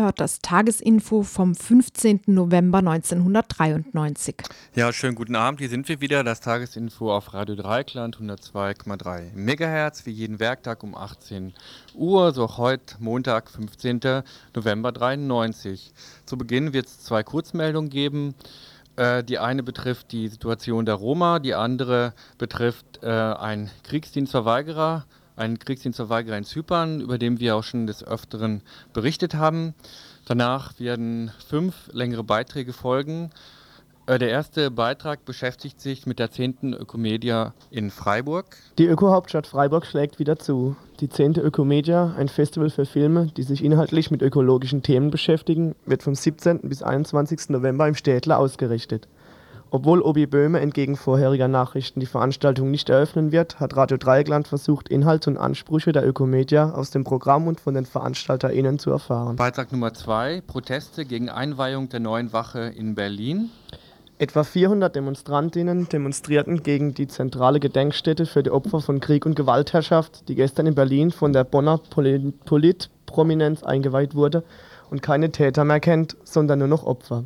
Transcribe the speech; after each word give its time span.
Ihr 0.00 0.12
das 0.12 0.38
Tagesinfo 0.38 1.22
vom 1.22 1.54
15. 1.54 2.22
November 2.24 2.78
1993. 2.78 4.34
Ja, 4.74 4.94
schönen 4.94 5.14
guten 5.14 5.36
Abend. 5.36 5.60
Hier 5.60 5.68
sind 5.68 5.90
wir 5.90 6.00
wieder. 6.00 6.24
Das 6.24 6.40
Tagesinfo 6.40 7.14
auf 7.14 7.34
Radio 7.34 7.54
Dreikland 7.54 8.16
102,3 8.16 9.34
Megahertz, 9.34 10.06
wie 10.06 10.12
jeden 10.12 10.40
Werktag 10.40 10.82
um 10.84 10.94
18 10.96 11.52
Uhr. 11.94 12.32
So 12.32 12.56
heute 12.56 12.94
Montag, 12.98 13.50
15. 13.50 14.22
November 14.56 14.90
93. 14.90 15.92
Zu 16.24 16.38
Beginn 16.38 16.72
wird 16.72 16.86
es 16.86 17.00
zwei 17.00 17.22
Kurzmeldungen 17.22 17.90
geben. 17.90 18.34
Äh, 18.96 19.22
die 19.22 19.38
eine 19.38 19.62
betrifft 19.62 20.12
die 20.12 20.28
Situation 20.28 20.86
der 20.86 20.94
Roma, 20.94 21.40
die 21.40 21.54
andere 21.54 22.14
betrifft 22.38 23.00
äh, 23.02 23.06
einen 23.06 23.70
Kriegsdienstverweigerer 23.82 25.04
ein 25.40 25.58
Kriegsdienstverweigerer 25.58 26.36
in 26.36 26.44
Zypern, 26.44 27.00
über 27.00 27.18
den 27.18 27.40
wir 27.40 27.56
auch 27.56 27.64
schon 27.64 27.86
des 27.86 28.04
Öfteren 28.04 28.62
berichtet 28.92 29.34
haben. 29.34 29.74
Danach 30.26 30.78
werden 30.78 31.32
fünf 31.48 31.88
längere 31.92 32.22
Beiträge 32.22 32.72
folgen. 32.72 33.30
Äh, 34.06 34.18
der 34.18 34.28
erste 34.28 34.70
Beitrag 34.70 35.24
beschäftigt 35.24 35.80
sich 35.80 36.06
mit 36.06 36.18
der 36.18 36.30
10. 36.30 36.74
Ökomedia 36.74 37.54
in 37.70 37.90
Freiburg. 37.90 38.56
Die 38.78 38.86
Öko-Hauptstadt 38.86 39.46
Freiburg 39.46 39.86
schlägt 39.86 40.18
wieder 40.18 40.38
zu. 40.38 40.76
Die 41.00 41.08
10. 41.08 41.36
Ökomedia, 41.36 42.14
ein 42.18 42.28
Festival 42.28 42.70
für 42.70 42.84
Filme, 42.84 43.28
die 43.36 43.42
sich 43.42 43.64
inhaltlich 43.64 44.10
mit 44.10 44.20
ökologischen 44.22 44.82
Themen 44.82 45.10
beschäftigen, 45.10 45.74
wird 45.86 46.02
vom 46.02 46.14
17. 46.14 46.60
bis 46.62 46.82
21. 46.82 47.48
November 47.48 47.88
im 47.88 47.94
Städtler 47.94 48.38
ausgerichtet. 48.38 49.08
Obwohl 49.72 50.02
Obi 50.02 50.26
Böhme 50.26 50.58
entgegen 50.58 50.96
vorheriger 50.96 51.46
Nachrichten 51.46 52.00
die 52.00 52.06
Veranstaltung 52.06 52.72
nicht 52.72 52.88
eröffnen 52.88 53.30
wird, 53.30 53.60
hat 53.60 53.76
Radio 53.76 53.98
Dreieckland 53.98 54.48
versucht, 54.48 54.88
Inhalte 54.88 55.30
und 55.30 55.36
Ansprüche 55.36 55.92
der 55.92 56.04
Ökomedia 56.04 56.72
aus 56.72 56.90
dem 56.90 57.04
Programm 57.04 57.46
und 57.46 57.60
von 57.60 57.74
den 57.74 57.86
VeranstalterInnen 57.86 58.80
zu 58.80 58.90
erfahren. 58.90 59.36
Beitrag 59.36 59.70
Nummer 59.70 59.94
2: 59.94 60.42
Proteste 60.44 61.04
gegen 61.04 61.28
Einweihung 61.28 61.88
der 61.88 62.00
neuen 62.00 62.32
Wache 62.32 62.72
in 62.76 62.96
Berlin. 62.96 63.50
Etwa 64.18 64.42
400 64.42 64.94
Demonstrantinnen 64.94 65.88
demonstrierten 65.88 66.64
gegen 66.64 66.92
die 66.92 67.06
zentrale 67.06 67.60
Gedenkstätte 67.60 68.26
für 68.26 68.42
die 68.42 68.50
Opfer 68.50 68.80
von 68.80 68.98
Krieg 68.98 69.24
und 69.24 69.36
Gewaltherrschaft, 69.36 70.28
die 70.28 70.34
gestern 70.34 70.66
in 70.66 70.74
Berlin 70.74 71.12
von 71.12 71.32
der 71.32 71.44
Bonner 71.44 71.78
Politprominenz 71.78 73.62
eingeweiht 73.62 74.16
wurde 74.16 74.42
und 74.90 75.00
keine 75.00 75.30
Täter 75.30 75.64
mehr 75.64 75.80
kennt, 75.80 76.16
sondern 76.24 76.58
nur 76.58 76.68
noch 76.68 76.84
Opfer. 76.84 77.24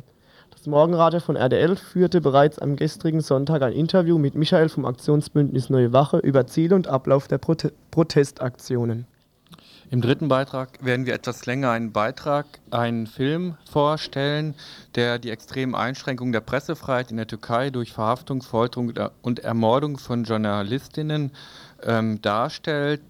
Das 0.65 0.71
Morgenradio 0.71 1.19
von 1.19 1.35
RDL 1.35 1.75
führte 1.75 2.21
bereits 2.21 2.57
am 2.57 2.75
gestrigen 2.75 3.21
Sonntag 3.21 3.61
ein 3.61 3.73
Interview 3.73 4.17
mit 4.17 4.33
Michael 4.33 4.67
vom 4.67 4.85
Aktionsbündnis 4.85 5.69
Neue 5.69 5.93
Wache 5.93 6.17
über 6.17 6.47
Ziele 6.47 6.75
und 6.75 6.87
Ablauf 6.87 7.27
der 7.27 7.37
Prote 7.37 7.71
Protestaktionen. 7.91 9.05
Im 9.91 10.01
dritten 10.01 10.27
Beitrag 10.27 10.83
werden 10.83 11.05
wir 11.05 11.13
etwas 11.13 11.45
länger 11.45 11.69
einen 11.69 11.91
Beitrag, 11.91 12.47
einen 12.71 13.05
Film 13.05 13.57
vorstellen, 13.71 14.55
der 14.95 15.19
die 15.19 15.29
extremen 15.29 15.75
Einschränkungen 15.75 16.33
der 16.33 16.41
Pressefreiheit 16.41 17.11
in 17.11 17.17
der 17.17 17.27
Türkei 17.27 17.69
durch 17.69 17.93
Verhaftung, 17.93 18.41
Folterung 18.41 18.91
und 19.21 19.41
Ermordung 19.41 19.99
von 19.99 20.23
Journalistinnen 20.23 21.29
ähm, 21.83 22.23
darstellt. 22.23 23.03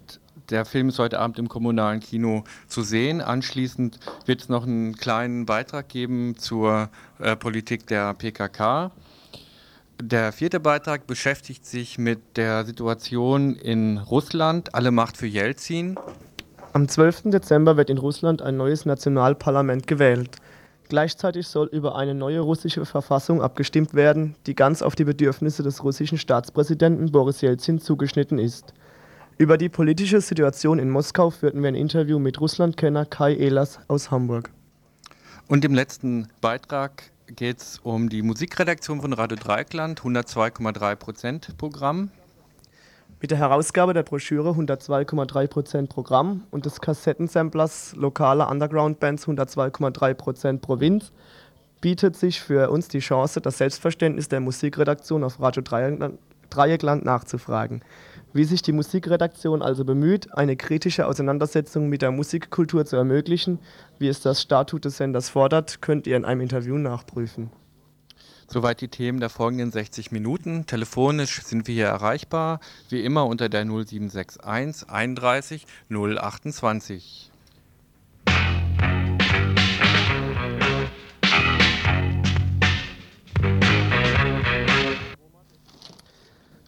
Der 0.50 0.64
Film 0.64 0.90
ist 0.90 1.00
heute 1.00 1.18
Abend 1.18 1.40
im 1.40 1.48
kommunalen 1.48 1.98
Kino 1.98 2.44
zu 2.68 2.82
sehen. 2.82 3.20
Anschließend 3.20 3.98
wird 4.26 4.42
es 4.42 4.48
noch 4.48 4.64
einen 4.64 4.94
kleinen 4.96 5.44
Beitrag 5.44 5.88
geben 5.88 6.36
zur 6.36 6.88
äh, 7.18 7.34
Politik 7.34 7.88
der 7.88 8.14
PKK. 8.14 8.92
Der 10.00 10.30
vierte 10.30 10.60
Beitrag 10.60 11.08
beschäftigt 11.08 11.66
sich 11.66 11.98
mit 11.98 12.36
der 12.36 12.64
Situation 12.64 13.56
in 13.56 13.98
Russland. 13.98 14.74
Alle 14.74 14.92
Macht 14.92 15.16
für 15.16 15.26
Jelzin. 15.26 15.98
Am 16.72 16.86
12. 16.86 17.22
Dezember 17.24 17.76
wird 17.76 17.90
in 17.90 17.98
Russland 17.98 18.40
ein 18.40 18.56
neues 18.56 18.84
Nationalparlament 18.84 19.88
gewählt. 19.88 20.36
Gleichzeitig 20.88 21.48
soll 21.48 21.66
über 21.72 21.96
eine 21.96 22.14
neue 22.14 22.38
russische 22.38 22.84
Verfassung 22.84 23.42
abgestimmt 23.42 23.94
werden, 23.94 24.36
die 24.46 24.54
ganz 24.54 24.82
auf 24.82 24.94
die 24.94 25.04
Bedürfnisse 25.04 25.64
des 25.64 25.82
russischen 25.82 26.18
Staatspräsidenten 26.18 27.10
Boris 27.10 27.40
Jelzin 27.40 27.80
zugeschnitten 27.80 28.38
ist. 28.38 28.74
Über 29.38 29.58
die 29.58 29.68
politische 29.68 30.22
Situation 30.22 30.78
in 30.78 30.88
Moskau 30.88 31.28
führten 31.28 31.60
wir 31.60 31.68
ein 31.68 31.74
Interview 31.74 32.18
mit 32.18 32.40
Russlandkenner 32.40 33.04
Kai 33.04 33.34
Ehlers 33.34 33.78
aus 33.86 34.10
Hamburg. 34.10 34.50
Und 35.46 35.62
im 35.62 35.74
letzten 35.74 36.28
Beitrag 36.40 37.10
geht 37.26 37.58
es 37.58 37.78
um 37.80 38.08
die 38.08 38.22
Musikredaktion 38.22 39.02
von 39.02 39.12
Radio 39.12 39.36
Dreikland, 39.36 40.00
102,3% 40.00 41.54
Programm. 41.58 42.10
Mit 43.20 43.30
der 43.30 43.36
Herausgabe 43.36 43.92
der 43.92 44.04
Broschüre 44.04 44.52
102,3% 44.52 45.86
Programm 45.86 46.44
und 46.50 46.64
des 46.64 46.80
Kassettensamplers 46.80 47.94
lokaler 47.94 48.50
Underground-Bands 48.50 49.28
102,3% 49.28 50.60
Provinz 50.60 51.12
bietet 51.82 52.16
sich 52.16 52.40
für 52.40 52.70
uns 52.70 52.88
die 52.88 53.00
Chance, 53.00 53.42
das 53.42 53.58
Selbstverständnis 53.58 54.28
der 54.30 54.40
Musikredaktion 54.40 55.24
auf 55.24 55.38
Radio 55.40 55.62
Dreieckland 56.48 57.04
nachzufragen 57.04 57.82
wie 58.32 58.44
sich 58.44 58.62
die 58.62 58.72
Musikredaktion 58.72 59.62
also 59.62 59.84
bemüht, 59.84 60.34
eine 60.36 60.56
kritische 60.56 61.06
Auseinandersetzung 61.06 61.88
mit 61.88 62.02
der 62.02 62.10
Musikkultur 62.10 62.84
zu 62.84 62.96
ermöglichen, 62.96 63.58
wie 63.98 64.08
es 64.08 64.20
das 64.20 64.42
Statut 64.42 64.84
des 64.84 64.98
Senders 64.98 65.28
fordert, 65.28 65.80
könnt 65.80 66.06
ihr 66.06 66.16
in 66.16 66.24
einem 66.24 66.42
Interview 66.42 66.76
nachprüfen. 66.76 67.50
Soweit 68.48 68.80
die 68.80 68.88
Themen 68.88 69.18
der 69.18 69.28
folgenden 69.28 69.72
60 69.72 70.12
Minuten. 70.12 70.66
Telefonisch 70.66 71.42
sind 71.42 71.66
wir 71.66 71.74
hier 71.74 71.86
erreichbar, 71.86 72.60
wie 72.88 73.00
immer 73.02 73.26
unter 73.26 73.48
der 73.48 73.64
0761 73.64 74.88
31 74.88 75.66
028. 75.90 77.32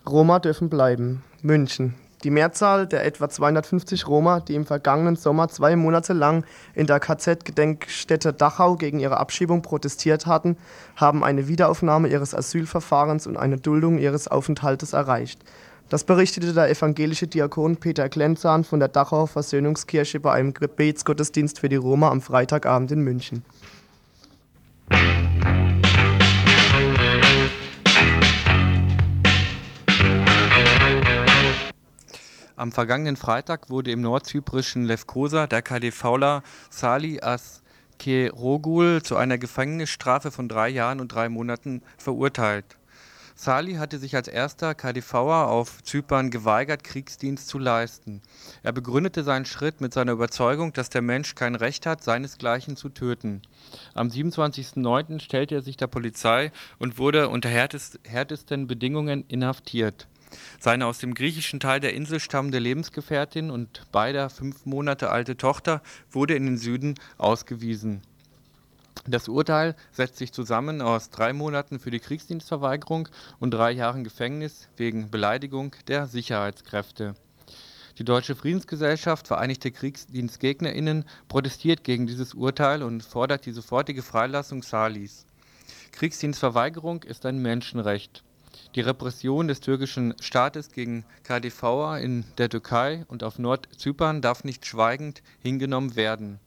Roma 0.09 0.39
dürfen 0.39 0.71
bleiben. 0.71 1.23
München. 1.43 1.95
Die 2.25 2.31
Mehrzahl 2.31 2.89
der 2.89 3.05
etwa 3.05 3.29
250 3.29 4.09
Roma, 4.09 4.41
die 4.41 4.57
im 4.57 4.67
vergangenen 4.67 5.15
Sommer 5.15 5.49
zwei 5.49 5.77
Monate 5.77 6.13
lang 6.13 6.45
in 6.75 6.89
der 6.89 6.99
KZ-Gedenkstätte 6.99 8.33
Dachau 8.33 8.75
gegen 8.75 8.99
ihre 8.99 9.19
Abschiebung 9.19 9.63
protestiert 9.63 10.27
hatten, 10.27 10.57
haben 10.97 11.23
eine 11.23 11.47
Wiederaufnahme 11.47 12.09
ihres 12.09 12.35
Asylverfahrens 12.35 13.29
und 13.29 13.37
eine 13.37 13.59
Duldung 13.59 13.99
ihres 13.99 14.27
Aufenthaltes 14.27 14.95
erreicht. 14.95 15.41
Das 15.91 16.03
berichtete 16.03 16.53
der 16.53 16.69
evangelische 16.69 17.29
Diakon 17.29 17.77
Peter 17.77 18.09
Glenzahn 18.09 18.65
von 18.65 18.81
der 18.81 18.89
Dachauer 18.89 19.29
Versöhnungskirche 19.29 20.19
bei 20.19 20.33
einem 20.33 20.53
Gebetsgottesdienst 20.53 21.61
für 21.61 21.69
die 21.69 21.77
Roma 21.77 22.11
am 22.11 22.21
Freitagabend 22.21 22.91
in 22.91 23.01
München. 23.01 23.45
Am 32.59 32.73
vergangenen 32.73 33.15
Freitag 33.15 33.71
wurde 33.71 33.93
im 33.93 34.01
nordzyprischen 34.01 34.85
Lefkosa 34.85 35.47
der 35.47 35.63
KDVler 35.63 36.43
Salih 36.71 37.23
Askerogul 37.23 39.01
zu 39.01 39.15
einer 39.15 39.39
Gefängnisstrafe 39.39 40.33
von 40.33 40.49
drei 40.49 40.69
Jahren 40.69 40.99
und 40.99 41.15
drei 41.15 41.29
Monaten 41.29 41.83
verurteilt. 41.99 42.65
Salih 43.37 43.79
hatte 43.79 44.01
sich 44.01 44.17
als 44.17 44.27
erster 44.27 44.75
KDVer 44.75 45.47
auf 45.47 45.85
Zypern 45.85 46.31
geweigert, 46.31 46.83
Kriegsdienst 46.83 47.47
zu 47.47 47.61
leisten. 47.61 48.23
Er 48.65 48.73
begründete 48.73 49.23
seinen 49.23 49.45
Schritt 49.45 49.81
mit 49.81 49.95
seiner 49.95 50.11
Überzeugung, 50.11 50.73
dass 50.73 50.91
der 50.91 51.03
Mensch 51.03 51.37
kein 51.37 51.55
Recht 51.55 51.87
hat, 51.87 52.03
seinesgleichen 52.03 52.75
zu 52.75 52.89
töten. 52.89 53.41
Am 53.95 54.09
27.09. 54.09 55.21
stellte 55.21 55.55
er 55.55 55.63
sich 55.63 55.77
der 55.77 55.87
Polizei 55.87 56.51
und 56.81 56.99
wurde 56.99 57.29
unter 57.29 57.51
härtesten 57.51 58.67
Bedingungen 58.67 59.25
inhaftiert. 59.29 60.09
Seine 60.61 60.87
aus 60.87 60.99
dem 60.99 61.15
griechischen 61.15 61.61
Teil 61.61 61.81
der 61.81 61.95
Insel 61.95 62.21
stammende 62.21 62.59
Lebensgefährtin 62.59 63.51
und 63.51 63.91
beider 63.93 64.31
fünf 64.31 64.67
Monate 64.67 65.11
alte 65.11 65.37
Tochter 65.37 65.83
wurde 66.11 66.35
in 66.35 66.47
den 66.47 66.59
Süden 66.59 66.95
ausgewiesen. 67.17 68.03
Das 69.07 69.29
Urteil 69.29 69.75
setzt 69.93 70.19
sich 70.19 70.33
zusammen 70.33 70.83
aus 70.83 71.11
drei 71.11 71.33
Monaten 71.33 71.79
für 71.79 71.91
die 71.91 72.01
Kriegsdienstverweigerung 72.01 73.09
und 73.41 73.53
drei 73.53 73.71
Jahren 73.71 74.05
Gefängnis 74.05 74.69
wegen 74.77 75.11
Beleidigung 75.11 75.75
der 75.87 76.07
Sicherheitskräfte. 76.07 77.15
Die 77.99 78.05
Deutsche 78.05 78.37
Friedensgesellschaft 78.37 79.27
Vereinigte 79.27 79.73
KriegsdienstgegnerInnen 79.73 81.05
protestiert 81.27 81.85
gegen 81.85 82.07
dieses 82.07 82.35
Urteil 82.35 82.83
und 82.83 83.03
fordert 83.03 83.47
die 83.47 83.53
sofortige 83.53 84.03
Freilassung 84.03 84.63
Salis. 84.63 85.27
Kriegsdienstverweigerung 85.93 87.03
ist 87.03 87.27
ein 87.27 87.39
Menschenrecht. 87.39 88.23
Die 88.75 88.81
Repression 88.81 89.49
des 89.49 89.61
türkischen 89.61 90.15
Staates 90.21 90.71
gegen 90.73 91.05
KDVer 91.25 92.01
in 92.01 92.25
der 92.39 92.49
Türkei 92.49 93.05
und 93.09 93.23
auf 93.25 93.39
Nordzypern 93.39 94.21
darf 94.23 94.45
nicht 94.45 94.67
schweigend 94.67 95.23
hingenommen 95.41 95.97
werden. 95.97 96.39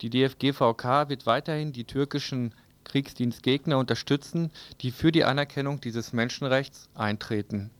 Die 0.00 0.10
DFGVK 0.10 1.08
wird 1.08 1.26
weiterhin 1.26 1.72
die 1.72 1.84
türkischen 1.84 2.54
Kriegsdienstgegner 2.84 3.78
unterstützen, 3.78 4.50
die 4.80 4.90
für 4.90 5.12
die 5.12 5.24
Anerkennung 5.24 5.80
dieses 5.80 6.12
Menschenrechts 6.12 6.88
eintreten. 6.94 7.70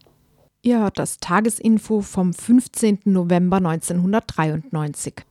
Ihr 0.63 0.79
hört 0.79 0.99
das 0.99 1.19
Tagesinfo 1.19 2.03
vom 2.03 2.33
15. 2.33 3.01
November 3.05 3.57
1993. 3.57 5.25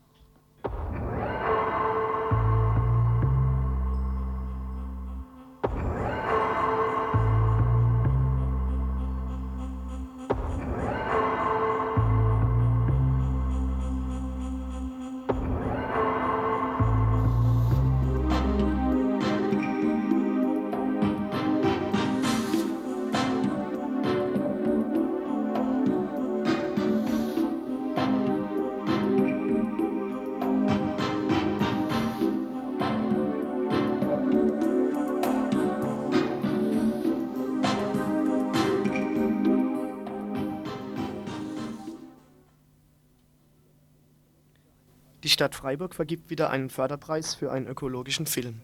Stadt 45.42 45.56
Freiburg 45.56 45.96
vergibt 45.96 46.30
wieder 46.30 46.52
einen 46.52 46.70
Förderpreis 46.70 47.34
für 47.34 47.52
einen 47.52 47.66
ökologischen 47.66 48.28
Film. 48.28 48.62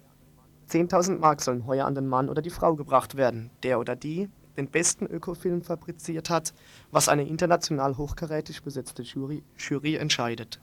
10.000 0.69 1.17
Mark 1.17 1.41
sollen 1.41 1.65
heuer 1.65 1.87
an 1.87 1.95
den 1.95 2.05
Mann 2.05 2.29
oder 2.29 2.43
die 2.43 2.51
Frau 2.51 2.75
gebracht 2.75 3.17
werden, 3.17 3.49
der 3.63 3.79
oder 3.79 3.95
die 3.95 4.29
den 4.57 4.67
besten 4.69 5.07
Ökofilm 5.07 5.63
fabriziert 5.63 6.29
hat, 6.29 6.53
was 6.91 7.09
eine 7.09 7.27
international 7.27 7.97
hochkarätig 7.97 8.61
besetzte 8.61 9.01
Jury, 9.01 9.41
Jury 9.57 9.95
entscheidet. 9.95 10.59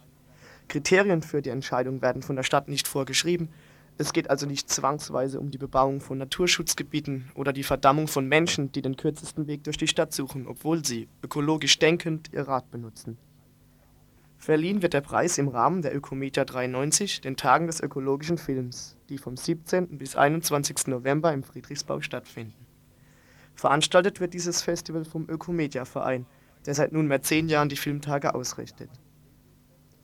Kriterien 0.69 1.21
für 1.21 1.43
die 1.43 1.51
Entscheidung 1.51 2.01
werden 2.01 2.23
von 2.23 2.37
der 2.37 2.45
Stadt 2.45 2.69
nicht 2.69 2.87
vorgeschrieben, 2.87 3.49
es 3.99 4.13
geht 4.13 4.31
also 4.31 4.47
nicht 4.47 4.71
zwangsweise 4.71 5.41
um 5.41 5.51
die 5.51 5.59
Bebauung 5.59 6.01
von 6.01 6.19
Naturschutzgebieten 6.19 7.29
oder 7.35 7.53
die 7.53 7.65
Verdammung 7.65 8.07
von 8.07 8.29
Menschen, 8.29 8.71
die 8.71 8.83
den 8.83 8.97
kürzesten 8.97 9.49
Weg 9.49 9.65
durch 9.65 9.79
die 9.79 9.89
Stadt 9.89 10.13
suchen, 10.13 10.47
obwohl 10.47 10.85
sie, 10.85 11.09
ökologisch 11.25 11.77
denkend, 11.81 12.31
ihr 12.33 12.47
Rad 12.47 12.71
benutzen. 12.71 13.19
Verliehen 14.44 14.82
wird 14.82 14.93
der 14.93 15.00
Preis 15.00 15.38
im 15.38 15.49
Rahmen 15.49 15.81
der 15.81 15.96
Ökomedia 15.96 16.44
93, 16.44 17.23
den 17.23 17.35
Tagen 17.35 17.67
des 17.67 17.81
ökologischen 17.81 18.37
Films, 18.37 18.94
die 19.08 19.17
vom 19.17 19.38
17. 19.38 19.96
bis 19.96 20.17
21. 20.17 20.88
November 20.88 21.32
im 21.32 21.43
Friedrichsbau 21.43 22.02
stattfinden. 22.02 22.67
Veranstaltet 23.55 24.20
wird 24.20 24.35
dieses 24.35 24.61
Festival 24.61 25.06
vom 25.06 25.26
Ökomedia 25.31 25.87
Verein, 25.87 26.26
der 26.67 26.75
seit 26.75 26.93
nunmehr 26.93 27.23
zehn 27.23 27.49
Jahren 27.49 27.70
die 27.70 27.76
Filmtage 27.76 28.35
ausrichtet. 28.35 28.91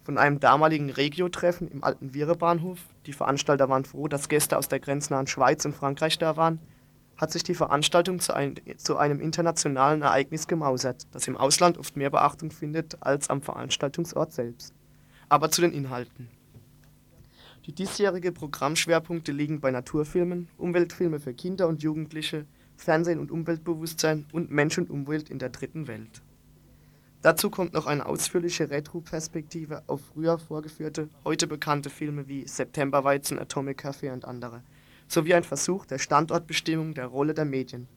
Von 0.04 0.16
einem 0.16 0.40
damaligen 0.40 0.88
Regio-Treffen 0.88 1.68
im 1.68 1.84
alten 1.84 2.14
Viere-Bahnhof, 2.14 2.78
die 3.04 3.12
Veranstalter 3.12 3.68
waren 3.68 3.84
froh, 3.84 4.08
dass 4.08 4.30
Gäste 4.30 4.56
aus 4.56 4.68
der 4.68 4.80
grenznahen 4.80 5.26
Schweiz 5.26 5.66
und 5.66 5.74
Frankreich 5.74 6.16
da 6.16 6.38
waren, 6.38 6.60
hat 7.20 7.30
sich 7.30 7.42
die 7.42 7.54
Veranstaltung 7.54 8.18
zu, 8.18 8.32
ein, 8.34 8.54
zu, 8.78 8.96
einem 8.96 9.20
internationalen 9.20 10.00
Ereignis 10.00 10.46
gemausert, 10.46 11.06
das 11.12 11.28
im 11.28 11.36
Ausland 11.36 11.76
oft 11.76 11.94
mehr 11.94 12.08
Beachtung 12.08 12.50
findet 12.50 12.96
als 13.02 13.28
am 13.28 13.42
Veranstaltungsort 13.42 14.32
selbst. 14.32 14.72
Aber 15.28 15.50
zu 15.50 15.60
den 15.60 15.72
Inhalten. 15.72 16.28
Die 17.66 17.74
diesjährige 17.74 18.32
Programmschwerpunkte 18.32 19.32
liegen 19.32 19.60
bei 19.60 19.70
Naturfilmen, 19.70 20.48
Umweltfilme 20.56 21.20
für 21.20 21.34
Kinder 21.34 21.68
und 21.68 21.82
Jugendliche, 21.82 22.46
Fernsehen 22.76 23.20
und 23.20 23.30
Umweltbewusstsein 23.30 24.24
und 24.32 24.50
Mensch 24.50 24.78
und 24.78 24.88
Umwelt 24.88 25.28
in 25.28 25.38
der 25.38 25.50
dritten 25.50 25.88
Welt. 25.88 26.22
Dazu 27.20 27.50
kommt 27.50 27.74
noch 27.74 27.84
eine 27.84 28.06
ausführliche 28.06 28.70
Retro-Perspektive 28.70 29.82
auf 29.88 30.00
früher 30.14 30.38
vorgeführte, 30.38 31.10
heute 31.22 31.46
bekannte 31.46 31.90
Filme 31.90 32.28
wie 32.28 32.48
Septemberweizen, 32.48 33.38
Atomic 33.38 33.84
Café 33.84 34.10
und 34.10 34.24
andere– 34.24 34.62
sowie 35.10 35.34
ein 35.34 35.42
Versuch 35.42 35.86
der 35.86 35.98
Standortbestimmung 35.98 36.94
der 36.94 37.06
Rolle 37.06 37.34
der 37.34 37.44
Medien, 37.44 37.88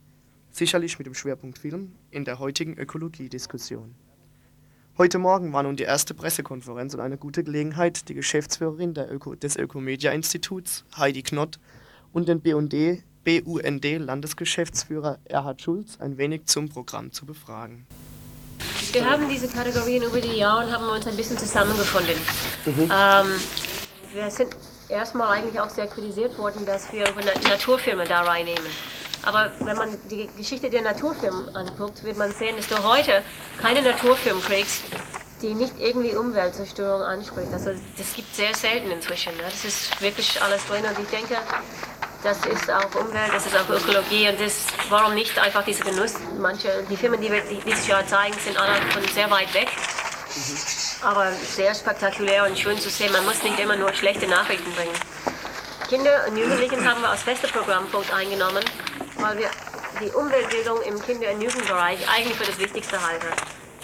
sicherlich 0.51 0.97
mit 0.97 1.05
dem 1.05 1.13
Schwerpunkt 1.13 1.59
Film, 1.59 1.93
in 2.09 2.25
der 2.25 2.39
heutigen 2.39 2.75
Ökologiediskussion. 2.75 3.93
Heute 4.97 5.19
Morgen 5.19 5.53
war 5.53 5.63
nun 5.63 5.75
die 5.75 5.83
erste 5.83 6.15
Pressekonferenz 6.15 6.93
und 6.95 6.99
eine 6.99 7.17
gute 7.17 7.43
Gelegenheit, 7.43 8.09
die 8.09 8.15
Geschäftsführerin 8.15 8.95
Öko 8.95 9.35
des 9.35 9.55
Ökomedia-Instituts, 9.57 10.85
Heidi 10.97 11.21
Knott, 11.21 11.59
und 12.13 12.27
den 12.27 12.41
BUND, 12.41 13.03
BUND 13.23 13.85
Landesgeschäftsführer 13.99 15.19
Erhard 15.25 15.61
Schulz 15.61 15.97
ein 15.99 16.17
wenig 16.17 16.45
zum 16.45 16.69
Programm 16.69 17.11
zu 17.11 17.25
befragen. 17.25 17.85
Wir 18.91 19.09
haben 19.09 19.29
diese 19.29 19.47
Kategorien 19.47 20.03
über 20.03 20.19
die 20.19 20.37
Jahre 20.37 20.65
und 20.65 20.71
haben 20.71 20.89
uns 20.89 21.07
ein 21.07 21.15
bisschen 21.15 21.37
zusammengefunden. 21.37 22.15
Mhm. 22.65 22.91
Ähm, 22.91 23.27
wir 24.13 24.29
sind 24.29 24.55
erstmal 24.93 25.37
eigentlich 25.37 25.59
auch 25.59 25.69
sehr 25.69 25.87
kritisiert 25.87 26.37
worden, 26.37 26.65
dass 26.65 26.91
wir 26.93 27.05
Naturfilme 27.49 28.05
da 28.05 28.21
reinnehmen. 28.21 28.69
Aber 29.23 29.51
wenn 29.59 29.77
man 29.77 29.97
die 30.09 30.29
Geschichte 30.37 30.69
der 30.69 30.81
Naturfilme 30.81 31.53
anguckt, 31.53 32.03
wird 32.03 32.17
man 32.17 32.31
sehen, 32.31 32.55
dass 32.57 32.67
du 32.67 32.81
heute 32.83 33.23
keine 33.61 33.81
Naturfilme 33.81 34.41
kriegst, 34.41 34.83
die 35.41 35.53
nicht 35.53 35.73
irgendwie 35.79 36.15
Umweltzerstörung 36.15 37.01
anspricht. 37.01 37.51
Also 37.53 37.71
das 37.97 38.13
gibt 38.13 38.35
sehr 38.35 38.53
selten 38.53 38.91
inzwischen. 38.91 39.35
Ne? 39.37 39.43
Das 39.43 39.65
ist 39.65 40.01
wirklich 40.01 40.41
alles 40.41 40.65
drin 40.67 40.83
und 40.85 40.99
ich 40.99 41.09
denke, 41.09 41.37
das 42.21 42.37
ist 42.45 42.69
auch 42.69 42.95
Umwelt, 42.95 43.33
das 43.33 43.45
ist 43.45 43.55
auch 43.55 43.69
Ökologie 43.69 44.29
und 44.29 44.39
das, 44.39 44.65
warum 44.89 45.13
nicht 45.13 45.37
einfach 45.39 45.63
diese 45.63 45.83
Genuss. 45.83 46.15
Manche, 46.37 46.69
die 46.89 46.95
Filme, 46.95 47.17
die 47.17 47.31
wir 47.31 47.41
dieses 47.65 47.87
Jahr 47.87 48.05
zeigen, 48.05 48.35
sind 48.39 48.57
alle 48.57 48.75
von 48.91 49.03
sehr 49.13 49.29
weit 49.31 49.53
weg. 49.53 49.69
Mhm 50.35 50.82
aber 51.03 51.31
sehr 51.31 51.75
spektakulär 51.75 52.45
und 52.45 52.57
schön 52.57 52.79
zu 52.79 52.89
sehen. 52.89 53.11
Man 53.11 53.25
muss 53.25 53.43
nicht 53.43 53.59
immer 53.59 53.75
nur 53.75 53.93
schlechte 53.93 54.27
Nachrichten 54.27 54.71
bringen. 54.73 54.95
Kinder 55.89 56.25
und 56.27 56.37
Jugendlichen 56.37 56.87
haben 56.89 57.01
wir 57.01 57.09
als 57.09 57.23
fester 57.23 57.47
Programmpunkt 57.49 58.11
eingenommen, 58.13 58.63
weil 59.17 59.37
wir 59.37 59.49
die 60.01 60.09
Umweltbildung 60.09 60.81
im 60.83 61.01
Kinder- 61.01 61.31
und 61.31 61.41
Jugendbereich 61.41 61.99
eigentlich 62.09 62.37
für 62.37 62.45
das 62.45 62.57
Wichtigste 62.57 63.05
halten. 63.05 63.27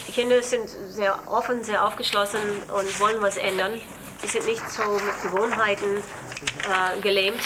Die 0.07 0.11
Kinder 0.11 0.41
sind 0.41 0.69
sehr 0.87 1.19
offen, 1.27 1.63
sehr 1.63 1.85
aufgeschlossen 1.85 2.39
und 2.73 2.99
wollen 2.99 3.21
was 3.21 3.37
ändern. 3.37 3.79
Sie 4.21 4.27
sind 4.27 4.45
nicht 4.45 4.67
so 4.69 4.83
mit 4.83 5.21
Gewohnheiten 5.21 6.03
äh, 6.41 7.01
gelähmt, 7.01 7.41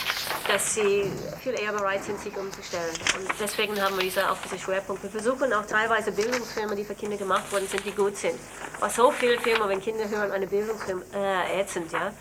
dass 0.48 0.76
sie 0.76 1.12
viel 1.42 1.60
eher 1.60 1.74
bereit 1.74 2.04
sind, 2.04 2.20
sich 2.20 2.36
umzustellen. 2.36 2.94
Und 3.18 3.30
deswegen 3.40 3.82
haben 3.82 3.96
wir 3.96 4.04
diese, 4.04 4.30
auch 4.30 4.38
diese 4.44 4.60
Schwerpunkte. 4.60 5.12
Wir 5.12 5.22
versuchen 5.22 5.52
auch 5.54 5.66
teilweise 5.66 6.12
Bildungsfilme, 6.12 6.76
die 6.76 6.84
für 6.84 6.96
Kinder 6.96 7.18
gemacht 7.18 7.52
worden 7.52 7.68
sind, 7.68 7.86
die 7.86 7.92
gut 7.92 8.18
sind. 8.18 8.40
Weil 8.80 8.90
so 8.90 9.12
viele 9.12 9.40
Filme, 9.40 9.68
wenn 9.68 9.82
Kinder 9.82 10.08
hören, 10.10 10.32
eine 10.32 10.48
Bildungsfilm, 10.48 11.02
äh, 11.14 11.62
ätzend, 11.62 11.92
ja, 11.92 12.14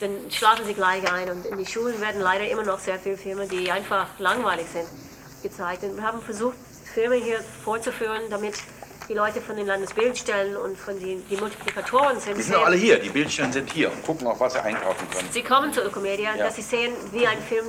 dann 0.00 0.30
schlafen 0.30 0.66
sie 0.66 0.74
gleich 0.74 1.10
ein. 1.10 1.30
Und 1.30 1.46
in 1.46 1.58
die 1.58 1.66
Schulen 1.66 2.00
werden 2.00 2.20
leider 2.20 2.48
immer 2.48 2.64
noch 2.64 2.78
sehr 2.78 2.98
viele 2.98 3.16
Filme, 3.16 3.46
die 3.46 3.70
einfach 3.70 4.08
langweilig 4.18 4.66
sind, 4.72 4.88
gezeigt. 5.42 5.84
Und 5.84 5.96
wir 5.96 6.02
haben 6.02 6.20
versucht, 6.20 6.56
Filme 6.92 7.16
hier 7.16 7.40
vorzuführen, 7.62 8.22
damit 8.30 8.54
die 9.08 9.14
Leute 9.14 9.40
von 9.40 9.56
den 9.56 9.66
Landesbildstellen 9.66 10.56
und 10.56 10.76
von 10.76 10.98
den 10.98 11.26
die 11.28 11.36
Multiplikatoren 11.36 12.18
sind. 12.18 12.36
Die 12.36 12.42
sind 12.42 12.56
alle 12.56 12.76
hier, 12.76 12.98
die 12.98 13.08
Bildstellen 13.08 13.52
sind 13.52 13.72
hier 13.72 13.90
und 13.90 14.02
gucken 14.04 14.26
auch, 14.26 14.38
was 14.40 14.54
sie 14.54 14.62
einkaufen 14.62 15.08
können. 15.10 15.28
Sie 15.30 15.42
kommen 15.42 15.72
zur 15.72 15.86
Ökomedia, 15.86 16.34
ja. 16.34 16.44
dass 16.44 16.56
sie 16.56 16.62
sehen, 16.62 16.92
wie 17.12 17.26
ein 17.26 17.38
Film, 17.40 17.64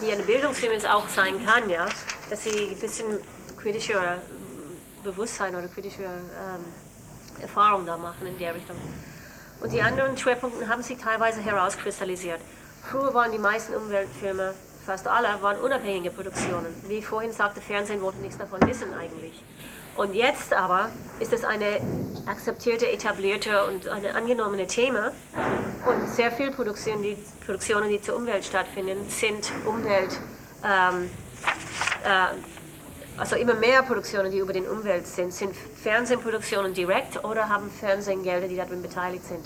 wie 0.00 0.12
ein 0.12 0.24
Bildungsfilm 0.24 0.72
es 0.72 0.84
auch 0.84 1.08
sein 1.08 1.44
kann, 1.44 1.68
ja. 1.68 1.86
Dass 2.30 2.44
sie 2.44 2.70
ein 2.70 2.78
bisschen 2.78 3.18
kritischer 3.56 4.18
Bewusstsein 5.04 5.54
oder 5.54 5.68
kritische 5.68 6.02
ähm, 6.02 6.64
Erfahrung 7.40 7.86
da 7.86 7.96
machen 7.96 8.26
in 8.26 8.38
der 8.38 8.54
Richtung. 8.54 8.76
Und 9.60 9.72
die 9.72 9.82
anderen 9.82 10.16
Schwerpunkte 10.16 10.68
haben 10.68 10.82
sich 10.82 10.98
teilweise 10.98 11.40
herauskristallisiert. 11.40 12.40
Früher 12.90 13.12
waren 13.12 13.32
die 13.32 13.38
meisten 13.38 13.74
Umweltfilme, 13.74 14.54
fast 14.86 15.06
alle, 15.06 15.28
waren 15.42 15.58
unabhängige 15.58 16.10
Produktionen. 16.10 16.74
Wie 16.86 16.98
ich 16.98 17.06
vorhin 17.06 17.32
sagte, 17.32 17.60
Fernsehen 17.60 18.00
wollte 18.00 18.18
nichts 18.18 18.38
davon 18.38 18.60
wissen 18.66 18.94
eigentlich. 18.94 19.42
Und 19.98 20.14
jetzt 20.14 20.52
aber 20.52 20.90
ist 21.18 21.32
es 21.32 21.44
eine 21.44 21.80
akzeptierte, 22.26 22.88
etablierte 22.88 23.64
und 23.66 23.88
eine 23.88 24.14
angenommene 24.14 24.68
Thema. 24.68 25.10
Und 25.84 26.08
sehr 26.10 26.30
viele 26.30 26.52
Produktionen, 26.52 27.02
die, 27.02 27.16
Produktionen, 27.44 27.88
die 27.88 28.00
zur 28.00 28.14
Umwelt 28.14 28.44
stattfinden, 28.44 29.08
sind 29.08 29.50
Umwelt, 29.66 30.16
ähm, 30.64 31.10
äh, 32.04 33.18
also 33.18 33.34
immer 33.34 33.54
mehr 33.54 33.82
Produktionen, 33.82 34.30
die 34.30 34.38
über 34.38 34.52
den 34.52 34.68
Umwelt 34.68 35.08
sind, 35.08 35.34
sind 35.34 35.56
Fernsehproduktionen 35.82 36.74
direkt 36.74 37.24
oder 37.24 37.48
haben 37.48 37.68
Fernsehgelder, 37.68 38.46
die 38.46 38.54
darin 38.54 38.80
beteiligt 38.80 39.24
sind. 39.24 39.44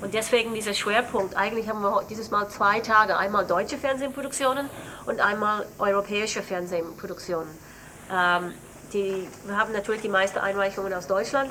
Und 0.00 0.14
deswegen 0.14 0.52
dieser 0.52 0.74
Schwerpunkt. 0.74 1.36
Eigentlich 1.36 1.68
haben 1.68 1.80
wir 1.80 2.02
dieses 2.10 2.32
Mal 2.32 2.48
zwei 2.48 2.80
Tage. 2.80 3.16
Einmal 3.16 3.46
deutsche 3.46 3.78
Fernsehproduktionen 3.78 4.68
und 5.06 5.20
einmal 5.20 5.64
europäische 5.78 6.42
Fernsehproduktionen. 6.42 7.46
Ähm, 8.12 8.52
die, 8.92 9.28
wir 9.44 9.56
haben 9.56 9.72
natürlich 9.72 10.02
die 10.02 10.08
meisten 10.08 10.38
Einreichungen 10.38 10.92
aus 10.92 11.06
Deutschland 11.06 11.50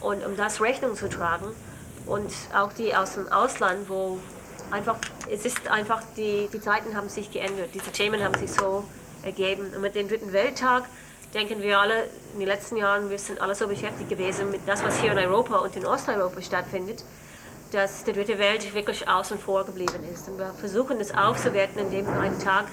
und 0.00 0.24
um 0.24 0.36
das 0.36 0.60
Rechnung 0.60 0.94
zu 0.94 1.08
tragen 1.08 1.46
und 2.06 2.32
auch 2.54 2.72
die 2.72 2.94
aus 2.94 3.14
dem 3.14 3.28
Ausland, 3.28 3.88
wo 3.88 4.18
einfach, 4.70 4.96
es 5.30 5.44
ist 5.44 5.68
einfach, 5.68 6.02
die, 6.16 6.48
die 6.52 6.60
Zeiten 6.60 6.96
haben 6.96 7.08
sich 7.08 7.30
geändert, 7.30 7.70
diese 7.74 7.90
Themen 7.90 8.22
haben 8.22 8.34
sich 8.34 8.52
so 8.52 8.84
ergeben. 9.22 9.72
Und 9.74 9.82
mit 9.82 9.94
dem 9.94 10.08
Dritten 10.08 10.32
Welttag 10.32 10.84
denken 11.34 11.62
wir 11.62 11.78
alle, 11.78 12.04
in 12.34 12.40
den 12.40 12.48
letzten 12.48 12.76
Jahren, 12.76 13.10
wir 13.10 13.18
sind 13.18 13.40
alle 13.40 13.54
so 13.54 13.66
beschäftigt 13.68 14.08
gewesen 14.08 14.50
mit 14.50 14.60
das, 14.66 14.82
was 14.82 14.98
hier 15.00 15.12
in 15.12 15.18
Europa 15.18 15.56
und 15.56 15.74
in 15.76 15.86
Osteuropa 15.86 16.40
stattfindet, 16.40 17.04
dass 17.72 18.04
die 18.04 18.12
dritte 18.12 18.38
Welt 18.38 18.74
wirklich 18.74 19.08
außen 19.08 19.38
vor 19.38 19.64
geblieben 19.64 20.04
ist. 20.12 20.28
Und 20.28 20.38
wir 20.38 20.52
versuchen 20.58 20.98
das 20.98 21.14
aufzuwerten, 21.14 21.80
indem 21.80 22.06
wir 22.06 22.20
einen 22.20 22.38
Tag 22.38 22.66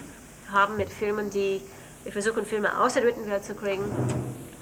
haben 0.51 0.77
mit 0.77 0.89
Filmen, 0.89 1.29
die, 1.29 1.62
wir 2.07 2.13
versuchen 2.13 2.45
Filme 2.45 2.79
aus 2.79 2.93
der 2.93 3.03
dritten 3.03 3.29
Welt 3.29 3.43
zu 3.43 3.53
kriegen 3.53 3.83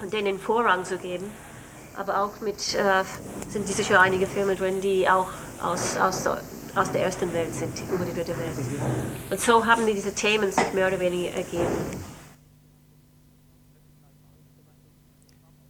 und 0.02 0.12
denen 0.12 0.24
den 0.24 0.38
Vorrang 0.40 0.84
zu 0.84 0.98
geben. 0.98 1.30
Aber 1.96 2.20
auch 2.20 2.40
mit, 2.40 2.74
äh, 2.74 3.04
sind 3.48 3.68
schon 3.86 3.96
einige 3.96 4.26
Filme 4.26 4.56
drin, 4.56 4.80
die 4.80 5.08
auch 5.08 5.28
aus, 5.62 5.96
aus, 5.96 6.26
aus 6.74 6.90
der 6.90 7.04
ersten 7.04 7.32
Welt 7.32 7.54
sind, 7.54 7.80
über 7.88 8.04
die 8.04 8.12
dritte 8.12 8.36
Welt. 8.36 8.50
Und 9.30 9.40
so 9.40 9.64
haben 9.64 9.86
die 9.86 9.94
diese 9.94 10.12
Themen 10.12 10.50
sich 10.50 10.72
mehr 10.72 10.88
oder 10.88 10.98
weniger 10.98 11.36
ergeben. 11.36 11.68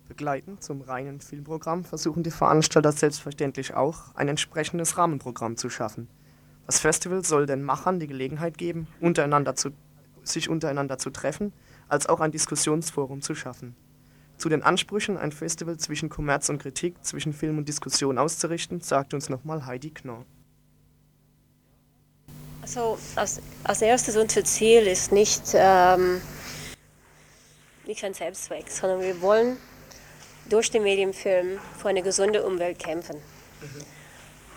Begleitend 0.09 0.65
zum 0.65 0.81
reinen 0.81 1.21
Filmprogramm 1.21 1.85
versuchen 1.85 2.23
die 2.23 2.31
Veranstalter 2.31 2.91
selbstverständlich 2.91 3.75
auch, 3.75 4.15
ein 4.15 4.29
entsprechendes 4.29 4.97
Rahmenprogramm 4.97 5.59
zu 5.59 5.69
schaffen. 5.69 6.09
Das 6.65 6.79
Festival 6.79 7.23
soll 7.23 7.45
den 7.45 7.63
Machern 7.63 8.01
die 8.01 8.07
Gelegenheit 8.07 8.57
geben, 8.57 8.89
untereinander 8.99 9.57
zu, 9.57 9.73
sich 10.23 10.49
untereinander 10.49 10.97
zu 10.97 11.11
treffen, 11.11 11.53
als 11.89 12.07
auch 12.07 12.21
ein 12.21 12.31
Diskussionsforum 12.31 13.23
zu 13.23 13.35
schaffen. 13.35 13.75
Zu 14.39 14.49
den 14.49 14.63
Ansprüchen, 14.63 15.17
ein 15.17 15.33
Festival 15.33 15.79
zwischen 15.79 16.09
Kommerz 16.09 16.49
und 16.49 16.59
Kritik, 16.59 17.03
zwischen 17.03 17.33
Film 17.33 17.59
und 17.59 17.69
Diskussion 17.69 18.19
auszurichten, 18.19 18.81
sagt 18.81 19.15
uns 19.15 19.29
nochmal 19.29 19.65
Heidi 19.65 19.91
Knorr. 19.91 20.25
Also 22.61 22.99
als, 23.15 23.41
als 23.65 23.81
erstes 23.81 24.17
unser 24.17 24.45
Ziel 24.45 24.87
ist 24.87 25.13
nicht, 25.13 25.43
ähm, 25.55 26.21
nicht 27.87 28.05
ein 28.05 28.13
Selbstzweck, 28.13 28.69
sondern 28.69 29.01
wir 29.01 29.23
wollen 29.23 29.57
durch 30.51 30.71
den 30.71 30.83
Medienfilm 30.83 31.59
für 31.79 31.89
eine 31.89 32.03
gesunde 32.03 32.45
Umwelt 32.45 32.79
kämpfen. 32.79 33.17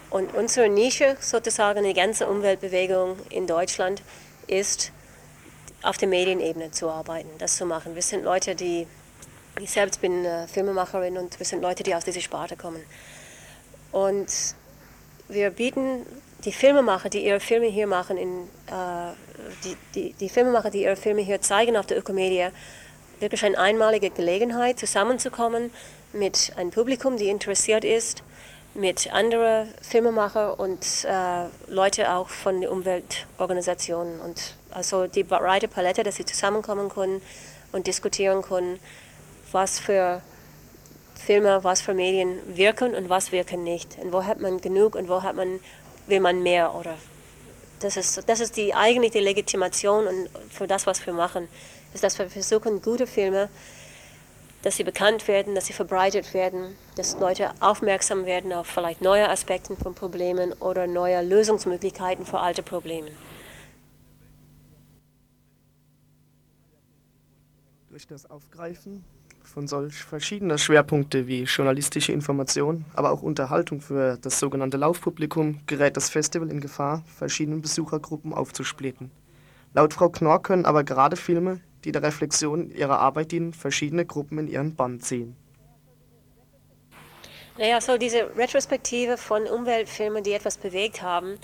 Und 0.10 0.34
unsere 0.34 0.70
Nische, 0.70 1.18
sozusagen 1.20 1.84
die 1.84 1.94
ganze 1.94 2.28
Umweltbewegung 2.28 3.16
in 3.30 3.46
Deutschland, 3.46 4.02
ist 4.48 4.92
auf 5.82 5.98
der 5.98 6.08
Medienebene 6.08 6.72
zu 6.72 6.90
arbeiten, 6.90 7.30
das 7.38 7.56
zu 7.56 7.66
machen. 7.66 7.96
Wir 7.96 8.02
sind 8.02 8.24
Leute, 8.24 8.56
die, 8.56 8.88
ich 9.60 9.72
selbst 9.72 10.02
bin 10.02 10.26
äh, 10.26 10.48
Filmemacherin 10.48 11.18
und 11.18 11.40
wir 11.40 11.46
sind 11.46 11.62
Leute, 11.62 11.84
die 11.84 11.96
aus 11.96 12.06
dieser 12.06 12.22
Sparte 12.22 12.56
kommen. 12.56 12.84
Und 13.92 14.28
wir 15.28 15.50
bieten 15.52 16.06
die 16.46 16.52
Filmemacher, 16.52 17.10
die 17.10 17.26
ihre 17.26 17.40
Filme 17.40 17.68
hier 17.68 17.88
machen, 17.88 18.18
in, 18.18 18.48
äh, 18.68 19.14
die, 19.64 19.78
die, 19.96 20.14
die 20.14 20.30
Filmemacher, 20.30 20.70
die 20.70 20.84
ihre 20.84 20.96
Filme 20.96 21.22
hier 21.22 21.42
zeigen 21.42 21.78
auf 21.78 21.86
der 21.86 21.98
Ökomedia, 21.98 22.52
wirklich 23.20 23.44
eine 23.44 23.58
einmalige 23.58 24.10
Gelegenheit, 24.10 24.80
zusammenzukommen 24.80 25.72
mit 26.14 26.54
einem 26.56 26.72
Publikum, 26.72 27.18
die 27.18 27.30
interessiert 27.30 27.84
ist, 27.84 28.24
mit 28.74 29.12
anderen 29.14 29.74
Filmemacher 29.82 30.60
und 30.60 31.06
äh, 31.06 31.46
Leute 31.68 32.14
auch 32.14 32.30
von 32.30 32.62
den 32.62 32.70
Umweltorganisationen. 32.70 34.20
Und 34.22 34.56
also 34.72 35.08
die 35.08 35.24
breite 35.24 35.68
Palette, 35.68 36.04
dass 36.04 36.16
sie 36.16 36.26
zusammenkommen 36.26 36.90
können 36.90 37.22
und 37.72 37.88
diskutieren 37.88 38.42
können, 38.42 38.80
was 39.52 39.80
für 39.80 40.22
Filme, 41.16 41.64
was 41.64 41.82
für 41.82 41.94
Medien 41.94 42.40
wirken 42.56 42.96
und 42.96 43.10
was 43.10 43.32
wirken 43.32 43.64
nicht. 43.64 43.98
Und 44.00 44.14
wo 44.14 44.24
hat 44.24 44.40
man 44.40 44.62
genug 44.62 44.96
und 44.96 45.10
wo 45.10 45.22
hat 45.22 45.36
man, 45.36 45.60
will 46.08 46.20
man 46.20 46.42
mehr 46.44 46.76
oder 46.76 46.96
das 47.80 47.96
ist, 47.98 48.28
das 48.28 48.40
ist 48.40 48.58
die 48.58 48.74
eigentlich 48.74 49.12
die 49.12 49.20
Legitimation 49.20 50.06
und 50.08 50.30
für 50.50 50.68
das, 50.68 50.86
was 50.86 51.06
wir 51.06 51.14
machen 51.14 51.48
ist, 51.94 52.04
dass 52.04 52.20
wir 52.20 52.30
versuchen, 52.30 52.82
gute 52.82 53.08
Filme, 53.08 53.50
dass 54.62 54.76
sie 54.76 54.84
bekannt 54.84 55.28
werden, 55.28 55.56
dass 55.56 55.68
sie 55.68 55.74
verbreitet 55.74 56.34
werden, 56.34 56.76
dass 56.96 57.18
Leute 57.20 57.52
aufmerksam 57.62 58.26
werden 58.26 58.52
auf 58.52 58.68
vielleicht 58.68 59.02
neue 59.02 59.30
Aspekte 59.30 59.76
von 59.78 59.96
Problemen 59.96 60.52
oder 60.54 60.88
neue 60.88 61.22
Lösungsmöglichkeiten 61.22 62.26
für 62.26 62.40
alte 62.40 62.64
Probleme. 62.64 63.12
Durch 67.90 68.06
das 68.06 68.30
Aufgreifen 68.30 69.04
von 69.44 69.68
solch 69.68 69.96
verschiedenen 69.96 70.60
Schwerpunkte 70.60 71.26
wie 71.26 71.44
journalistische 71.44 72.12
Information, 72.12 72.86
aber 72.94 73.10
auch 73.10 73.24
Unterhaltung 73.24 73.82
für 73.82 74.16
das 74.22 74.40
sogenannte 74.40 74.78
Laufpublikum 74.78 75.62
gerät 75.66 75.98
das 75.98 76.12
Festival 76.12 76.52
in 76.52 76.62
Gefahr, 76.62 77.04
verschiedene 77.08 77.58
Besuchergruppen 77.58 78.32
aufzusplitten. 78.32 79.10
Laut 79.74 79.96
Frau 79.96 80.10
Knorr 80.10 80.44
können 80.44 80.66
aber 80.66 80.84
gerade 80.84 81.16
Filme, 81.16 81.62
die 81.84 81.92
der 81.92 82.04
Reflexion 82.04 82.70
ihrer 82.70 83.00
Arbeit 83.00 83.32
dienen, 83.32 83.54
verschiedene 83.54 84.06
Gruppen 84.06 84.38
in 84.38 84.48
ihren 84.48 84.76
Bann 84.76 85.00
ziehen. 85.00 85.36
Naja, 87.58 87.82
so 87.82 87.98
diese 87.98 88.38
Retrospektive 88.38 89.18
von 89.18 89.48
Umweltfilmen, 89.48 90.24
die 90.24 90.34
etwas 90.34 90.60
bewegt 90.60 91.02
haben, 91.02 91.40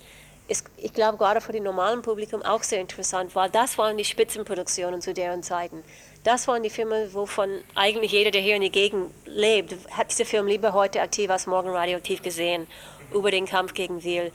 ist, 0.48 0.68
ich 0.78 0.94
glaube, 0.94 1.18
gerade 1.18 1.42
für 1.42 1.52
die 1.52 1.60
normalen 1.60 2.04
Publikum 2.04 2.44
auch 2.44 2.62
sehr 2.62 2.80
interessant, 2.80 3.36
weil 3.36 3.50
das 3.50 3.80
waren 3.80 3.98
die 3.98 4.06
Spitzenproduktionen 4.06 5.02
zu 5.02 5.12
deren 5.12 5.42
Zeiten. 5.42 5.84
Das 6.26 6.48
waren 6.48 6.64
die 6.64 6.72
Filme, 6.72 7.14
wovon 7.14 7.62
eigentlich 7.76 8.12
jeder, 8.12 8.32
der 8.32 8.42
hier 8.42 8.56
in 8.56 8.64
der 8.64 8.72
Gegend 8.72 9.12
lebt, 9.28 9.76
hat 9.92 10.10
diese 10.10 10.26
Film 10.26 10.48
lieber 10.48 10.74
heute 10.74 11.00
aktiv 11.00 11.30
als 11.30 11.46
morgen 11.46 11.70
radioaktiv 11.70 12.24
gesehen, 12.24 12.66
über 13.14 13.30
den 13.30 13.46
Kampf 13.46 13.76
gegen 13.76 14.04
Wiel. 14.04 14.32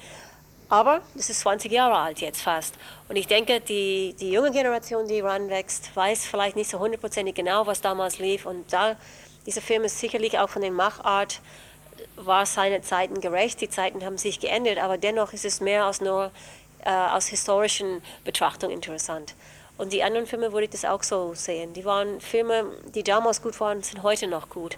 Aber 0.69 1.01
das 1.17 1.31
ist 1.31 1.41
20 1.41 1.73
Jahre 1.73 1.97
alt 1.97 2.21
jetzt 2.21 2.43
fast. 2.43 2.77
Und 3.09 3.17
ich 3.17 3.27
denke, 3.27 3.61
die, 3.61 4.15
die 4.21 4.31
junge 4.31 4.53
Generation, 4.53 5.09
die 5.09 5.19
ranwächst, 5.19 5.91
weiß 5.97 6.27
vielleicht 6.27 6.55
nicht 6.55 6.71
so 6.71 6.79
hundertprozentig 6.79 7.35
genau, 7.35 7.67
was 7.67 7.81
damals 7.81 8.21
lief. 8.21 8.47
Und 8.47 8.73
da, 8.73 8.95
dieser 9.45 9.61
Film 9.61 9.83
ist 9.83 9.99
sicherlich 9.99 10.39
auch 10.39 10.49
von 10.49 10.63
der 10.63 10.71
Machart, 10.71 11.41
war 12.15 12.47
seine 12.47 12.83
Zeiten 12.83 13.21
gerecht. 13.21 13.61
Die 13.61 13.69
Zeiten 13.69 14.05
haben 14.05 14.17
sich 14.17 14.39
geändert, 14.39 14.79
aber 14.79 14.97
dennoch 14.97 15.33
ist 15.33 15.45
es 15.45 15.61
mehr 15.61 15.87
als 15.87 16.01
nur 16.01 16.31
äh, 16.85 16.91
aus 16.91 17.27
historischen 17.27 18.01
Betrachtung 18.23 18.71
interessant. 18.71 19.35
Und 19.81 19.95
die 19.95 20.03
anderen 20.03 20.27
Filme 20.27 20.53
würde 20.53 20.65
ich 20.65 20.71
das 20.71 20.85
auch 20.85 21.03
so 21.03 21.33
sehen. 21.33 21.73
Die 21.73 21.87
waren 21.87 22.21
Filme, 22.21 22.67
die 22.95 23.03
damals 23.03 23.41
gut 23.41 23.59
waren, 23.61 23.83
sind 23.83 24.03
heute 24.03 24.27
noch 24.27 24.51
gut. 24.51 24.77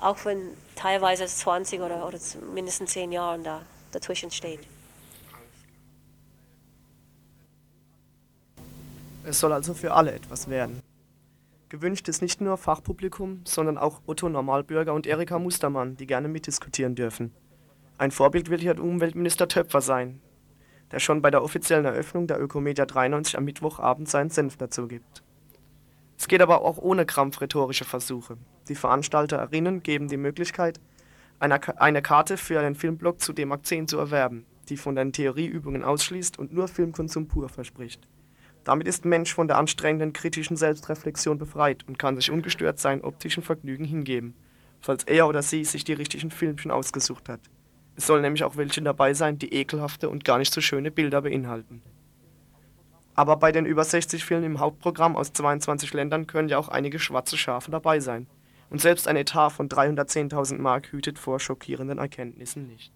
Auch 0.00 0.24
wenn 0.24 0.40
teilweise 0.74 1.24
20 1.24 1.80
oder, 1.80 2.04
oder 2.04 2.18
mindestens 2.52 2.90
10 2.90 3.12
Jahre 3.12 3.38
da 3.38 3.62
dazwischen 3.92 4.32
steht. 4.32 4.58
Es 9.24 9.38
soll 9.38 9.52
also 9.52 9.72
für 9.72 9.92
alle 9.92 10.14
etwas 10.14 10.50
werden. 10.50 10.82
Gewünscht 11.68 12.08
ist 12.08 12.20
nicht 12.20 12.40
nur 12.40 12.56
Fachpublikum, 12.56 13.42
sondern 13.44 13.78
auch 13.78 14.00
Otto 14.06 14.28
Normalbürger 14.28 14.94
und 14.94 15.06
Erika 15.06 15.38
Mustermann, 15.38 15.96
die 15.96 16.08
gerne 16.08 16.26
mitdiskutieren 16.26 16.96
dürfen. 16.96 17.32
Ein 17.98 18.10
Vorbild 18.10 18.50
wird 18.50 18.62
hier 18.62 18.82
Umweltminister 18.82 19.46
Töpfer 19.46 19.80
sein, 19.80 20.20
der 20.92 20.98
schon 20.98 21.22
bei 21.22 21.30
der 21.30 21.42
offiziellen 21.42 21.84
Eröffnung 21.84 22.26
der 22.26 22.40
Ökomedia 22.40 22.86
93 22.86 23.36
am 23.36 23.44
Mittwochabend 23.44 24.08
seinen 24.08 24.30
Senf 24.30 24.56
dazu 24.56 24.88
gibt. 24.88 25.22
Es 26.18 26.28
geht 26.28 26.42
aber 26.42 26.62
auch 26.62 26.78
ohne 26.78 27.06
krampfrhetorische 27.06 27.84
Versuche. 27.84 28.36
Die 28.68 28.74
Veranstalterinnen 28.74 29.82
geben 29.82 30.08
die 30.08 30.18
Möglichkeit, 30.18 30.80
eine, 31.38 31.58
eine 31.80 32.02
Karte 32.02 32.36
für 32.36 32.60
einen 32.60 32.74
Filmblock 32.74 33.20
zu 33.20 33.32
D-Mark 33.32 33.64
10 33.64 33.88
zu 33.88 33.98
erwerben, 33.98 34.44
die 34.68 34.76
von 34.76 34.94
den 34.94 35.12
Theorieübungen 35.12 35.82
ausschließt 35.82 36.38
und 36.38 36.52
nur 36.52 36.68
Filmkonsum 36.68 37.26
pur 37.26 37.48
verspricht. 37.48 38.06
Damit 38.64 38.86
ist 38.86 39.06
Mensch 39.06 39.32
von 39.32 39.48
der 39.48 39.56
anstrengenden 39.56 40.12
kritischen 40.12 40.56
Selbstreflexion 40.56 41.38
befreit 41.38 41.88
und 41.88 41.98
kann 41.98 42.16
sich 42.16 42.30
ungestört 42.30 42.78
seinen 42.78 43.00
optischen 43.00 43.42
Vergnügen 43.42 43.84
hingeben, 43.84 44.34
falls 44.80 45.04
er 45.04 45.26
oder 45.26 45.42
sie 45.42 45.64
sich 45.64 45.84
die 45.84 45.94
richtigen 45.94 46.30
Filmchen 46.30 46.70
ausgesucht 46.70 47.28
hat. 47.28 47.40
Es 48.00 48.06
sollen 48.06 48.22
nämlich 48.22 48.44
auch 48.44 48.56
welche 48.56 48.80
dabei 48.80 49.12
sein, 49.12 49.38
die 49.38 49.52
ekelhafte 49.52 50.08
und 50.08 50.24
gar 50.24 50.38
nicht 50.38 50.54
so 50.54 50.62
schöne 50.62 50.90
Bilder 50.90 51.20
beinhalten. 51.20 51.82
Aber 53.14 53.36
bei 53.36 53.52
den 53.52 53.66
über 53.66 53.84
60 53.84 54.24
Filmen 54.24 54.44
im 54.44 54.58
Hauptprogramm 54.58 55.16
aus 55.16 55.34
22 55.34 55.92
Ländern 55.92 56.26
können 56.26 56.48
ja 56.48 56.56
auch 56.56 56.70
einige 56.70 56.98
schwarze 56.98 57.36
Schafe 57.36 57.70
dabei 57.70 58.00
sein. 58.00 58.26
Und 58.70 58.80
selbst 58.80 59.06
ein 59.06 59.16
Etat 59.16 59.50
von 59.50 59.68
310.000 59.68 60.56
Mark 60.56 60.90
hütet 60.92 61.18
vor 61.18 61.40
schockierenden 61.40 61.98
Erkenntnissen 61.98 62.68
nicht. 62.68 62.90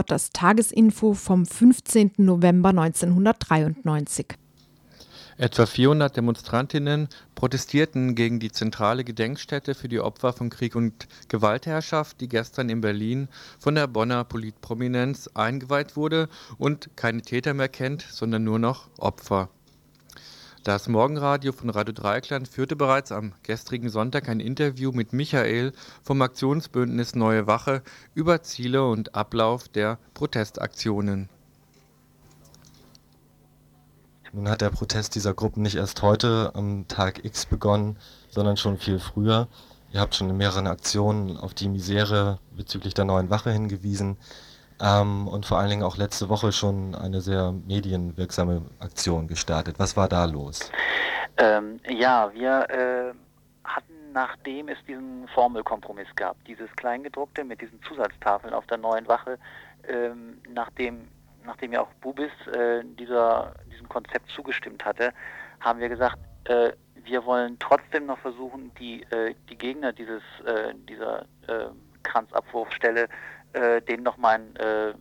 Hört 0.00 0.10
das 0.10 0.30
Tagesinfo 0.30 1.12
vom 1.12 1.44
15. 1.44 2.12
November 2.16 2.70
1993. 2.70 4.28
Etwa 5.36 5.66
400 5.66 6.16
Demonstrantinnen 6.16 7.08
protestierten 7.34 8.14
gegen 8.14 8.40
die 8.40 8.50
zentrale 8.50 9.04
Gedenkstätte 9.04 9.74
für 9.74 9.88
die 9.88 10.00
Opfer 10.00 10.32
von 10.32 10.48
Krieg 10.48 10.74
und 10.74 11.06
Gewaltherrschaft, 11.28 12.18
die 12.22 12.30
gestern 12.30 12.70
in 12.70 12.80
Berlin 12.80 13.28
von 13.58 13.74
der 13.74 13.88
Bonner 13.88 14.24
Politprominenz 14.24 15.28
eingeweiht 15.34 15.96
wurde 15.96 16.30
und 16.56 16.88
keine 16.96 17.20
Täter 17.20 17.52
mehr 17.52 17.68
kennt, 17.68 18.00
sondern 18.00 18.42
nur 18.42 18.58
noch 18.58 18.88
Opfer. 18.96 19.50
Das 20.62 20.88
Morgenradio 20.88 21.52
von 21.52 21.70
Radio 21.70 21.94
Dreieckland 21.94 22.46
führte 22.46 22.76
bereits 22.76 23.12
am 23.12 23.32
gestrigen 23.42 23.88
Sonntag 23.88 24.28
ein 24.28 24.40
Interview 24.40 24.92
mit 24.92 25.14
Michael 25.14 25.72
vom 26.02 26.20
Aktionsbündnis 26.20 27.14
Neue 27.14 27.46
Wache 27.46 27.82
über 28.12 28.42
Ziele 28.42 28.86
und 28.86 29.14
Ablauf 29.14 29.68
der 29.68 29.96
Protestaktionen. 30.12 31.30
Nun 34.34 34.50
hat 34.50 34.60
der 34.60 34.68
Protest 34.68 35.14
dieser 35.14 35.32
Gruppen 35.32 35.62
nicht 35.62 35.76
erst 35.76 36.02
heute 36.02 36.50
am 36.54 36.86
Tag 36.88 37.24
X 37.24 37.46
begonnen, 37.46 37.96
sondern 38.28 38.58
schon 38.58 38.76
viel 38.76 38.98
früher. 38.98 39.48
Ihr 39.94 40.00
habt 40.00 40.14
schon 40.14 40.28
in 40.28 40.36
mehreren 40.36 40.66
Aktionen 40.66 41.38
auf 41.38 41.54
die 41.54 41.70
Misere 41.70 42.38
bezüglich 42.54 42.92
der 42.92 43.06
neuen 43.06 43.30
Wache 43.30 43.50
hingewiesen 43.50 44.18
ähm, 44.80 45.28
und 45.28 45.46
vor 45.46 45.58
allen 45.58 45.70
Dingen 45.70 45.82
auch 45.82 45.96
letzte 45.96 46.28
Woche 46.28 46.52
schon 46.52 46.94
eine 46.94 47.20
sehr 47.20 47.52
medienwirksame 47.52 48.62
Aktion 48.80 49.26
gestartet. 49.28 49.78
Was 49.78 49.96
war 49.96 50.08
da 50.08 50.24
los? 50.24 50.70
Ähm, 51.36 51.80
ja, 51.88 52.30
wir 52.34 52.68
äh, 52.70 53.14
hatten, 53.64 54.12
nachdem 54.12 54.68
es 54.68 54.78
diesen 54.86 55.28
Formelkompromiss 55.28 56.08
gab, 56.16 56.42
dieses 56.44 56.70
Kleingedruckte 56.76 57.44
mit 57.44 57.60
diesen 57.60 57.80
Zusatztafeln 57.82 58.54
auf 58.54 58.66
der 58.66 58.78
neuen 58.78 59.06
Wache, 59.08 59.38
ähm, 59.88 60.38
nachdem 60.52 61.08
nachdem 61.44 61.72
ja 61.72 61.82
auch 61.82 61.92
Bubis 62.00 62.30
äh, 62.54 62.82
dieser, 62.98 63.54
diesem 63.72 63.88
Konzept 63.88 64.30
zugestimmt 64.30 64.84
hatte, 64.84 65.12
haben 65.60 65.80
wir 65.80 65.88
gesagt, 65.88 66.18
äh, 66.44 66.72
wir 67.04 67.24
wollen 67.24 67.58
trotzdem 67.58 68.06
noch 68.06 68.18
versuchen, 68.18 68.72
die, 68.78 69.02
äh, 69.04 69.34
die 69.48 69.56
Gegner 69.56 69.92
dieses, 69.92 70.22
äh, 70.46 70.74
dieser 70.88 71.22
äh, 71.48 71.66
Kranzabwurfstelle, 72.02 73.08
äh, 73.52 73.80
denen 73.82 74.02
nochmal 74.02 74.40
äh, 74.56 74.94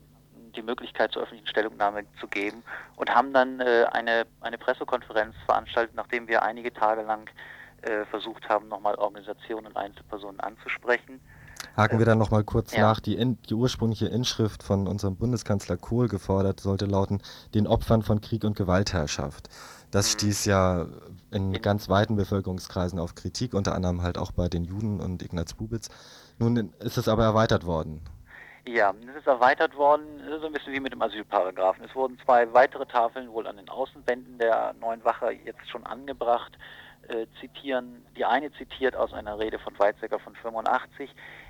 die 0.56 0.62
Möglichkeit 0.62 1.12
zur 1.12 1.24
öffentlichen 1.24 1.48
Stellungnahme 1.48 2.04
zu 2.20 2.28
geben 2.28 2.64
und 2.96 3.10
haben 3.14 3.34
dann 3.34 3.60
äh, 3.60 3.86
eine, 3.92 4.26
eine 4.42 4.58
Pressekonferenz 4.58 5.36
veranstaltet, 5.46 5.96
nachdem 5.96 6.28
wir 6.28 6.44
einige 6.44 6.74
Tage 6.74 7.04
lang 7.04 7.30
äh, 7.82 8.06
versucht 8.06 8.48
haben, 8.50 8.68
nochmal 8.68 8.96
Organisationen 8.96 9.68
und 9.68 9.78
Einzelpersonen 9.78 10.40
anzusprechen. 10.40 11.20
Haken 11.78 12.00
wir 12.00 12.06
dann 12.06 12.18
noch 12.18 12.32
mal 12.32 12.44
kurz 12.44 12.74
Ja. 12.74 12.82
nach. 12.82 13.00
Die, 13.00 13.16
in, 13.16 13.42
die 13.44 13.54
ursprüngliche 13.54 14.08
Inschrift 14.08 14.64
von 14.64 14.88
unserem 14.88 15.16
Bundeskanzler 15.16 15.78
Kohl 15.78 16.08
gefordert 16.08 16.60
sollte 16.60 16.86
lauten, 16.86 17.22
den 17.54 17.68
Opfern 17.68 18.02
von 18.02 18.22
Krieg 18.22 18.44
und 18.44 18.58
Gewaltherrschaft. 18.58 19.50
Das 19.92 20.12
stieß 20.12 20.46
ja 20.46 20.86
in 21.32 21.54
ganz 21.62 21.90
weiten 21.90 22.16
Bevölkerungskreisen 22.16 23.00
auf 23.00 23.16
Kritik, 23.16 23.54
unter 23.54 23.74
anderem 23.76 24.02
halt 24.04 24.18
auch 24.18 24.32
bei 24.32 24.48
den 24.48 24.64
Juden 24.64 25.00
und 25.00 25.24
Ignaz 25.24 25.54
Bubitz. 25.54 25.90
Nun 26.38 26.74
ist 26.80 26.98
es 26.98 27.08
aber 27.08 27.24
erweitert 27.24 27.66
worden. 27.66 28.02
Ja, 28.66 28.94
es 29.10 29.16
ist 29.16 29.28
erweitert 29.28 29.76
worden, 29.76 30.22
so 30.40 30.48
ein 30.48 30.54
bisschen 30.54 30.74
wie 30.74 30.80
mit 30.80 30.94
dem 30.94 31.02
Asylparagraphen. 31.02 31.86
Es 31.86 31.96
wurden 31.96 32.20
zwei 32.26 32.52
weitere 32.54 32.86
Tafeln 32.86 33.32
wohl 33.32 33.48
an 33.48 33.58
den 33.58 33.70
Außenwänden 33.70 34.38
der 34.38 34.74
neuen 34.80 35.04
Wache 35.04 35.32
jetzt 35.32 35.68
schon 35.70 35.86
angebracht. 35.86 36.58
Äh, 37.08 37.26
zitieren, 37.40 38.06
die 38.16 38.26
eine 38.26 38.52
zitiert 38.52 38.96
aus 38.96 39.14
einer 39.14 39.40
Rede 39.40 39.58
von 39.58 39.78
Weizsäcker 39.80 40.20
von 40.20 40.36
85, 40.36 41.10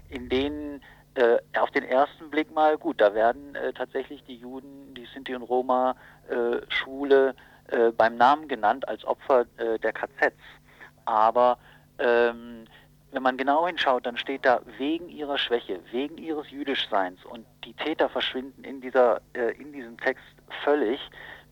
in 0.10 0.30
denen 0.30 0.82
äh, 1.15 1.38
auf 1.58 1.72
den 1.72 1.84
ersten 1.84 2.30
Blick 2.30 2.54
mal, 2.54 2.78
gut, 2.78 3.02
da 3.02 3.13
werden 3.13 3.56
äh, 3.56 3.74
tatsächlich 3.74 4.24
die 4.24 4.38
Juden, 4.38 4.93
die 4.93 5.06
Sinti 5.13 5.36
und 5.36 5.41
Roma, 5.41 5.95
äh, 6.30 6.62
Schwule 6.69 7.36
äh, 7.67 7.91
beim 7.91 8.15
Namen 8.15 8.48
genannt 8.48 8.88
als 8.88 9.04
Opfer 9.04 9.45
äh, 9.58 9.78
der 9.80 9.91
KZs. 9.91 10.34
Aber 11.06 11.58
ähm, 11.98 12.65
wenn 13.12 13.24
man 13.24 13.38
genau 13.38 13.65
hinschaut, 13.65 14.06
dann 14.06 14.17
steht 14.17 14.45
da 14.45 14.62
wegen 14.78 15.10
ihrer 15.10 15.38
Schwäche, 15.38 15.80
wegen 15.91 16.17
ihres 16.17 16.50
Jüdischseins 16.52 17.24
und 17.26 17.45
die 17.65 17.74
Täter 17.74 18.10
verschwinden 18.10 18.63
in 18.63 18.82
dieser 18.82 19.22
äh, 19.34 19.52
in 19.60 19.74
diesem 19.74 19.98
Text 19.98 20.24
völlig, 20.63 21.00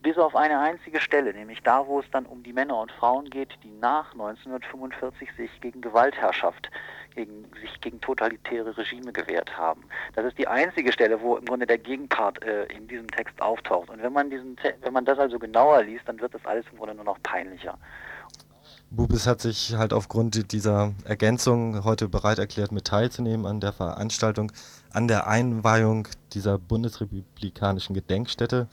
bis 0.02 0.18
auf 0.18 0.36
eine 0.36 0.60
einzige 0.60 1.02
Stelle, 1.02 1.34
nämlich 1.34 1.62
da, 1.64 1.86
wo 1.88 2.00
es 2.00 2.06
dann 2.12 2.26
um 2.26 2.44
die 2.44 2.54
Männer 2.54 2.80
und 2.80 2.92
Frauen 2.92 3.30
geht, 3.30 3.50
die 3.64 3.72
nach 3.72 4.12
1945 4.14 5.30
sich 5.36 5.62
gegen 5.62 5.82
Gewaltherrschaft, 5.82 6.70
gegen, 7.16 7.46
sich 7.60 7.82
gegen 7.82 8.00
totalitäre 8.00 8.78
Regime 8.78 9.12
gewehrt 9.12 9.58
haben. 9.58 9.84
Das 10.14 10.26
ist 10.26 10.38
die 10.38 10.48
einzige 10.48 10.92
Stelle, 10.94 11.20
wo 11.20 11.38
im 11.38 11.46
Grunde 11.46 11.66
der 11.66 11.80
Gegenpart 11.80 12.44
äh, 12.44 12.66
in 12.66 12.88
diesem 12.88 13.08
Text 13.08 13.42
auftaucht. 13.42 13.90
Und 13.90 14.02
wenn 14.04 14.14
man 14.14 14.30
diesen, 14.30 14.56
wenn 14.82 14.94
man 14.94 15.06
das 15.06 15.18
also 15.18 15.40
genauer 15.40 15.84
liest, 15.84 16.08
dann 16.08 16.20
wird 16.20 16.34
das 16.34 16.46
alles 16.46 16.66
im 16.72 16.78
Grunde 16.78 16.94
nur 16.94 17.06
noch 17.06 17.22
peinlicher. 17.24 17.78
Bubis 18.90 19.28
hat 19.28 19.42
sich 19.42 19.76
halt 19.76 19.92
aufgrund 19.92 20.52
dieser 20.54 20.94
Ergänzung 21.04 21.84
heute 21.84 22.08
bereit 22.08 22.40
erklärt, 22.40 22.72
mit 22.72 22.86
teilzunehmen 22.86 23.46
an 23.46 23.60
der 23.60 23.74
Veranstaltung, 23.74 24.52
an 24.92 25.08
der 25.08 25.28
Einweihung 25.28 26.08
dieser 26.34 26.58
bundesrepublikanischen 26.58 27.94
Gedenkstätte. 27.94 28.68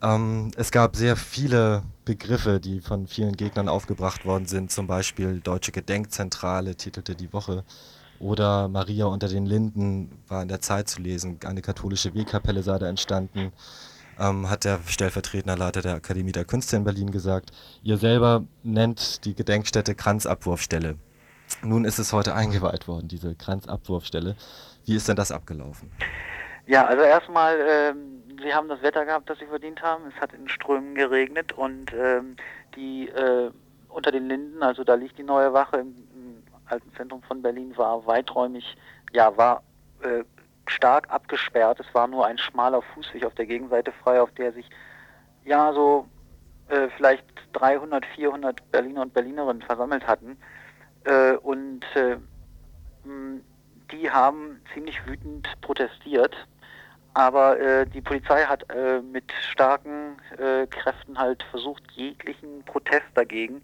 Ähm, 0.00 0.52
es 0.56 0.70
gab 0.70 0.94
sehr 0.94 1.16
viele 1.16 1.82
Begriffe, 2.04 2.60
die 2.60 2.80
von 2.80 3.08
vielen 3.08 3.36
Gegnern 3.36 3.68
aufgebracht 3.68 4.24
worden 4.24 4.46
sind, 4.46 4.70
zum 4.70 4.86
Beispiel 4.86 5.40
Deutsche 5.40 5.72
Gedenkzentrale 5.72 6.76
titelte 6.76 7.16
die 7.16 7.32
Woche 7.32 7.64
oder 8.20 8.68
Maria 8.68 9.06
unter 9.06 9.26
den 9.26 9.46
Linden 9.46 10.22
war 10.28 10.42
in 10.42 10.48
der 10.48 10.60
Zeit 10.60 10.88
zu 10.88 11.02
lesen, 11.02 11.40
eine 11.44 11.62
katholische 11.62 12.14
Wegkapelle 12.14 12.62
sei 12.62 12.78
da 12.78 12.86
entstanden 12.86 13.52
ähm, 14.22 14.48
hat 14.48 14.64
der 14.64 14.78
stellvertretende 14.86 15.58
Leiter 15.58 15.82
der 15.82 15.94
Akademie 15.94 16.32
der 16.32 16.44
Künste 16.44 16.76
in 16.76 16.84
Berlin 16.84 17.10
gesagt. 17.10 17.50
Ihr 17.82 17.96
selber 17.96 18.44
nennt 18.62 19.24
die 19.24 19.34
Gedenkstätte 19.34 19.94
Kranzabwurfstelle. 19.94 20.96
Nun 21.62 21.84
ist 21.84 21.98
es 21.98 22.12
heute 22.12 22.34
eingeweiht 22.34 22.88
worden, 22.88 23.08
diese 23.08 23.34
Kranzabwurfstelle. 23.34 24.36
Wie 24.86 24.96
ist 24.96 25.08
denn 25.08 25.16
das 25.16 25.32
abgelaufen? 25.32 25.90
Ja, 26.66 26.86
also 26.86 27.02
erstmal, 27.02 27.58
ähm, 27.68 28.22
sie 28.42 28.54
haben 28.54 28.68
das 28.68 28.80
Wetter 28.82 29.04
gehabt, 29.04 29.28
das 29.28 29.38
sie 29.38 29.46
verdient 29.46 29.82
haben. 29.82 30.04
Es 30.14 30.20
hat 30.20 30.32
in 30.32 30.48
Strömen 30.48 30.94
geregnet 30.94 31.52
und 31.52 31.92
ähm, 31.92 32.36
die 32.76 33.08
äh, 33.08 33.50
unter 33.88 34.10
den 34.10 34.28
Linden, 34.28 34.62
also 34.62 34.84
da 34.84 34.94
liegt 34.94 35.18
die 35.18 35.22
neue 35.22 35.52
Wache 35.52 35.78
im, 35.78 35.94
im 36.14 36.42
alten 36.66 36.90
Zentrum 36.96 37.22
von 37.22 37.42
Berlin, 37.42 37.76
war 37.76 38.06
weiträumig, 38.06 38.76
ja, 39.12 39.36
war 39.36 39.62
äh, 40.02 40.24
stark 40.66 41.10
abgesperrt. 41.10 41.80
Es 41.80 41.94
war 41.94 42.06
nur 42.06 42.26
ein 42.26 42.38
schmaler 42.38 42.82
Fußweg 42.82 43.24
auf 43.24 43.34
der 43.34 43.46
Gegenseite 43.46 43.92
frei, 44.02 44.20
auf 44.20 44.32
der 44.32 44.52
sich 44.52 44.68
ja 45.44 45.72
so 45.72 46.08
äh, 46.68 46.88
vielleicht 46.96 47.24
300, 47.52 48.04
400 48.06 48.70
Berliner 48.70 49.02
und 49.02 49.14
Berlinerinnen 49.14 49.62
versammelt 49.62 50.06
hatten. 50.06 50.36
Äh, 51.04 51.34
und 51.34 51.84
äh, 51.94 52.16
die 53.90 54.10
haben 54.10 54.60
ziemlich 54.72 55.04
wütend 55.06 55.48
protestiert. 55.60 56.34
Aber 57.14 57.60
äh, 57.60 57.86
die 57.86 58.00
Polizei 58.00 58.44
hat 58.44 58.64
äh, 58.70 59.02
mit 59.02 59.30
starken 59.50 60.16
äh, 60.38 60.66
Kräften 60.66 61.18
halt 61.18 61.42
versucht, 61.50 61.82
jeglichen 61.92 62.64
Protest 62.64 63.06
dagegen 63.14 63.62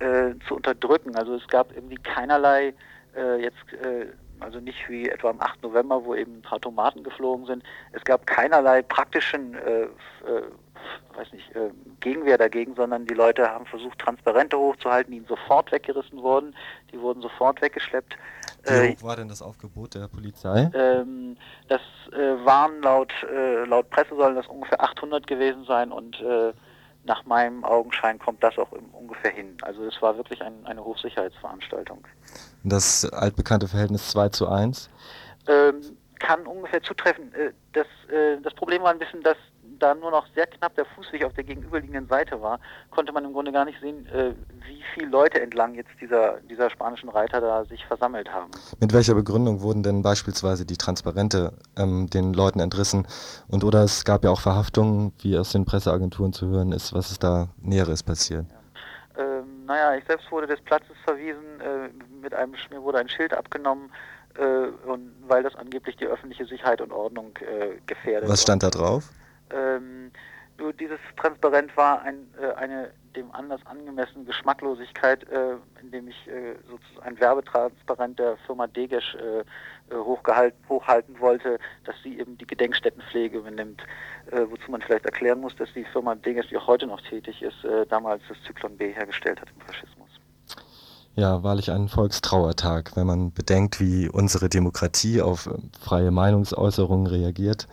äh, 0.00 0.32
zu 0.48 0.56
unterdrücken. 0.56 1.14
Also 1.14 1.36
es 1.36 1.46
gab 1.46 1.72
irgendwie 1.72 1.98
keinerlei 2.02 2.74
äh, 3.16 3.42
jetzt, 3.42 3.72
äh, 3.74 4.06
also 4.40 4.60
nicht 4.60 4.88
wie 4.88 5.08
etwa 5.08 5.30
am 5.30 5.40
8. 5.40 5.62
November, 5.62 6.04
wo 6.04 6.14
eben 6.14 6.38
ein 6.38 6.42
paar 6.42 6.60
Tomaten 6.60 7.02
geflogen 7.02 7.46
sind. 7.46 7.62
Es 7.92 8.02
gab 8.04 8.26
keinerlei 8.26 8.82
praktischen, 8.82 9.54
äh, 9.54 9.82
äh, 9.82 9.88
weiß 11.16 11.32
nicht, 11.32 11.54
äh, 11.54 11.70
Gegenwehr 12.00 12.38
dagegen, 12.38 12.74
sondern 12.74 13.06
die 13.06 13.14
Leute 13.14 13.48
haben 13.50 13.66
versucht, 13.66 13.98
Transparente 13.98 14.58
hochzuhalten, 14.58 15.10
die 15.12 15.18
ihnen 15.18 15.26
sofort 15.26 15.70
weggerissen 15.72 16.22
wurden. 16.22 16.54
Die 16.92 17.00
wurden 17.00 17.20
sofort 17.22 17.60
weggeschleppt. 17.60 18.16
Wie 18.64 18.70
Äh, 18.70 18.92
hoch 18.94 19.02
war 19.02 19.16
denn 19.16 19.28
das 19.28 19.42
Aufgebot 19.42 19.94
der 19.94 20.08
Polizei? 20.08 20.70
ähm, 20.74 21.36
das 21.68 21.80
äh, 22.12 22.44
waren 22.44 22.82
laut, 22.82 23.12
äh, 23.32 23.64
laut 23.64 23.88
Presse 23.90 24.14
sollen 24.16 24.34
das 24.36 24.46
ungefähr 24.48 24.80
800 24.82 25.26
gewesen 25.26 25.64
sein 25.64 25.92
und 25.92 26.20
äh, 26.20 26.52
nach 27.04 27.24
meinem 27.24 27.64
Augenschein 27.64 28.18
kommt 28.18 28.42
das 28.42 28.58
auch 28.58 28.70
ungefähr 28.92 29.32
hin. 29.32 29.56
Also 29.62 29.84
es 29.84 30.00
war 30.02 30.16
wirklich 30.16 30.42
ein, 30.42 30.66
eine 30.66 30.84
Hochsicherheitsveranstaltung. 30.84 32.06
Das 32.62 33.10
altbekannte 33.10 33.68
Verhältnis 33.68 34.10
2 34.10 34.28
zu 34.30 34.48
1. 34.48 34.90
Ähm, 35.48 35.80
kann 36.18 36.46
ungefähr 36.46 36.82
zutreffen. 36.82 37.32
Äh, 37.34 37.52
das, 37.72 37.86
äh, 38.10 38.40
das 38.42 38.54
Problem 38.54 38.82
war 38.82 38.90
ein 38.90 38.98
bisschen, 38.98 39.22
dass 39.22 39.36
da 39.82 39.94
nur 39.94 40.10
noch 40.10 40.26
sehr 40.34 40.46
knapp 40.46 40.74
der 40.74 40.84
Fußweg 40.84 41.24
auf 41.24 41.32
der 41.34 41.44
gegenüberliegenden 41.44 42.08
Seite 42.08 42.40
war, 42.40 42.60
konnte 42.90 43.12
man 43.12 43.24
im 43.24 43.32
Grunde 43.32 43.52
gar 43.52 43.64
nicht 43.64 43.80
sehen, 43.80 44.06
äh, 44.06 44.32
wie 44.66 44.82
viele 44.94 45.08
Leute 45.08 45.40
entlang 45.40 45.74
jetzt 45.74 45.90
dieser, 46.00 46.40
dieser 46.48 46.70
spanischen 46.70 47.08
Reiter 47.08 47.40
da 47.40 47.64
sich 47.64 47.84
versammelt 47.86 48.28
haben. 48.32 48.50
Mit 48.80 48.92
welcher 48.92 49.14
Begründung 49.14 49.60
wurden 49.62 49.82
denn 49.82 50.02
beispielsweise 50.02 50.64
die 50.64 50.76
Transparente 50.76 51.52
ähm, 51.76 52.08
den 52.08 52.34
Leuten 52.34 52.60
entrissen? 52.60 53.06
Und 53.48 53.64
oder 53.64 53.82
es 53.82 54.04
gab 54.04 54.24
ja 54.24 54.30
auch 54.30 54.40
Verhaftungen, 54.40 55.12
wie 55.20 55.36
aus 55.36 55.52
den 55.52 55.64
Presseagenturen 55.64 56.32
zu 56.32 56.46
hören 56.48 56.72
ist. 56.72 56.92
Was 56.92 57.10
ist 57.10 57.22
da 57.22 57.48
Näheres 57.60 58.02
passiert? 58.02 58.46
Ähm, 59.18 59.64
naja, 59.66 59.94
ich 59.96 60.04
selbst 60.06 60.30
wurde 60.30 60.46
des 60.46 60.60
Platzes 60.62 60.96
verwiesen, 61.04 61.60
äh, 61.60 61.90
mit 62.22 62.34
einem, 62.34 62.54
mir 62.70 62.82
wurde 62.82 62.98
ein 62.98 63.08
Schild 63.08 63.34
abgenommen, 63.34 63.90
äh, 64.38 64.88
und 64.88 65.12
weil 65.26 65.42
das 65.42 65.54
angeblich 65.56 65.96
die 65.96 66.06
öffentliche 66.06 66.46
Sicherheit 66.46 66.80
und 66.80 66.92
Ordnung 66.92 67.36
äh, 67.38 67.80
gefährdet. 67.86 68.28
Was 68.28 68.42
stand 68.42 68.62
da 68.62 68.70
drauf? 68.70 69.10
Ähm, 69.52 70.10
nur 70.58 70.72
dieses 70.74 70.98
Transparent 71.16 71.74
war 71.76 72.02
ein, 72.02 72.28
äh, 72.40 72.52
eine 72.54 72.90
dem 73.16 73.32
Anlass 73.32 73.60
angemessene 73.66 74.24
Geschmacklosigkeit, 74.24 75.28
äh, 75.30 75.56
indem 75.80 76.08
ich 76.08 76.28
äh, 76.28 76.54
sozusagen 76.68 77.06
ein 77.06 77.20
Werbetransparent 77.20 78.18
der 78.18 78.36
Firma 78.46 78.66
Degesch 78.66 79.16
äh, 79.16 79.40
äh, 79.40 79.44
hochhalten 79.96 81.18
wollte, 81.18 81.58
dass 81.84 81.96
sie 82.02 82.18
eben 82.18 82.38
die 82.38 82.46
Gedenkstättenpflege 82.46 83.38
übernimmt. 83.38 83.82
Äh, 84.30 84.42
wozu 84.48 84.70
man 84.70 84.82
vielleicht 84.82 85.06
erklären 85.06 85.40
muss, 85.40 85.56
dass 85.56 85.72
die 85.72 85.84
Firma 85.84 86.14
Degesch, 86.14 86.48
die 86.48 86.56
auch 86.56 86.66
heute 86.66 86.86
noch 86.86 87.00
tätig 87.00 87.42
ist, 87.42 87.66
damals 87.88 88.22
das 88.28 88.40
Zyklon 88.44 88.76
B 88.76 88.92
hergestellt 88.92 89.40
hat 89.40 89.48
im 89.54 89.60
Faschismus. 89.62 89.99
Ja, 91.16 91.42
wahrlich 91.42 91.70
ein 91.70 91.88
Volkstrauertag, 91.88 92.96
wenn 92.96 93.06
man 93.06 93.32
bedenkt, 93.32 93.80
wie 93.80 94.08
unsere 94.08 94.48
Demokratie 94.48 95.20
auf 95.20 95.46
äh, 95.46 95.50
freie 95.80 96.10
Meinungsäußerungen 96.10 97.06
reagiert 97.06 97.66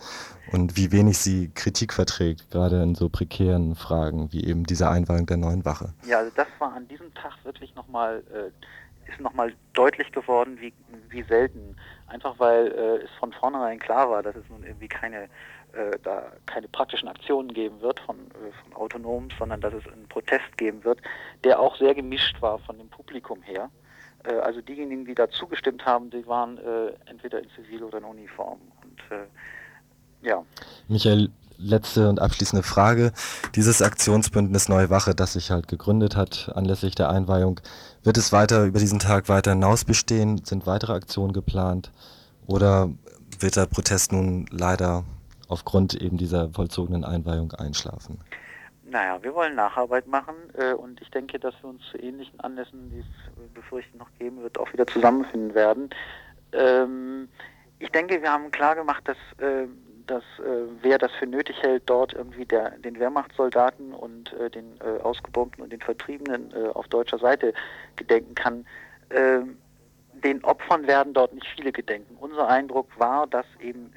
und 0.51 0.75
wie 0.75 0.91
wenig 0.91 1.17
sie 1.17 1.49
Kritik 1.53 1.93
verträgt, 1.93 2.49
gerade 2.51 2.81
in 2.81 2.95
so 2.95 3.09
prekären 3.09 3.75
Fragen 3.75 4.31
wie 4.31 4.43
eben 4.43 4.65
dieser 4.65 4.89
Einweihung 4.89 5.25
der 5.27 5.37
neuen 5.37 5.65
Wache. 5.65 5.93
Ja, 6.07 6.19
also 6.19 6.31
das 6.35 6.47
war 6.59 6.73
an 6.73 6.87
diesem 6.87 7.13
Tag 7.13 7.33
wirklich 7.43 7.75
nochmal, 7.75 8.23
äh, 8.33 8.49
ist 9.07 9.19
nochmal 9.19 9.53
deutlich 9.73 10.11
geworden, 10.11 10.57
wie, 10.59 10.73
wie 11.09 11.23
selten. 11.23 11.75
Einfach 12.07 12.39
weil 12.39 12.67
äh, 12.67 13.03
es 13.03 13.09
von 13.19 13.33
vornherein 13.33 13.79
klar 13.79 14.09
war, 14.09 14.23
dass 14.23 14.35
es 14.35 14.47
nun 14.49 14.63
irgendwie 14.63 14.87
keine, 14.87 15.23
äh, 15.73 15.97
da 16.03 16.31
keine 16.45 16.67
praktischen 16.67 17.07
Aktionen 17.07 17.53
geben 17.53 17.81
wird 17.81 17.99
von, 18.01 18.17
äh, 18.17 18.51
von 18.63 18.73
Autonomen, 18.75 19.29
sondern 19.37 19.61
dass 19.61 19.73
es 19.73 19.85
einen 19.87 20.07
Protest 20.07 20.57
geben 20.57 20.83
wird, 20.83 21.01
der 21.43 21.59
auch 21.59 21.75
sehr 21.77 21.93
gemischt 21.93 22.41
war 22.41 22.59
von 22.59 22.77
dem 22.77 22.89
Publikum 22.89 23.41
her. 23.41 23.69
Äh, 24.23 24.35
also 24.35 24.61
diejenigen, 24.61 25.05
die 25.05 25.15
da 25.15 25.29
zugestimmt 25.29 25.85
haben, 25.85 26.09
die 26.09 26.25
waren 26.27 26.57
äh, 26.57 26.93
entweder 27.05 27.39
in 27.39 27.49
Zivil 27.51 27.83
oder 27.83 27.97
in 27.99 28.03
Uniform. 28.05 28.59
Und 28.81 29.27
ja. 30.21 30.43
Michael, 30.87 31.29
letzte 31.57 32.09
und 32.09 32.19
abschließende 32.19 32.63
Frage. 32.63 33.11
Dieses 33.55 33.81
Aktionsbündnis 33.81 34.69
Neue 34.69 34.89
Wache, 34.89 35.15
das 35.15 35.33
sich 35.33 35.51
halt 35.51 35.67
gegründet 35.67 36.15
hat 36.15 36.51
anlässlich 36.55 36.95
der 36.95 37.09
Einweihung, 37.09 37.59
wird 38.03 38.17
es 38.17 38.31
weiter 38.31 38.65
über 38.65 38.79
diesen 38.79 38.99
Tag 38.99 39.29
weiter 39.29 39.51
hinaus 39.51 39.85
bestehen? 39.85 40.43
Sind 40.43 40.67
weitere 40.67 40.93
Aktionen 40.93 41.33
geplant? 41.33 41.91
Oder 42.45 42.89
wird 43.39 43.55
der 43.55 43.65
Protest 43.65 44.11
nun 44.11 44.45
leider 44.51 45.03
aufgrund 45.47 45.93
eben 45.93 46.17
dieser 46.17 46.49
vollzogenen 46.49 47.03
Einweihung 47.03 47.51
einschlafen? 47.53 48.19
Naja, 48.89 49.21
wir 49.21 49.35
wollen 49.35 49.55
Nacharbeit 49.55 50.07
machen 50.07 50.35
äh, 50.53 50.73
und 50.73 51.01
ich 51.01 51.11
denke, 51.11 51.39
dass 51.39 51.53
wir 51.61 51.69
uns 51.69 51.81
zu 51.91 51.97
ähnlichen 51.97 52.39
Anlässen, 52.39 52.89
die 52.89 52.99
es 52.99 53.53
befürchten 53.53 53.97
noch 53.97 54.07
geben 54.17 54.41
wird, 54.41 54.57
auch 54.57 54.71
wieder 54.71 54.87
zusammenfinden 54.87 55.53
werden. 55.53 55.89
Ähm, 56.53 57.27
ich 57.79 57.89
denke, 57.89 58.21
wir 58.21 58.31
haben 58.31 58.49
klar 58.51 58.75
gemacht, 58.75 59.03
dass 59.05 59.17
äh, 59.39 59.67
dass 60.07 60.23
äh, 60.39 60.65
wer 60.81 60.97
das 60.97 61.11
für 61.13 61.27
nötig 61.27 61.61
hält, 61.61 61.83
dort 61.85 62.13
irgendwie 62.13 62.45
der, 62.45 62.71
den 62.79 62.99
Wehrmachtssoldaten 62.99 63.93
und 63.93 64.33
äh, 64.33 64.49
den 64.49 64.79
äh, 64.79 65.01
Ausgebombten 65.01 65.63
und 65.63 65.71
den 65.71 65.81
Vertriebenen 65.81 66.51
äh, 66.53 66.69
auf 66.69 66.87
deutscher 66.87 67.19
Seite 67.19 67.53
gedenken 67.95 68.35
kann, 68.35 68.65
ähm, 69.09 69.57
den 70.23 70.43
Opfern 70.43 70.87
werden 70.87 71.13
dort 71.13 71.33
nicht 71.33 71.47
viele 71.55 71.71
gedenken. 71.71 72.17
Unser 72.19 72.47
Eindruck 72.47 72.87
war, 72.97 73.27
dass 73.27 73.45
eben 73.59 73.93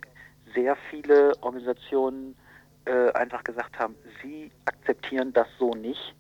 sehr 0.55 0.77
viele 0.91 1.33
Organisationen 1.41 2.37
äh, 2.85 3.11
einfach 3.13 3.45
gesagt 3.45 3.79
haben, 3.79 3.95
sie 4.23 4.51
akzeptieren 4.65 5.33
das 5.33 5.47
so 5.59 5.71
nicht. 5.71 6.15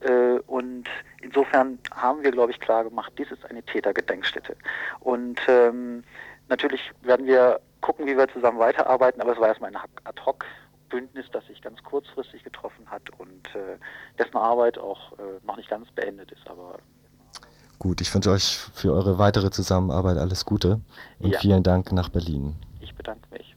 Äh, 0.00 0.38
und 0.46 0.88
insofern 1.20 1.78
haben 1.94 2.22
wir, 2.22 2.30
glaube 2.30 2.52
ich, 2.52 2.60
klar 2.60 2.84
gemacht, 2.84 3.12
dies 3.18 3.30
ist 3.30 3.44
eine 3.44 3.62
Tätergedenkstätte. 3.62 4.56
Und 5.00 5.40
ähm, 5.48 6.04
natürlich 6.48 6.92
werden 7.02 7.26
wir 7.26 7.60
gucken, 7.80 8.06
wie 8.06 8.16
wir 8.16 8.28
zusammen 8.28 8.58
weiterarbeiten, 8.58 9.20
aber 9.20 9.32
es 9.32 9.38
war 9.38 9.48
erstmal 9.48 9.70
ein 9.70 9.80
Ad-Hoc-Bündnis, 10.04 11.26
das 11.32 11.46
sich 11.46 11.60
ganz 11.62 11.82
kurzfristig 11.82 12.44
getroffen 12.44 12.90
hat 12.90 13.10
und 13.18 13.54
äh, 13.54 13.78
dessen 14.18 14.36
Arbeit 14.36 14.78
auch 14.78 15.12
äh, 15.12 15.44
noch 15.46 15.56
nicht 15.56 15.70
ganz 15.70 15.90
beendet 15.92 16.32
ist, 16.32 16.48
aber 16.48 16.78
Gut, 17.78 18.02
ich 18.02 18.14
wünsche 18.14 18.30
euch 18.30 18.58
für 18.74 18.92
eure 18.92 19.18
weitere 19.18 19.50
Zusammenarbeit 19.50 20.18
alles 20.18 20.44
Gute 20.44 20.82
und 21.18 21.30
ja. 21.30 21.38
vielen 21.38 21.62
Dank 21.62 21.92
nach 21.92 22.10
Berlin. 22.10 22.56
Ich 22.80 22.94
bedanke 22.94 23.26
mich. 23.30 23.56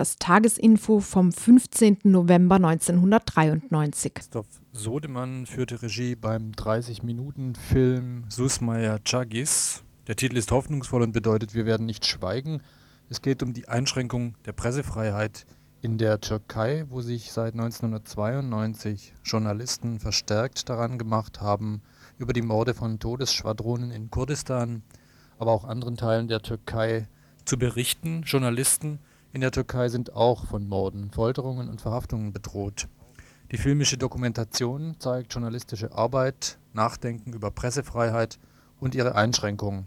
Das 0.00 0.16
Tagesinfo 0.16 1.00
vom 1.00 1.30
15. 1.30 1.98
November 2.04 2.54
1993. 2.54 4.14
Christoph 4.14 4.46
Sodemann 4.72 5.44
führte 5.44 5.82
Regie 5.82 6.16
beim 6.16 6.52
30-Minuten-Film 6.52 8.24
Susmaya 8.30 8.98
Chagis. 9.04 9.82
Der 10.06 10.16
Titel 10.16 10.38
ist 10.38 10.52
hoffnungsvoll 10.52 11.02
und 11.02 11.12
bedeutet, 11.12 11.52
wir 11.52 11.66
werden 11.66 11.84
nicht 11.84 12.06
schweigen. 12.06 12.62
Es 13.10 13.20
geht 13.20 13.42
um 13.42 13.52
die 13.52 13.68
Einschränkung 13.68 14.36
der 14.46 14.52
Pressefreiheit 14.52 15.44
in 15.82 15.98
der 15.98 16.18
Türkei, 16.18 16.86
wo 16.88 17.02
sich 17.02 17.30
seit 17.30 17.52
1992 17.52 19.12
Journalisten 19.22 20.00
verstärkt 20.00 20.70
daran 20.70 20.96
gemacht 20.96 21.42
haben, 21.42 21.82
über 22.16 22.32
die 22.32 22.40
Morde 22.40 22.72
von 22.72 23.00
Todesschwadronen 23.00 23.90
in 23.90 24.10
Kurdistan, 24.10 24.82
aber 25.38 25.52
auch 25.52 25.64
anderen 25.64 25.98
Teilen 25.98 26.26
der 26.26 26.40
Türkei 26.40 27.06
zu 27.44 27.58
berichten. 27.58 28.22
Journalisten 28.22 28.98
in 29.32 29.40
der 29.40 29.52
Türkei 29.52 29.88
sind 29.88 30.14
auch 30.14 30.46
von 30.46 30.68
Morden, 30.68 31.10
Folterungen 31.12 31.68
und 31.68 31.80
Verhaftungen 31.80 32.32
bedroht. 32.32 32.88
Die 33.52 33.58
filmische 33.58 33.96
Dokumentation 33.96 34.96
zeigt 34.98 35.32
journalistische 35.32 35.92
Arbeit, 35.92 36.58
Nachdenken 36.72 37.32
über 37.32 37.50
Pressefreiheit 37.50 38.38
und 38.78 38.94
ihre 38.94 39.14
Einschränkungen. 39.14 39.86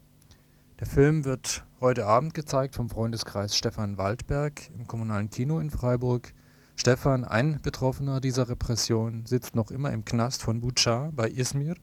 Der 0.79 0.88
Film 0.88 1.23
wird 1.25 1.63
heute 1.79 2.06
Abend 2.06 2.34
gezeigt 2.34 2.75
vom 2.75 2.89
Freundeskreis 2.89 3.56
Stefan 3.56 3.97
Waldberg 3.97 4.69
im 4.77 4.88
Kommunalen 4.88 5.29
Kino 5.29 5.60
in 5.60 5.69
Freiburg. 5.69 6.34
Stefan, 6.75 7.23
ein 7.23 7.62
Betroffener 7.62 8.19
dieser 8.19 8.49
Repression, 8.49 9.25
sitzt 9.25 9.56
noch 9.56 9.71
immer 9.71 9.91
im 9.91 10.03
Knast 10.06 10.41
von 10.41 10.60
Bucha 10.62 11.12
bei 11.13 11.29
Izmir, 11.29 11.75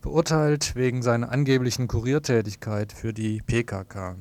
verurteilt 0.00 0.74
wegen 0.74 1.02
seiner 1.02 1.30
angeblichen 1.30 1.88
Kuriertätigkeit 1.88 2.92
für 2.92 3.12
die 3.12 3.40
PKK. 3.40 4.16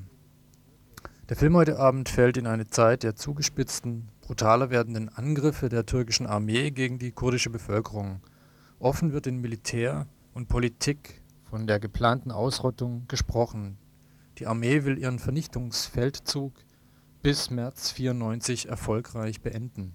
Der 1.29 1.35
Film 1.35 1.55
heute 1.55 1.77
Abend 1.77 2.09
fällt 2.09 2.37
in 2.37 2.47
eine 2.47 2.65
Zeit 2.65 3.03
der 3.03 3.15
zugespitzten, 3.15 4.09
brutaler 4.21 4.71
werdenden 4.71 5.09
Angriffe 5.09 5.69
der 5.69 5.85
türkischen 5.85 6.25
Armee 6.25 6.71
gegen 6.71 6.97
die 6.97 7.11
kurdische 7.11 7.51
Bevölkerung. 7.51 8.21
Offen 8.79 9.13
wird 9.13 9.27
in 9.27 9.37
Militär 9.37 10.07
und 10.33 10.47
Politik 10.47 11.21
von 11.43 11.67
der 11.67 11.79
geplanten 11.79 12.31
Ausrottung 12.31 13.03
gesprochen. 13.07 13.77
Die 14.39 14.47
Armee 14.47 14.85
will 14.85 14.97
ihren 14.97 15.19
Vernichtungsfeldzug 15.19 16.51
bis 17.21 17.51
März 17.51 17.91
94 17.91 18.67
erfolgreich 18.67 19.39
beenden. 19.39 19.93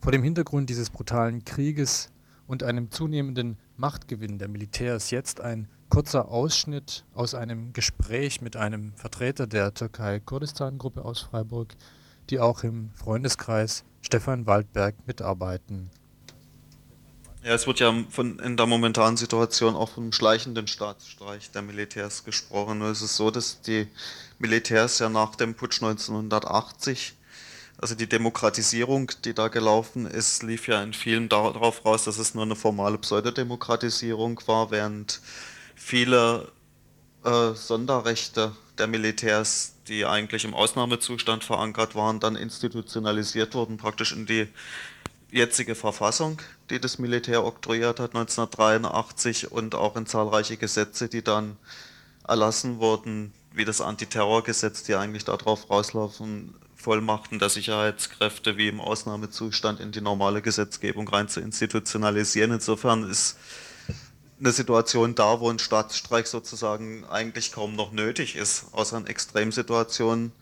Vor 0.00 0.12
dem 0.12 0.22
Hintergrund 0.22 0.68
dieses 0.68 0.90
brutalen 0.90 1.46
Krieges 1.46 2.12
und 2.46 2.62
einem 2.62 2.90
zunehmenden 2.90 3.56
Machtgewinn 3.78 4.38
der 4.38 4.48
Militärs 4.48 5.10
jetzt 5.10 5.40
ein 5.40 5.66
kurzer 5.88 6.28
Ausschnitt 6.28 7.04
aus 7.14 7.34
einem 7.34 7.72
Gespräch 7.72 8.40
mit 8.40 8.56
einem 8.56 8.92
Vertreter 8.96 9.46
der 9.46 9.74
Türkei-Kurdistan-Gruppe 9.74 11.04
aus 11.04 11.20
Freiburg, 11.20 11.74
die 12.30 12.40
auch 12.40 12.64
im 12.64 12.90
Freundeskreis 12.94 13.84
Stefan 14.02 14.46
Waldberg 14.46 14.94
mitarbeiten. 15.06 15.90
Ja, 17.42 17.54
es 17.54 17.66
wird 17.66 17.78
ja 17.78 17.94
von, 18.08 18.40
in 18.40 18.56
der 18.56 18.66
momentanen 18.66 19.16
Situation 19.16 19.76
auch 19.76 19.90
vom 19.90 20.10
schleichenden 20.10 20.66
Staatsstreich 20.66 21.52
der 21.52 21.62
Militärs 21.62 22.24
gesprochen. 22.24 22.82
Es 22.82 23.02
ist 23.02 23.16
so, 23.16 23.30
dass 23.30 23.60
die 23.60 23.86
Militärs 24.40 24.98
ja 24.98 25.08
nach 25.08 25.36
dem 25.36 25.54
Putsch 25.54 25.80
1980 25.80 27.14
Also 27.78 27.94
die 27.94 28.08
Demokratisierung, 28.08 29.12
die 29.24 29.34
da 29.34 29.48
gelaufen 29.48 30.06
ist, 30.06 30.42
lief 30.42 30.66
ja 30.66 30.82
in 30.82 30.94
vielen 30.94 31.28
darauf 31.28 31.84
raus, 31.84 32.04
dass 32.04 32.18
es 32.18 32.34
nur 32.34 32.44
eine 32.44 32.56
formale 32.56 32.98
Pseudodemokratisierung 32.98 34.40
war, 34.46 34.70
während 34.70 35.20
viele 35.76 36.50
äh, 37.24 37.52
Sonderrechte 37.52 38.52
der 38.78 38.88
Militärs, 38.88 39.74
die 39.86 40.04
eigentlich 40.04 40.44
im 40.44 40.54
Ausnahmezustand 40.54 41.44
verankert 41.44 41.94
waren, 41.94 42.18
dann 42.18 42.34
institutionalisiert 42.34 43.54
wurden, 43.54 43.76
praktisch 43.76 44.12
in 44.12 44.26
die 44.26 44.48
jetzige 45.30 45.74
Verfassung, 45.74 46.40
die 46.70 46.80
das 46.80 46.98
Militär 46.98 47.44
oktroyiert 47.44 48.00
hat 48.00 48.14
1983 48.14 49.52
und 49.52 49.74
auch 49.74 49.96
in 49.96 50.06
zahlreiche 50.06 50.56
Gesetze, 50.56 51.08
die 51.08 51.22
dann 51.22 51.56
erlassen 52.26 52.78
wurden, 52.78 53.32
wie 53.52 53.64
das 53.64 53.80
Antiterrorgesetz, 53.80 54.82
die 54.82 54.94
eigentlich 54.94 55.24
darauf 55.24 55.70
rauslaufen, 55.70 56.54
Vollmachten 56.74 57.38
der 57.38 57.48
Sicherheitskräfte 57.48 58.56
wie 58.56 58.68
im 58.68 58.80
Ausnahmezustand 58.80 59.80
in 59.80 59.92
die 59.92 60.00
normale 60.00 60.42
Gesetzgebung 60.42 61.08
rein 61.08 61.28
zu 61.28 61.40
institutionalisieren. 61.40 62.52
Insofern 62.52 63.08
ist 63.08 63.38
eine 64.38 64.52
Situation 64.52 65.14
da, 65.14 65.40
wo 65.40 65.50
ein 65.50 65.58
Staatsstreik 65.58 66.26
sozusagen 66.26 67.04
eigentlich 67.06 67.52
kaum 67.52 67.74
noch 67.74 67.92
nötig 67.92 68.36
ist, 68.36 68.66
außer 68.72 68.98
in 68.98 69.06
Extremsituationen. 69.06 70.32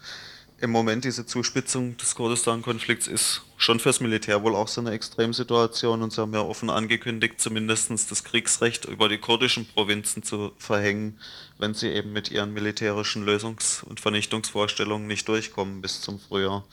Im 0.60 0.70
Moment 0.70 1.04
diese 1.04 1.26
Zuspitzung 1.26 1.96
des 1.96 2.14
Kurdistan-Konflikts 2.14 3.06
ist 3.06 3.42
schon 3.56 3.80
fürs 3.80 4.00
Militär 4.00 4.42
wohl 4.42 4.54
auch 4.54 4.68
so 4.68 4.80
eine 4.80 4.92
Extremsituation. 4.92 6.02
Und 6.02 6.12
sie 6.12 6.20
haben 6.20 6.32
ja 6.32 6.40
offen 6.40 6.70
angekündigt, 6.70 7.40
zumindest 7.40 7.90
das 7.90 8.24
Kriegsrecht 8.24 8.84
über 8.84 9.08
die 9.08 9.18
kurdischen 9.18 9.66
Provinzen 9.66 10.22
zu 10.22 10.52
verhängen, 10.56 11.18
wenn 11.58 11.74
sie 11.74 11.88
eben 11.88 12.12
mit 12.12 12.30
ihren 12.30 12.52
militärischen 12.52 13.24
Lösungs- 13.28 13.84
und 13.84 14.00
Vernichtungsvorstellungen 14.00 15.06
nicht 15.06 15.28
durchkommen 15.28 15.82
bis 15.82 16.00
zum 16.00 16.18
Frühjahr. 16.18 16.64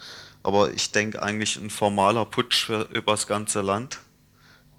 Aber 0.44 0.72
ich 0.74 0.92
denke 0.92 1.22
eigentlich 1.22 1.58
ein 1.58 1.70
formaler 1.70 2.26
Putsch 2.26 2.66
für, 2.66 2.88
übers 2.94 3.28
ganze 3.28 3.62
Land, 3.62 4.00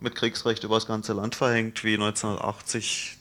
mit 0.03 0.15
Kriegsrecht 0.15 0.65
übers 0.65 0.87
ganze 0.87 1.13
Land 1.13 1.35
verhängt, 1.35 1.85
wie 1.85 1.95
1980, 1.95 3.19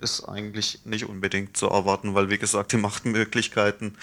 ist 0.00 0.24
eigentlich 0.24 0.80
nicht 0.84 1.06
unbedingt 1.06 1.56
zu 1.56 1.66
erwarten, 1.68 2.14
weil 2.14 2.28
wie 2.28 2.38
gesagt 2.38 2.72
die 2.72 2.76
Machtmöglichkeiten 2.76 3.96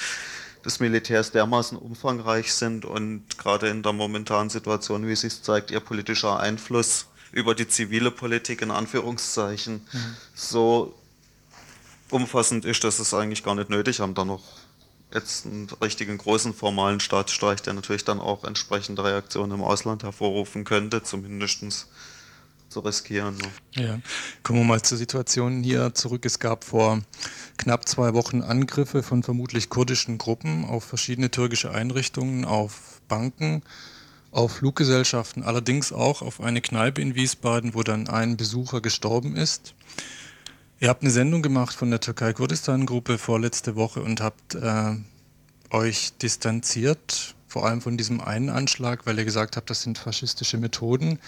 des 0.66 0.80
Militärs 0.80 1.32
dermaßen 1.32 1.78
umfangreich 1.78 2.54
sind 2.54 2.86
und 2.86 3.38
gerade 3.38 3.70
in 3.70 3.84
der 3.84 3.94
momentanen 3.94 4.50
Situation, 4.50 5.08
wie 5.08 5.14
es 5.14 5.22
sich 5.22 5.42
zeigt, 5.42 5.72
ihr 5.72 5.80
politischer 5.80 6.40
Einfluss 6.40 7.08
über 7.32 7.56
die 7.56 7.68
zivile 7.68 8.12
Politik 8.12 8.62
in 8.62 8.72
Anführungszeichen 8.72 9.86
mhm. 9.92 10.16
so 10.36 10.94
umfassend 12.10 12.66
ist, 12.66 12.84
dass 12.84 13.00
es 13.00 13.14
eigentlich 13.14 13.44
gar 13.44 13.56
nicht 13.56 13.70
nötig 13.70 14.00
haben, 14.00 14.14
da 14.14 14.26
noch 14.26 14.44
jetzt 15.14 15.46
einen 15.46 15.68
richtigen 15.82 16.18
großen 16.18 16.54
formalen 16.54 17.00
Staatsstreich, 17.00 17.62
der 17.62 17.74
natürlich 17.74 18.06
dann 18.06 18.20
auch 18.20 18.44
entsprechende 18.44 19.04
Reaktionen 19.04 19.54
im 19.54 19.64
Ausland 19.64 20.04
hervorrufen 20.04 20.64
könnte, 20.64 21.04
zumindest 21.04 21.88
zu 22.70 22.80
riskieren. 22.80 23.38
Ne? 23.38 23.84
Ja, 23.84 24.00
kommen 24.44 24.60
wir 24.60 24.66
mal 24.66 24.82
zur 24.82 24.98
Situation 24.98 25.62
hier 25.64 25.94
zurück. 25.94 26.26
Es 26.26 26.40
gab 26.40 26.64
vor 26.64 27.02
knapp 27.58 27.88
zwei 27.88 28.14
Wochen 28.14 28.42
Angriffe 28.42 29.04
von 29.04 29.24
vermutlich 29.24 29.70
kurdischen 29.70 30.18
Gruppen 30.18 30.66
auf 30.66 30.86
verschiedene 30.86 31.30
türkische 31.30 31.72
Einrichtungen, 31.72 32.46
auf 32.46 33.02
Banken, 33.08 33.62
auf 34.32 34.54
Fluggesellschaften, 34.54 35.44
allerdings 35.44 35.92
auch 35.92 36.22
auf 36.22 36.40
eine 36.40 36.62
Kneipe 36.62 37.02
in 37.02 37.16
Wiesbaden, 37.16 37.74
wo 37.74 37.84
dann 37.84 38.08
ein 38.08 38.38
Besucher 38.38 38.80
gestorben 38.80 39.36
ist. 39.36 39.74
Ihr 40.82 40.90
habt 40.90 41.04
eine 41.04 41.12
Sendung 41.12 41.44
gemacht 41.44 41.76
von 41.76 41.92
der 41.92 42.00
Türkei-Kurdistan-Gruppe 42.00 43.20
vorletzte 43.20 43.76
Woche 43.76 44.02
und 44.02 44.20
habt 44.20 44.56
äh, 44.56 44.96
euch 45.70 46.14
distanziert, 46.20 47.36
vor 47.48 47.68
allem 47.68 47.82
von 47.82 47.98
diesem 47.98 48.20
einen 48.20 48.50
Anschlag, 48.50 49.06
weil 49.06 49.20
ihr 49.20 49.26
gesagt 49.26 49.58
habt, 49.58 49.70
das 49.70 49.84
sind 49.84 50.00
faschistische 50.00 50.58
Methoden. 50.58 51.20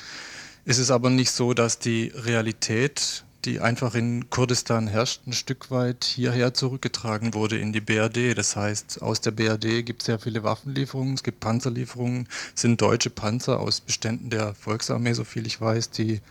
Es 0.66 0.80
ist 0.80 0.90
aber 0.90 1.12
nicht 1.12 1.30
so, 1.30 1.54
dass 1.54 1.78
die 1.78 2.12
Realität 2.16 3.26
die 3.46 3.60
einfach 3.60 3.94
in 3.94 4.30
Kurdistan 4.30 4.88
herrscht, 4.88 5.28
ein 5.28 5.34
Stück 5.34 5.70
weit 5.70 6.06
hierher 6.06 6.54
zurückgetragen 6.54 7.34
wurde 7.34 7.60
in 7.60 7.74
die 7.74 7.82
BRD. 7.82 8.38
Das 8.38 8.56
heißt, 8.56 9.02
aus 9.02 9.20
der 9.20 9.32
BRD 9.32 9.86
gibt 9.86 10.02
es 10.02 10.06
sehr 10.06 10.18
viele 10.18 10.44
Waffenlieferungen, 10.44 11.14
es 11.14 11.24
gibt 11.24 11.42
Panzerlieferungen, 11.42 12.28
es 12.56 12.62
sind 12.62 12.82
deutsche 12.82 13.10
Panzer 13.10 13.60
aus 13.60 13.82
Beständen 13.82 14.30
der 14.30 14.56
Volksarmee, 14.56 15.14
so 15.14 15.26
viel 15.26 15.46
ich 15.46 15.60
weiß, 15.60 15.90
die 15.90 16.22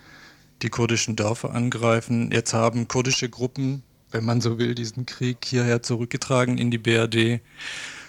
die 0.63 0.71
kurdischen 0.71 1.17
Dörfer 1.17 1.55
angreifen. 1.55 2.31
Jetzt 2.33 2.55
haben 2.55 2.89
kurdische 2.89 3.29
Gruppen, 3.29 3.83
wenn 4.11 4.25
man 4.25 4.41
so 4.41 4.59
will, 4.59 4.75
diesen 4.75 5.07
Krieg 5.07 5.45
hierher 5.45 5.83
zurückgetragen 5.83 6.59
in 6.59 6.71
die 6.71 6.79
BRD. 6.79 7.41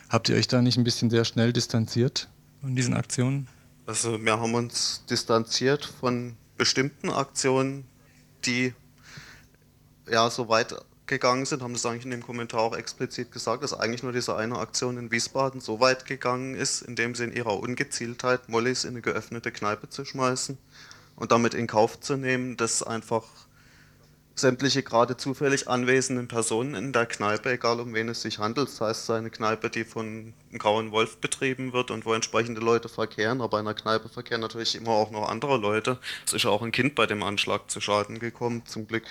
Habt 0.10 0.30
ihr 0.30 0.36
euch 0.36 0.48
da 0.48 0.62
nicht 0.62 0.78
ein 0.78 0.84
bisschen 0.84 1.10
sehr 1.10 1.26
schnell 1.26 1.52
distanziert 1.52 2.30
von 2.62 2.76
diesen 2.76 2.94
Aktionen? 2.94 3.48
Also 3.86 4.24
wir 4.24 4.40
haben 4.40 4.54
uns 4.54 5.04
distanziert 5.10 5.86
von 6.00 6.38
bestimmten 6.58 7.10
Aktionen, 7.10 7.86
die 8.46 8.74
ja, 10.10 10.30
so 10.30 10.48
weit 10.50 10.76
gegangen 11.06 11.46
sind, 11.46 11.62
haben 11.62 11.74
das 11.74 11.86
eigentlich 11.86 12.06
in 12.06 12.12
dem 12.12 12.24
Kommentar 12.24 12.62
auch 12.62 12.78
explizit 12.78 13.32
gesagt, 13.32 13.64
dass 13.64 13.74
eigentlich 13.74 14.04
nur 14.04 14.14
diese 14.14 14.36
eine 14.36 14.58
Aktion 14.58 14.98
in 14.98 15.12
Wiesbaden 15.12 15.60
so 15.60 15.80
weit 15.80 16.06
gegangen 16.06 16.56
ist, 16.56 16.82
indem 16.82 17.16
sie 17.16 17.26
in 17.26 17.34
ihrer 17.34 17.60
Ungezieltheit 17.60 18.48
Mollys 18.48 18.84
in 18.84 18.92
eine 18.92 19.02
geöffnete 19.02 19.52
Kneipe 19.52 19.90
zu 19.90 20.06
schmeißen 20.06 20.58
und 21.16 21.32
damit 21.32 21.54
in 21.54 21.68
Kauf 21.68 22.00
zu 22.00 22.18
nehmen, 22.18 22.58
dass 22.58 22.84
einfach 22.84 23.24
sämtliche 24.36 24.82
gerade 24.82 25.16
zufällig 25.16 25.68
anwesenden 25.68 26.28
Personen 26.28 26.74
in 26.74 26.92
der 26.92 27.06
Kneipe, 27.06 27.52
egal 27.52 27.80
um 27.80 27.94
wen 27.94 28.10
es 28.10 28.24
sich 28.24 28.40
handelt, 28.40 28.68
das 28.68 28.82
heißt 28.82 29.12
eine 29.12 29.30
Kneipe, 29.30 29.70
die 29.70 29.84
von 29.84 30.34
einem 30.50 30.60
grauen 30.60 30.92
Wolf 30.92 31.18
betrieben 31.18 31.72
wird 31.74 31.92
und 31.92 32.06
wo 32.06 32.14
entsprechende 32.14 32.60
Leute 32.60 32.90
verkehren, 32.90 33.42
aber 33.42 33.60
in 33.60 33.68
einer 33.68 33.76
Kneipe 33.76 34.10
verkehren 34.10 34.42
natürlich 34.42 34.76
immer 34.76 34.92
auch 34.92 35.12
noch 35.12 35.30
andere 35.30 35.58
Leute. 35.58 36.00
Es 36.26 36.34
ist 36.34 36.44
ja 36.44 36.50
auch 36.50 36.64
ein 36.64 36.72
Kind 36.72 36.96
bei 36.96 37.06
dem 37.06 37.22
Anschlag 37.22 37.70
zu 37.70 37.80
Schaden 37.80 38.20
gekommen, 38.20 38.64
zum 38.66 38.88
Glück 38.88 39.06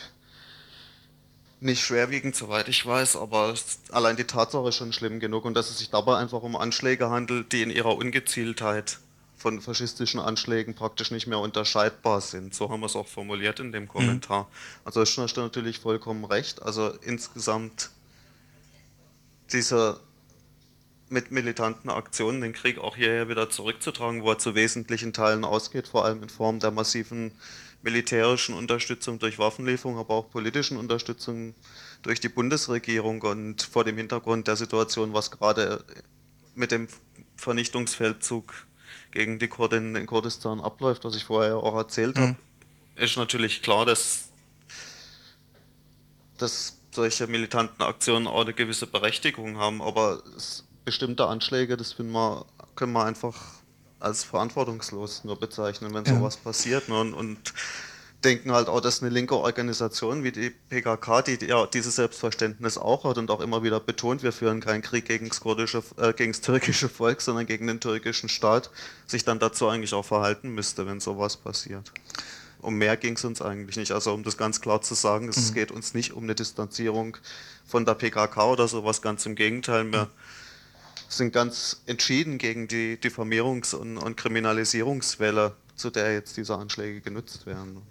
nicht 1.61 1.85
schwerwiegend, 1.85 2.35
soweit 2.35 2.67
ich 2.69 2.85
weiß, 2.85 3.15
aber 3.15 3.55
allein 3.93 4.17
die 4.17 4.25
Tatsache 4.25 4.69
ist 4.69 4.77
schon 4.77 4.93
schlimm 4.93 5.21
genug 5.21 5.45
und 5.45 5.55
dass 5.55 5.71
es 5.71 5.79
sich 5.79 5.91
dabei 5.91 6.17
einfach 6.17 6.43
um 6.43 6.57
Anschläge 6.57 7.09
handelt, 7.11 7.53
die 7.53 7.62
in 7.62 7.71
ihrer 7.71 7.97
Ungezieltheit 7.97 8.99
von 9.42 9.61
faschistischen 9.61 10.20
Anschlägen 10.20 10.74
praktisch 10.74 11.11
nicht 11.11 11.26
mehr 11.26 11.40
unterscheidbar 11.40 12.20
sind. 12.20 12.55
So 12.55 12.70
haben 12.70 12.81
wir 12.81 12.87
es 12.87 12.96
auch 12.96 13.09
formuliert 13.09 13.59
in 13.59 13.72
dem 13.72 13.88
Kommentar. 13.88 14.44
Mhm. 14.44 14.48
Also 14.85 15.02
ist 15.02 15.18
hast 15.18 15.37
natürlich 15.37 15.81
vollkommen 15.81 16.24
recht. 16.24 16.62
Also 16.62 16.92
insgesamt 17.02 17.90
diese 19.52 20.00
mit 21.09 21.31
militanten 21.31 21.90
Aktionen 21.90 22.40
den 22.40 22.52
Krieg 22.55 22.78
auch 22.78 22.96
hierher 22.96 23.28
wieder 23.28 23.50
zurückzutragen, 23.50 24.22
wo 24.22 24.31
er 24.31 24.38
zu 24.38 24.55
wesentlichen 24.55 25.12
Teilen 25.12 25.44
ausgeht, 25.44 25.88
vor 25.88 26.07
allem 26.07 26.22
in 26.22 26.31
Form 26.31 26.59
der 26.59 26.70
massiven 26.70 27.33
militärischen 27.83 28.55
Unterstützung 28.55 29.18
durch 29.18 29.38
Waffenlieferung, 29.38 29.98
aber 29.98 30.14
auch 30.14 30.31
politischen 30.31 30.76
Unterstützung 30.78 31.55
durch 32.02 32.20
die 32.20 32.28
Bundesregierung 32.28 33.20
und 33.22 33.62
vor 33.62 33.85
dem 33.85 33.96
Hintergrund 33.96 34.46
der 34.46 34.57
Situation, 34.57 35.12
was 35.12 35.33
gerade 35.33 35.85
mit 36.55 36.70
dem 36.70 36.87
Vernichtungsfeldzug 37.37 38.55
gegen 39.12 39.38
die 39.38 39.48
Kurden 39.48 39.94
in 39.94 40.07
Kurdistan 40.07 40.61
abläuft, 40.61 41.05
was 41.05 41.14
ich 41.14 41.25
vorher 41.25 41.57
auch 41.57 41.77
erzählt 41.77 42.16
mhm. 42.16 42.20
habe, 42.20 42.37
ist 42.96 43.16
natürlich 43.16 43.62
klar, 43.62 43.87
dass, 43.87 44.31
dass 46.38 46.79
solche 46.90 47.27
militanten 47.27 47.83
Aktionen 47.83 48.27
auch 48.27 48.42
eine 48.42 48.53
gewisse 48.53 48.87
Berechtigung 48.87 49.59
haben, 49.59 49.81
aber 49.81 50.22
bestimmte 50.85 51.27
Anschläge, 51.27 51.77
das 51.77 51.92
finden 51.92 52.12
wir, 52.12 52.44
können 52.75 52.92
wir 52.92 53.05
einfach 53.05 53.37
als 54.01 54.25
verantwortungslos 54.25 55.25
nur 55.25 55.38
bezeichnen, 55.38 55.94
wenn 55.94 56.05
ja. 56.05 56.14
sowas 56.16 56.37
passiert. 56.37 56.88
Ne? 56.88 56.98
Und, 56.98 57.14
und, 57.14 57.55
denken 58.24 58.52
halt 58.52 58.68
auch, 58.68 58.80
dass 58.80 59.02
eine 59.02 59.11
linke 59.11 59.37
Organisation 59.37 60.24
wie 60.24 60.32
die 60.32 60.50
PKK, 60.50 61.22
die 61.22 61.46
ja 61.46 61.66
dieses 61.66 61.96
Selbstverständnis 61.96 62.78
auch 62.78 63.04
hat 63.04 63.18
und 63.18 63.30
auch 63.30 63.40
immer 63.40 63.62
wieder 63.62 63.80
betont, 63.80 64.22
wir 64.22 64.32
führen 64.32 64.61
keinen 64.61 64.82
Krieg 64.82 65.04
gegen 65.04 65.28
das, 65.28 65.40
kurdische, 65.40 65.82
äh, 65.96 66.12
gegen 66.12 66.32
das 66.32 66.40
türkische 66.40 66.88
Volk, 66.88 67.20
sondern 67.20 67.46
gegen 67.46 67.66
den 67.66 67.80
türkischen 67.80 68.28
Staat, 68.28 68.70
sich 69.06 69.24
dann 69.24 69.38
dazu 69.38 69.68
eigentlich 69.68 69.94
auch 69.94 70.04
verhalten 70.04 70.50
müsste, 70.50 70.87
wenn 70.87 71.00
sowas 71.00 71.37
passiert. 71.37 71.92
Um 72.61 72.76
mehr 72.76 72.96
ging 72.96 73.14
es 73.14 73.24
uns 73.24 73.42
eigentlich 73.42 73.76
nicht. 73.76 73.92
Also 73.92 74.14
um 74.14 74.22
das 74.22 74.37
ganz 74.37 74.61
klar 74.61 74.80
zu 74.82 74.94
sagen, 74.94 75.28
es 75.28 75.50
mhm. 75.50 75.54
geht 75.54 75.70
uns 75.72 75.94
nicht 75.94 76.12
um 76.12 76.22
eine 76.22 76.35
Distanzierung 76.35 77.16
von 77.66 77.85
der 77.85 77.94
PKK 77.94 78.52
oder 78.52 78.68
sowas, 78.68 79.02
ganz 79.02 79.26
im 79.26 79.35
Gegenteil. 79.35 79.90
Wir, 79.90 80.04
mhm 80.04 80.08
sind 81.16 81.32
ganz 81.32 81.82
entschieden 81.87 82.38
gegen 82.38 82.68
die 82.68 82.96
Diffamierungs- 82.96 83.74
und, 83.74 83.98
und 83.98 84.16
Kriminalisierungswelle, 84.16 85.54
zu 85.76 85.90
der 85.90 86.12
jetzt 86.14 86.37
diese 86.37 86.56
Anschläge 86.56 87.00
genutzt 87.00 87.46
werden. 87.46 87.82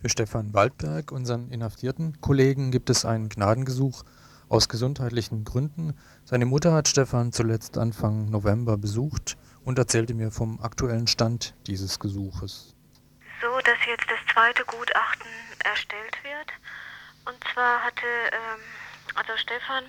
Für 0.00 0.10
Stefan 0.10 0.52
Waldberg, 0.52 1.10
unseren 1.10 1.50
inhaftierten 1.50 2.20
Kollegen, 2.20 2.70
gibt 2.70 2.90
es 2.90 3.04
ein 3.04 3.28
Gnadengesuch 3.28 4.04
aus 4.48 4.68
gesundheitlichen 4.68 5.44
Gründen. 5.44 5.96
Seine 6.24 6.44
Mutter 6.44 6.72
hat 6.72 6.86
Stefan 6.86 7.32
zuletzt 7.32 7.78
Anfang 7.78 8.30
November 8.30 8.76
besucht 8.76 9.36
und 9.64 9.78
erzählte 9.78 10.14
mir 10.14 10.30
vom 10.30 10.60
aktuellen 10.60 11.06
Stand 11.06 11.54
dieses 11.66 11.98
Gesuches. 11.98 12.74
So, 13.40 13.58
dass 13.64 13.78
jetzt 13.86 14.06
das 14.08 14.20
zweite 14.32 14.64
Gutachten 14.64 15.30
erstellt 15.64 16.16
wird. 16.22 16.52
Und 17.24 17.42
zwar 17.52 17.82
hatte 17.82 18.06
ähm, 18.32 18.60
also 19.14 19.32
Stefan 19.36 19.84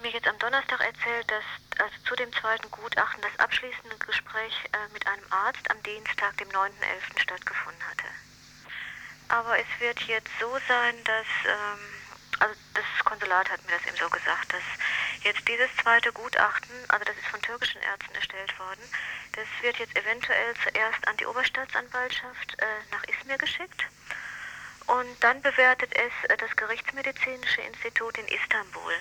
mir 0.00 0.10
jetzt 0.10 0.28
am 0.28 0.38
Donnerstag 0.38 0.80
erzählt, 0.80 1.30
dass 1.30 1.44
also 1.82 1.94
zu 2.04 2.14
dem 2.16 2.32
zweiten 2.32 2.70
Gutachten 2.70 3.20
das 3.20 3.38
abschließende 3.38 3.96
Gespräch 3.98 4.54
äh, 4.72 4.92
mit 4.92 5.06
einem 5.06 5.24
Arzt 5.30 5.68
am 5.70 5.82
Dienstag, 5.82 6.36
dem 6.38 6.48
9.11. 6.48 7.18
stattgefunden 7.18 7.82
hatte. 7.90 8.06
Aber 9.32 9.58
es 9.58 9.66
wird 9.78 9.98
jetzt 10.02 10.28
so 10.38 10.58
sein, 10.68 10.94
dass, 11.04 11.26
ähm, 11.46 11.80
also 12.38 12.54
das 12.74 12.84
Konsulat 13.02 13.50
hat 13.50 13.64
mir 13.64 13.72
das 13.72 13.86
eben 13.86 13.96
so 13.96 14.10
gesagt, 14.10 14.52
dass 14.52 14.62
jetzt 15.24 15.48
dieses 15.48 15.74
zweite 15.82 16.12
Gutachten, 16.12 16.76
also 16.88 17.02
das 17.06 17.16
ist 17.16 17.28
von 17.28 17.40
türkischen 17.40 17.80
Ärzten 17.80 18.14
erstellt 18.14 18.58
worden, 18.58 18.82
das 19.32 19.46
wird 19.62 19.78
jetzt 19.78 19.96
eventuell 19.96 20.54
zuerst 20.62 21.08
an 21.08 21.16
die 21.16 21.24
Oberstaatsanwaltschaft 21.24 22.58
äh, 22.58 22.66
nach 22.90 23.02
Izmir 23.04 23.38
geschickt 23.38 23.86
und 24.88 25.08
dann 25.20 25.40
bewertet 25.40 25.94
es 25.94 26.30
äh, 26.30 26.36
das 26.36 26.54
Gerichtsmedizinische 26.54 27.62
Institut 27.62 28.18
in 28.18 28.28
Istanbul. 28.28 28.92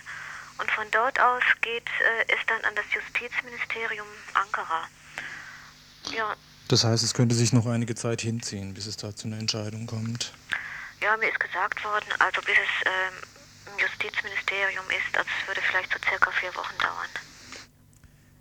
Und 0.59 0.71
von 0.71 0.89
dort 0.91 1.19
aus 1.19 1.43
geht 1.59 1.89
äh, 1.99 2.33
es 2.33 2.39
dann 2.47 2.63
an 2.63 2.75
das 2.75 2.85
Justizministerium 2.93 4.07
Ankara. 4.33 4.87
Ja, 6.05 6.37
Das 6.71 6.85
heißt, 6.85 7.03
es 7.03 7.13
könnte 7.13 7.35
sich 7.35 7.51
noch 7.51 7.65
einige 7.65 7.95
Zeit 7.95 8.21
hinziehen, 8.21 8.73
bis 8.73 8.85
es 8.85 8.95
da 8.95 9.13
zu 9.13 9.27
einer 9.27 9.37
Entscheidung 9.37 9.87
kommt. 9.87 10.31
ja, 11.01 11.17
mir 11.17 11.27
ist 11.27 11.37
gesagt 11.37 11.83
worden, 11.83 12.05
also 12.19 12.39
bis 12.43 12.55
es 12.55 12.87
ähm, 12.87 13.73
im 13.73 13.77
Justizministerium 13.77 14.85
ist, 14.87 15.17
also 15.17 15.29
es 15.41 15.47
würde 15.49 15.59
vielleicht 15.69 15.91
so 15.91 15.99
circa 16.07 16.31
vier 16.31 16.55
Wochen 16.55 16.77
dauern. 16.79 17.09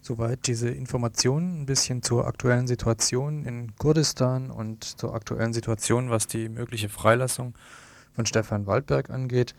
Soweit 0.00 0.46
diese 0.46 0.70
Informationen 0.70 1.62
ein 1.62 1.66
bisschen 1.66 2.04
zur 2.04 2.28
aktuellen 2.28 2.68
Situation 2.68 3.44
in 3.46 3.74
Kurdistan 3.74 4.52
und 4.52 4.84
zur 4.84 5.12
aktuellen 5.12 5.52
Situation, 5.52 6.10
was 6.10 6.28
die 6.28 6.48
mögliche 6.48 6.88
Freilassung 6.88 7.56
von 8.14 8.26
Stefan 8.26 8.64
Waldberg 8.64 9.10
angeht. 9.10 9.56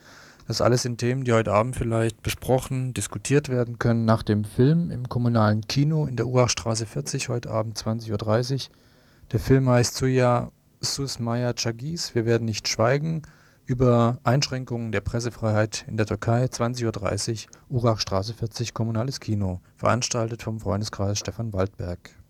Das 0.47 0.61
alles 0.61 0.81
sind 0.81 0.97
Themen, 0.97 1.23
die 1.23 1.33
heute 1.33 1.53
Abend 1.53 1.75
vielleicht 1.75 2.21
besprochen, 2.21 2.93
diskutiert 2.93 3.49
werden 3.49 3.79
können 3.79 4.05
nach 4.05 4.23
dem 4.23 4.43
Film 4.43 4.91
im 4.91 5.07
kommunalen 5.07 5.61
Kino 5.61 6.05
in 6.05 6.15
der 6.15 6.27
Urachstraße 6.27 6.85
40, 6.85 7.29
heute 7.29 7.51
Abend 7.51 7.77
20.30 7.77 8.53
Uhr. 8.53 8.75
Der 9.31 9.39
Film 9.39 9.69
heißt 9.69 9.95
Suya 9.95 10.51
Susmaya 10.81 11.53
Chagis, 11.53 12.15
Wir 12.15 12.25
werden 12.25 12.45
nicht 12.45 12.67
schweigen, 12.67 13.21
über 13.65 14.17
Einschränkungen 14.23 14.91
der 14.91 15.01
Pressefreiheit 15.01 15.85
in 15.87 15.95
der 15.95 16.05
Türkei, 16.05 16.45
20.30 16.45 17.47
Uhr, 17.69 17.83
Urachstraße 17.83 18.33
40, 18.33 18.73
kommunales 18.73 19.19
Kino, 19.19 19.61
veranstaltet 19.77 20.41
vom 20.41 20.59
Freundeskreis 20.59 21.19
Stefan 21.19 21.53
Waldberg. 21.53 22.20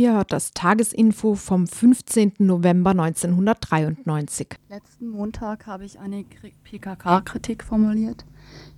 Ihr 0.00 0.14
hört 0.14 0.32
das 0.32 0.52
Tagesinfo 0.52 1.34
vom 1.34 1.66
15. 1.66 2.32
November 2.38 2.92
1993. 2.92 4.48
Letzten 4.70 5.10
Montag 5.10 5.66
habe 5.66 5.84
ich 5.84 5.98
eine 5.98 6.24
PKK-Kritik 6.64 7.62
formuliert, 7.62 8.24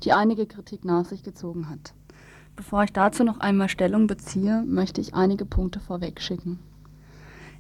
die 0.02 0.12
einige 0.12 0.46
Kritik 0.46 0.84
nach 0.84 1.04
sich 1.04 1.22
gezogen 1.22 1.70
hat. 1.70 1.94
Bevor 2.56 2.82
ich 2.82 2.92
dazu 2.92 3.22
noch 3.22 3.38
einmal 3.38 3.68
Stellung 3.68 4.08
beziehe, 4.08 4.64
möchte 4.66 5.00
ich 5.00 5.14
einige 5.14 5.44
Punkte 5.44 5.78
vorwegschicken. 5.78 6.58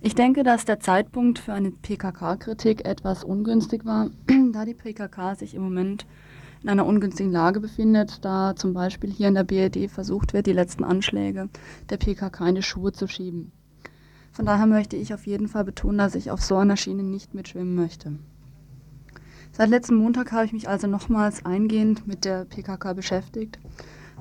Ich 0.00 0.16
denke, 0.16 0.42
dass 0.42 0.64
der 0.64 0.80
Zeitpunkt 0.80 1.38
für 1.38 1.52
eine 1.52 1.70
PKK-Kritik 1.70 2.84
etwas 2.84 3.22
ungünstig 3.22 3.84
war, 3.84 4.10
da 4.52 4.64
die 4.64 4.74
PKK 4.74 5.36
sich 5.36 5.54
im 5.54 5.62
Moment 5.62 6.04
in 6.62 6.68
einer 6.68 6.86
ungünstigen 6.86 7.32
Lage 7.32 7.60
befindet, 7.60 8.24
da 8.24 8.54
zum 8.54 8.72
Beispiel 8.72 9.10
hier 9.10 9.28
in 9.28 9.34
der 9.34 9.44
BRD 9.44 9.90
versucht 9.90 10.32
wird, 10.32 10.46
die 10.46 10.52
letzten 10.52 10.84
Anschläge 10.84 11.48
der 11.90 11.96
PKK 11.96 12.48
in 12.48 12.54
die 12.54 12.62
Schuhe 12.62 12.92
zu 12.92 13.08
schieben. 13.08 13.52
Von 14.32 14.46
daher 14.46 14.66
möchte 14.66 14.96
ich 14.96 15.12
auf 15.12 15.26
jeden 15.26 15.48
Fall 15.48 15.64
betonen, 15.64 15.98
dass 15.98 16.14
ich 16.14 16.30
auf 16.30 16.40
so 16.40 16.56
einer 16.56 16.76
Schiene 16.76 17.02
nicht 17.02 17.34
mitschwimmen 17.34 17.74
möchte. 17.74 18.12
Seit 19.52 19.68
letzten 19.68 19.96
Montag 19.96 20.32
habe 20.32 20.46
ich 20.46 20.54
mich 20.54 20.68
also 20.68 20.86
nochmals 20.86 21.44
eingehend 21.44 22.06
mit 22.06 22.24
der 22.24 22.46
PKK 22.46 22.94
beschäftigt, 22.94 23.58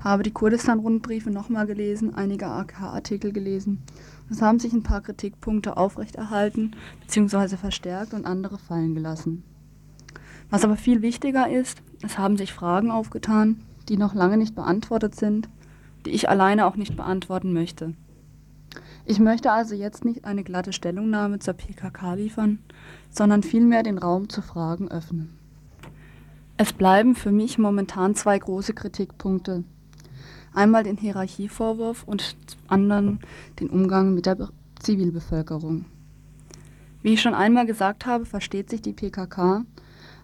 habe 0.04 0.24
die 0.24 0.32
Kurdistan-Rundbriefe 0.32 1.30
nochmal 1.30 1.68
gelesen, 1.68 2.14
einige 2.14 2.48
AK-Artikel 2.48 3.32
gelesen. 3.32 3.84
Es 4.30 4.42
haben 4.42 4.60
sich 4.60 4.74
ein 4.74 4.84
paar 4.84 5.02
Kritikpunkte 5.02 5.78
aufrechterhalten 5.78 6.76
bzw. 7.02 7.56
verstärkt 7.56 8.14
und 8.14 8.26
andere 8.26 8.58
fallen 8.58 8.96
gelassen. 8.96 9.44
Was 10.52 10.66
aber 10.66 10.76
viel 10.76 11.02
wichtiger 11.02 11.50
ist, 11.50 11.82
es 12.04 12.18
haben 12.18 12.36
sich 12.38 12.54
Fragen 12.54 12.92
aufgetan, 12.92 13.64
die 13.88 13.98
noch 13.98 14.14
lange 14.14 14.38
nicht 14.38 14.54
beantwortet 14.54 15.16
sind, 15.16 15.50
die 16.06 16.12
ich 16.12 16.30
alleine 16.30 16.68
auch 16.68 16.76
nicht 16.76 16.98
beantworten 16.98 17.54
möchte. 17.54 17.94
Ich 19.06 19.20
möchte 19.20 19.52
also 19.52 19.76
jetzt 19.76 20.04
nicht 20.04 20.26
eine 20.26 20.44
glatte 20.44 20.74
Stellungnahme 20.74 21.40
zur 21.40 21.54
PKK 21.54 22.16
liefern, 22.16 22.60
sondern 23.10 23.44
vielmehr 23.44 23.82
den 23.82 23.98
Raum 23.98 24.30
zu 24.30 24.42
Fragen 24.42 24.90
öffnen. 24.90 25.38
Es 26.58 26.74
bleiben 26.74 27.16
für 27.16 27.32
mich 27.32 27.58
momentan 27.58 28.14
zwei 28.14 28.38
große 28.38 28.74
Kritikpunkte. 28.74 29.64
Einmal 30.54 30.84
den 30.84 30.98
Hierarchievorwurf 30.98 32.04
und 32.04 32.36
zum 32.46 32.60
anderen 32.68 33.20
den 33.60 33.70
Umgang 33.70 34.14
mit 34.14 34.26
der 34.26 34.36
Be 34.36 34.50
Zivilbevölkerung. 34.80 35.86
Wie 37.04 37.14
ich 37.14 37.22
schon 37.22 37.36
einmal 37.36 37.68
gesagt 37.68 38.08
habe, 38.08 38.26
versteht 38.26 38.70
sich 38.70 38.82
die 38.82 38.94
PKK 38.94 39.64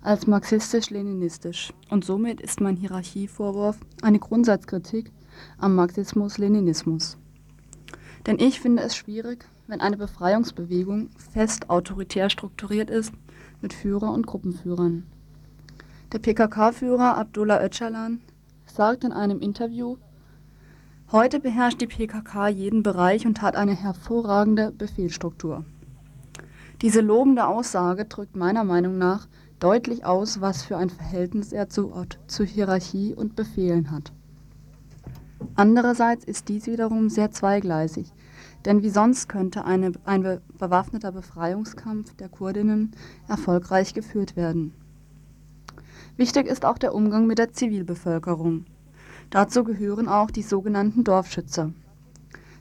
als 0.07 0.25
marxistisch-leninistisch 0.25 1.73
und 1.89 2.05
somit 2.05 2.39
ist 2.39 2.61
mein 2.61 2.77
Hierarchievorwurf 2.77 3.77
eine 4.01 4.19
Grundsatzkritik 4.19 5.11
am 5.57 5.75
Marxismus-Leninismus. 5.75 7.17
Denn 8.25 8.39
ich 8.39 8.61
finde 8.61 8.83
es 8.83 8.95
schwierig, 8.95 9.43
wenn 9.67 9.81
eine 9.81 9.97
Befreiungsbewegung 9.97 11.09
fest 11.33 11.69
autoritär 11.69 12.29
strukturiert 12.29 12.89
ist 12.89 13.11
mit 13.61 13.73
Führer 13.73 14.13
und 14.13 14.25
Gruppenführern. 14.25 15.03
Der 16.13 16.19
PKK-Führer 16.19 17.17
Abdullah 17.17 17.61
Öcalan 17.61 18.21
sagt 18.65 19.03
in 19.03 19.11
einem 19.11 19.41
Interview, 19.41 19.97
heute 21.11 21.41
beherrscht 21.41 21.81
die 21.81 21.87
PKK 21.87 22.47
jeden 22.47 22.81
Bereich 22.81 23.25
und 23.25 23.41
hat 23.41 23.57
eine 23.57 23.75
hervorragende 23.75 24.71
Befehlsstruktur. 24.71 25.65
Diese 26.81 27.01
lobende 27.01 27.45
Aussage 27.45 28.05
drückt 28.05 28.37
meiner 28.37 28.63
Meinung 28.63 28.97
nach 28.97 29.27
deutlich 29.59 30.05
aus, 30.05 30.41
was 30.41 30.63
für 30.63 30.77
ein 30.77 30.89
Verhältnis 30.89 31.51
er 31.51 31.69
zu, 31.69 31.91
zu 32.27 32.43
Hierarchie 32.43 33.13
und 33.15 33.35
Befehlen 33.35 33.91
hat. 33.91 34.11
Andererseits 35.55 36.25
ist 36.25 36.49
dies 36.49 36.67
wiederum 36.67 37.09
sehr 37.09 37.31
zweigleisig, 37.31 38.11
denn 38.65 38.83
wie 38.83 38.89
sonst 38.89 39.29
könnte 39.29 39.65
eine, 39.65 39.91
ein 40.05 40.23
be 40.23 40.41
bewaffneter 40.57 41.11
Befreiungskampf 41.11 42.15
der 42.15 42.29
Kurdinnen 42.29 42.91
erfolgreich 43.27 43.93
geführt 43.93 44.35
werden. 44.35 44.73
Wichtig 46.15 46.47
ist 46.47 46.65
auch 46.65 46.77
der 46.77 46.95
Umgang 46.95 47.27
mit 47.27 47.37
der 47.37 47.53
Zivilbevölkerung. 47.53 48.65
Dazu 49.29 49.63
gehören 49.63 50.07
auch 50.07 50.31
die 50.31 50.41
sogenannten 50.41 51.03
Dorfschützer. 51.03 51.73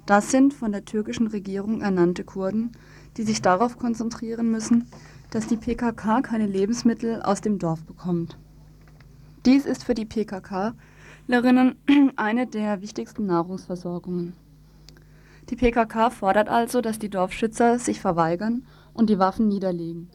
Das 0.05 0.30
sind 0.30 0.53
von 0.53 0.72
der 0.72 0.84
türkischen 0.84 1.26
Regierung 1.26 1.80
ernannte 1.80 2.22
Kurden, 2.22 2.72
die 3.16 3.22
sich 3.22 3.42
darauf 3.42 3.78
konzentrieren 3.78 4.51
müssen, 4.51 4.88
dass 5.31 5.47
die 5.47 5.57
PKK 5.57 6.22
keine 6.22 6.47
Lebensmittel 6.47 7.22
aus 7.22 7.41
dem 7.41 7.59
Dorf 7.59 7.85
bekommt. 7.85 8.37
Dies 9.45 9.66
ist 9.66 9.85
für 9.85 9.95
die 9.95 10.05
PKK-Lerinnen 10.05 11.77
eine 12.16 12.47
der 12.47 12.83
wichtigsten 12.83 13.27
Nahrungsversorgungen. 13.27 14.33
Die 15.51 15.57
PKK 15.57 16.11
fordert 16.11 16.49
also, 16.49 16.81
dass 16.81 16.99
die 16.99 17.11
Dorfschützer 17.11 17.79
sich 17.79 18.01
verweigern 18.01 18.66
und 18.95 19.09
die 19.09 19.18
Waffen 19.18 19.47
niederlegen. 19.47 20.09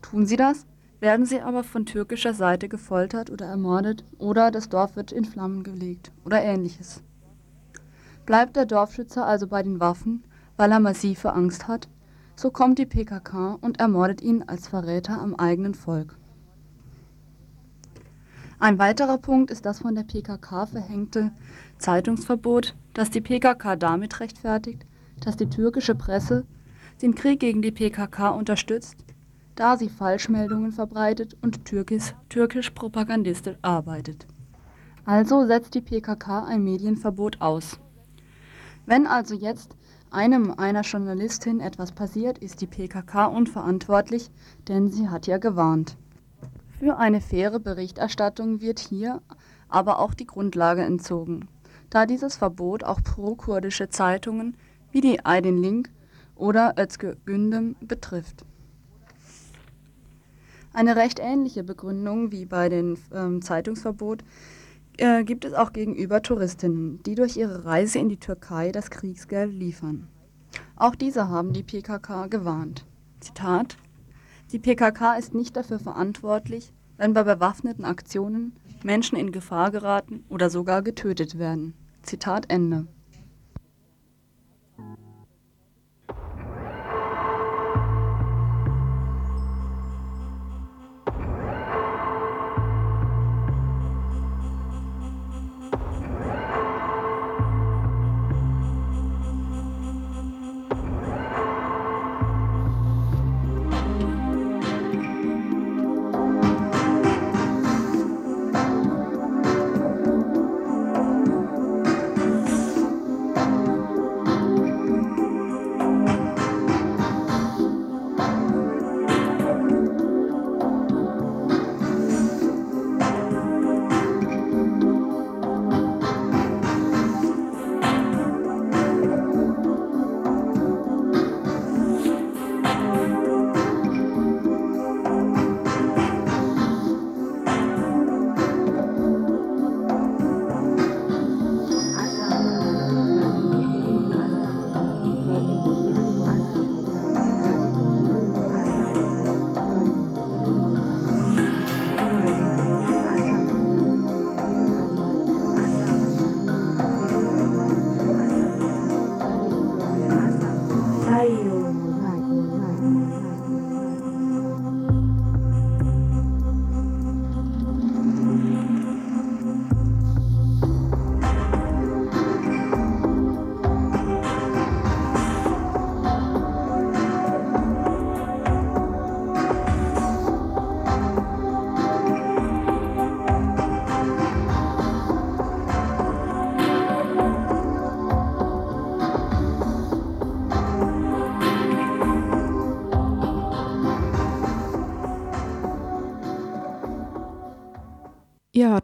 Tun 0.00 0.24
sie 0.24 0.36
das, 0.36 0.66
werden 1.00 1.26
sie 1.26 1.40
aber 1.40 1.64
von 1.64 1.86
türkischer 1.86 2.34
Seite 2.34 2.68
gefoltert 2.68 3.30
oder 3.30 3.46
ermordet 3.46 4.04
oder 4.18 4.50
das 4.50 4.68
Dorf 4.68 4.96
wird 4.96 5.12
in 5.12 5.24
Flammen 5.24 5.62
gelegt 5.62 6.12
oder 6.24 6.42
ähnliches. 6.42 7.02
Bleibt 8.26 8.56
der 8.56 8.66
Dorfschützer 8.66 9.26
also 9.26 9.46
bei 9.46 9.62
den 9.62 9.80
Waffen, 9.80 10.22
weil 10.56 10.72
er 10.72 10.80
massive 10.80 11.32
Angst 11.32 11.68
hat, 11.68 11.88
so 12.40 12.50
kommt 12.50 12.78
die 12.78 12.86
PKK 12.86 13.58
und 13.60 13.80
ermordet 13.80 14.22
ihn 14.22 14.42
als 14.46 14.66
Verräter 14.66 15.20
am 15.20 15.34
eigenen 15.34 15.74
Volk. 15.74 16.16
Ein 18.58 18.78
weiterer 18.78 19.18
Punkt 19.18 19.50
ist 19.50 19.66
das 19.66 19.80
von 19.80 19.94
der 19.94 20.04
PKK 20.04 20.64
verhängte 20.64 21.32
Zeitungsverbot, 21.76 22.74
das 22.94 23.10
die 23.10 23.20
PKK 23.20 23.76
damit 23.76 24.20
rechtfertigt, 24.20 24.86
dass 25.22 25.36
die 25.36 25.50
türkische 25.50 25.94
Presse 25.94 26.46
den 27.02 27.14
Krieg 27.14 27.40
gegen 27.40 27.60
die 27.60 27.72
PKK 27.72 28.30
unterstützt, 28.30 28.96
da 29.54 29.76
sie 29.76 29.90
Falschmeldungen 29.90 30.72
verbreitet 30.72 31.36
und 31.42 31.66
türkisch, 31.66 32.14
türkisch 32.30 32.70
propagandistisch 32.70 33.58
arbeitet. 33.60 34.26
Also 35.04 35.44
setzt 35.44 35.74
die 35.74 35.82
PKK 35.82 36.46
ein 36.46 36.64
Medienverbot 36.64 37.42
aus. 37.42 37.78
Wenn 38.86 39.06
also 39.06 39.34
jetzt 39.34 39.76
einem 40.10 40.52
einer 40.52 40.82
Journalistin 40.82 41.60
etwas 41.60 41.92
passiert, 41.92 42.38
ist 42.38 42.60
die 42.60 42.66
PKK 42.66 43.26
unverantwortlich, 43.26 44.30
denn 44.68 44.90
sie 44.90 45.08
hat 45.08 45.26
ja 45.26 45.38
gewarnt. 45.38 45.96
Für 46.78 46.96
eine 46.96 47.20
faire 47.20 47.60
Berichterstattung 47.60 48.60
wird 48.60 48.78
hier 48.78 49.20
aber 49.68 49.98
auch 49.98 50.14
die 50.14 50.26
Grundlage 50.26 50.82
entzogen, 50.82 51.48
da 51.90 52.06
dieses 52.06 52.36
Verbot 52.36 52.84
auch 52.84 53.02
pro-kurdische 53.02 53.88
Zeitungen 53.88 54.56
wie 54.90 55.00
die 55.00 55.20
Aydin 55.24 55.62
Link 55.62 55.90
oder 56.34 56.74
Özgür 56.78 57.16
Gündem 57.24 57.76
betrifft. 57.80 58.44
Eine 60.72 60.96
recht 60.96 61.18
ähnliche 61.20 61.64
Begründung 61.64 62.32
wie 62.32 62.46
bei 62.46 62.68
dem 62.68 62.96
ähm, 63.12 63.42
Zeitungsverbot 63.42 64.22
äh, 65.00 65.24
gibt 65.24 65.44
es 65.44 65.54
auch 65.54 65.72
gegenüber 65.72 66.22
Touristinnen, 66.22 67.02
die 67.04 67.14
durch 67.14 67.36
ihre 67.36 67.64
Reise 67.64 67.98
in 67.98 68.08
die 68.08 68.18
Türkei 68.18 68.72
das 68.72 68.90
Kriegsgeld 68.90 69.52
liefern. 69.52 70.08
Auch 70.76 70.94
diese 70.94 71.28
haben 71.28 71.52
die 71.52 71.62
PKK 71.62 72.26
gewarnt. 72.26 72.86
Zitat 73.20 73.76
die 74.52 74.58
PKK 74.58 75.14
ist 75.14 75.32
nicht 75.32 75.56
dafür 75.56 75.78
verantwortlich, 75.78 76.72
wenn 76.96 77.14
bei 77.14 77.22
bewaffneten 77.22 77.84
Aktionen 77.84 78.52
Menschen 78.82 79.16
in 79.16 79.30
Gefahr 79.30 79.70
geraten 79.70 80.24
oder 80.28 80.50
sogar 80.50 80.82
getötet 80.82 81.38
werden. 81.38 81.74
Zitat 82.02 82.46
Ende. 82.48 82.88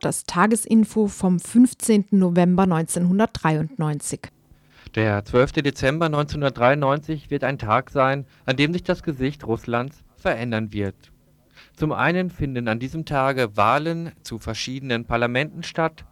Das 0.06 0.22
Tagesinfo 0.22 1.08
vom 1.08 1.40
15. 1.40 2.04
November 2.12 2.62
1993. 2.62 4.20
Der 4.94 5.24
12. 5.24 5.54
Dezember 5.54 6.06
1993 6.06 7.28
wird 7.28 7.42
ein 7.42 7.58
Tag 7.58 7.90
sein, 7.90 8.24
an 8.44 8.54
dem 8.54 8.72
sich 8.72 8.84
das 8.84 9.02
Gesicht 9.02 9.44
Russlands 9.44 10.04
verändern 10.16 10.72
wird. 10.72 10.94
Zum 11.74 11.90
einen 11.90 12.30
finden 12.30 12.68
an 12.68 12.78
diesem 12.78 13.04
Tage 13.04 13.56
Wahlen 13.56 14.12
zu 14.22 14.38
verschiedenen 14.38 15.06
Parlamenten 15.06 15.64
statt, 15.64 16.04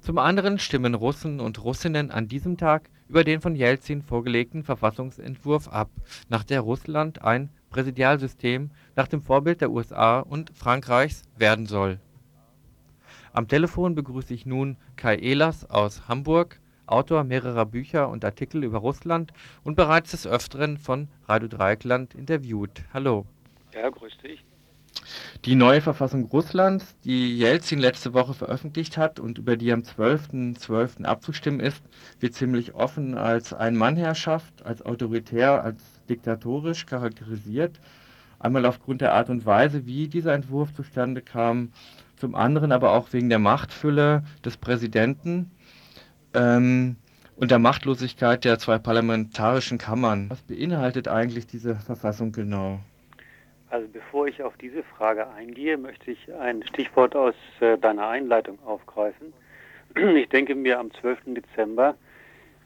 zum 0.00 0.18
anderen 0.18 0.58
stimmen 0.58 0.94
Russen 0.94 1.38
und 1.38 1.62
Russinnen 1.62 2.10
an 2.10 2.26
diesem 2.26 2.56
Tag 2.56 2.90
über 3.08 3.22
den 3.22 3.40
von 3.40 3.54
Jelzin 3.54 4.02
vorgelegten 4.02 4.64
Verfassungsentwurf 4.64 5.68
ab, 5.68 5.90
nach 6.28 6.42
der 6.42 6.62
Russland 6.62 7.22
ein 7.22 7.50
Präsidialsystem 7.70 8.72
nach 8.96 9.06
dem 9.06 9.22
Vorbild 9.22 9.60
der 9.60 9.70
USA 9.70 10.18
und 10.18 10.50
Frankreichs 10.56 11.22
werden 11.36 11.66
soll 11.66 12.00
am 13.32 13.48
Telefon 13.48 13.94
begrüße 13.94 14.34
ich 14.34 14.46
nun 14.46 14.76
Kai 14.96 15.16
Ehlers 15.16 15.68
aus 15.70 16.08
Hamburg, 16.08 16.60
Autor 16.86 17.24
mehrerer 17.24 17.64
Bücher 17.66 18.08
und 18.08 18.24
Artikel 18.24 18.64
über 18.64 18.78
Russland 18.78 19.32
und 19.64 19.76
bereits 19.76 20.10
des 20.10 20.26
Öfteren 20.26 20.76
von 20.76 21.08
Radio 21.26 21.48
Dreieckland 21.48 22.14
interviewt. 22.14 22.82
Hallo. 22.92 23.24
Ja, 23.74 23.88
grüß 23.88 24.18
dich. 24.18 24.44
Die 25.44 25.54
neue 25.54 25.80
Verfassung 25.80 26.26
Russlands, 26.26 26.96
die 27.04 27.36
Jelzin 27.38 27.78
letzte 27.78 28.12
Woche 28.12 28.34
veröffentlicht 28.34 28.96
hat 28.96 29.18
und 29.18 29.38
über 29.38 29.56
die 29.56 29.72
am 29.72 29.80
12.12. 29.80 30.58
.12. 30.58 31.04
abzustimmen 31.04 31.60
ist, 31.60 31.82
wird 32.20 32.34
ziemlich 32.34 32.74
offen 32.74 33.16
als 33.16 33.52
Ein-Mann-Herrschaft, 33.52 34.64
als 34.64 34.82
autoritär, 34.82 35.64
als 35.64 35.82
diktatorisch 36.08 36.86
charakterisiert. 36.86 37.80
Einmal 38.38 38.66
aufgrund 38.66 39.00
der 39.00 39.14
Art 39.14 39.30
und 39.30 39.46
Weise, 39.46 39.86
wie 39.86 40.08
dieser 40.08 40.34
Entwurf 40.34 40.74
zustande 40.74 41.22
kam, 41.22 41.72
zum 42.22 42.36
anderen 42.36 42.70
aber 42.70 42.92
auch 42.92 43.12
wegen 43.12 43.28
der 43.30 43.40
Machtfülle 43.40 44.22
des 44.44 44.56
Präsidenten 44.56 45.50
ähm, 46.34 46.94
und 47.34 47.50
der 47.50 47.58
Machtlosigkeit 47.58 48.44
der 48.44 48.60
zwei 48.60 48.78
parlamentarischen 48.78 49.76
Kammern. 49.76 50.30
Was 50.30 50.40
beinhaltet 50.42 51.08
eigentlich 51.08 51.48
diese 51.48 51.74
Verfassung 51.74 52.30
genau? 52.30 52.78
Also 53.70 53.88
bevor 53.88 54.28
ich 54.28 54.40
auf 54.40 54.56
diese 54.58 54.84
Frage 54.84 55.28
eingehe, 55.30 55.76
möchte 55.76 56.12
ich 56.12 56.32
ein 56.32 56.62
Stichwort 56.62 57.16
aus 57.16 57.34
äh, 57.58 57.76
deiner 57.76 58.06
Einleitung 58.06 58.62
aufgreifen. 58.64 59.32
Ich 60.14 60.28
denke 60.28 60.54
mir, 60.54 60.78
am 60.78 60.92
12. 61.00 61.34
Dezember 61.34 61.96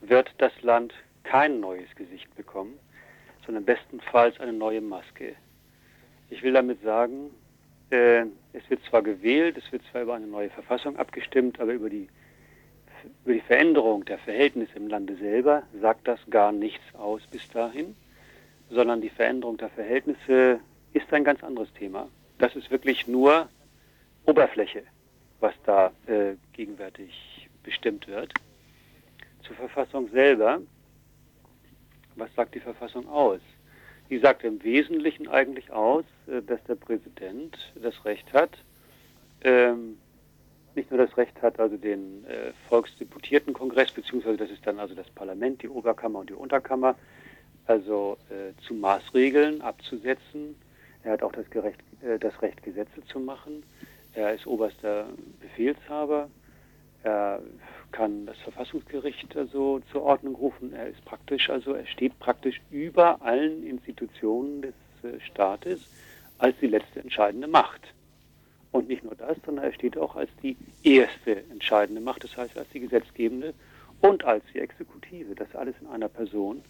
wird 0.03 0.35
das 0.37 0.53
Land 0.61 0.93
kein 1.25 1.61
neues 1.61 1.89
Gesicht 1.97 2.29
bekommen, 2.37 2.75
sondern 3.47 3.65
bestenfalls 3.65 4.39
eine 4.39 4.53
neue 4.53 4.83
Maske. 4.83 5.35
Ich 6.29 6.43
will 6.43 6.53
damit 6.53 6.83
sagen, 6.83 7.31
äh, 7.91 8.23
es 8.53 8.69
wird 8.69 8.83
zwar 8.85 9.03
gewählt, 9.03 9.57
es 9.57 9.71
wird 9.71 9.83
zwar 9.91 10.03
über 10.03 10.15
eine 10.15 10.27
neue 10.27 10.51
Verfassung 10.51 10.97
abgestimmt, 10.97 11.61
aber 11.61 11.73
über 11.73 11.91
die, 11.91 12.09
über 13.25 13.35
die 13.35 13.41
Veränderung 13.41 14.05
der 14.05 14.19
Verhältnisse 14.19 14.77
im 14.77 14.89
Lande 14.89 15.17
selber 15.17 15.63
sagt 15.81 16.09
das 16.09 16.21
gar 16.31 16.53
nichts 16.53 16.85
aus 16.95 17.23
bis 17.31 17.49
dahin, 17.49 17.95
sondern 18.71 19.01
die 19.01 19.11
Veränderung 19.11 19.57
der 19.57 19.71
Verhältnisse 19.71 20.61
ist 20.93 21.13
ein 21.13 21.25
ganz 21.25 21.43
anderes 21.45 21.73
Thema. 21.75 22.09
Das 22.39 22.57
ist 22.57 22.71
wirklich 22.71 23.07
nur 23.07 23.49
Oberfläche, 24.25 24.83
was 25.41 25.55
da 25.65 25.93
äh, 26.07 26.35
gegenwärtig 26.53 27.49
bestimmt 27.63 28.09
wird. 28.09 28.33
Zur 29.43 29.57
Verfassung 29.57 30.09
selber, 30.11 30.61
was 32.17 32.35
sagt 32.35 32.55
die 32.55 32.61
Verfassung 32.61 33.09
aus? 33.09 33.41
Die 34.11 34.19
sagt 34.19 34.45
im 34.45 34.63
Wesentlichen 34.63 35.29
eigentlich 35.29 35.71
aus, 35.73 36.05
äh, 36.27 36.43
dass 36.43 36.63
der 36.65 36.77
Präsident 36.77 37.57
das 37.81 38.05
Recht 38.05 38.33
hat, 38.33 38.51
ähm, 39.43 39.99
nicht 40.75 40.91
nur 40.91 40.99
das 40.99 41.17
Recht 41.17 41.41
hat, 41.43 41.59
also 41.59 41.77
den 41.77 42.25
äh, 42.27 42.53
Volksdeputiertenkongress, 42.69 43.93
beziehungsweise 43.93 44.37
das 44.37 44.51
ist 44.51 44.67
dann 44.67 44.79
also 44.79 44.95
das 44.95 45.09
Parlament, 45.11 45.63
die 45.63 45.69
Oberkammer 45.69 46.21
und 46.21 46.31
die 46.31 46.35
Unterkammer, 46.35 46.97
also 47.67 48.19
äh, 48.31 48.53
zu 48.63 48.75
Maßregeln 48.75 49.63
abzusetzen. 49.63 50.55
Er 51.03 51.13
hat 51.13 51.23
auch 51.23 51.33
das, 51.33 51.49
Gerecht, 51.51 51.81
äh, 52.03 52.19
das 52.19 52.41
Recht, 52.43 52.63
Gesetze 52.63 53.05
zu 53.07 53.19
machen. 53.19 53.65
Er 54.15 54.35
ist 54.35 54.47
oberster 54.47 55.09
Befehlshaber. 55.41 56.29
Er 57.03 57.41
kann 57.93 58.27
das 58.27 58.37
Verfassungsgericht 58.39 59.37
also 59.37 59.81
zur 59.93 60.03
Ordnung 60.03 60.35
rufen. 60.35 60.73
Er 60.73 60.89
ist 60.89 61.05
praktisch, 61.05 61.51
also 61.51 61.73
er 61.73 61.87
steht 61.87 62.19
praktisch 62.19 62.61
über 62.71 63.23
allen 63.23 63.67
Institutionen 63.67 64.63
des 64.63 64.75
äh, 65.03 65.21
Staates 65.21 65.89
als 66.39 66.57
die 66.61 66.67
letzte 66.67 67.01
entscheidende 67.01 67.49
Macht. 67.49 67.83
Und 68.73 68.89
nicht 68.89 69.05
nur 69.05 69.15
das, 69.15 69.39
sondern 69.45 69.65
er 69.65 69.73
steht 69.73 69.97
auch 69.97 70.17
als 70.17 70.31
die 70.43 70.57
erste 70.83 71.37
entscheidende 71.51 72.01
Macht, 72.01 72.25
das 72.25 72.37
heißt 72.37 72.59
als 72.59 72.69
die 72.71 72.81
gesetzgebende 72.81 73.55
und 74.01 74.25
als 74.25 74.45
die 74.53 74.59
Exekutive. 74.59 75.35
Das 75.35 75.55
alles 75.55 75.75
in 75.81 75.87
einer 75.87 76.09
Person. 76.09 76.63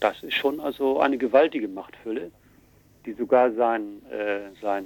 Das 0.00 0.22
ist 0.22 0.34
schon 0.34 0.58
also 0.60 1.00
eine 1.00 1.16
gewaltige 1.18 1.68
Machtfülle, 1.68 2.32
die 3.06 3.12
sogar 3.12 3.52
sein, 3.52 4.02
äh, 4.10 4.50
sein, 4.60 4.84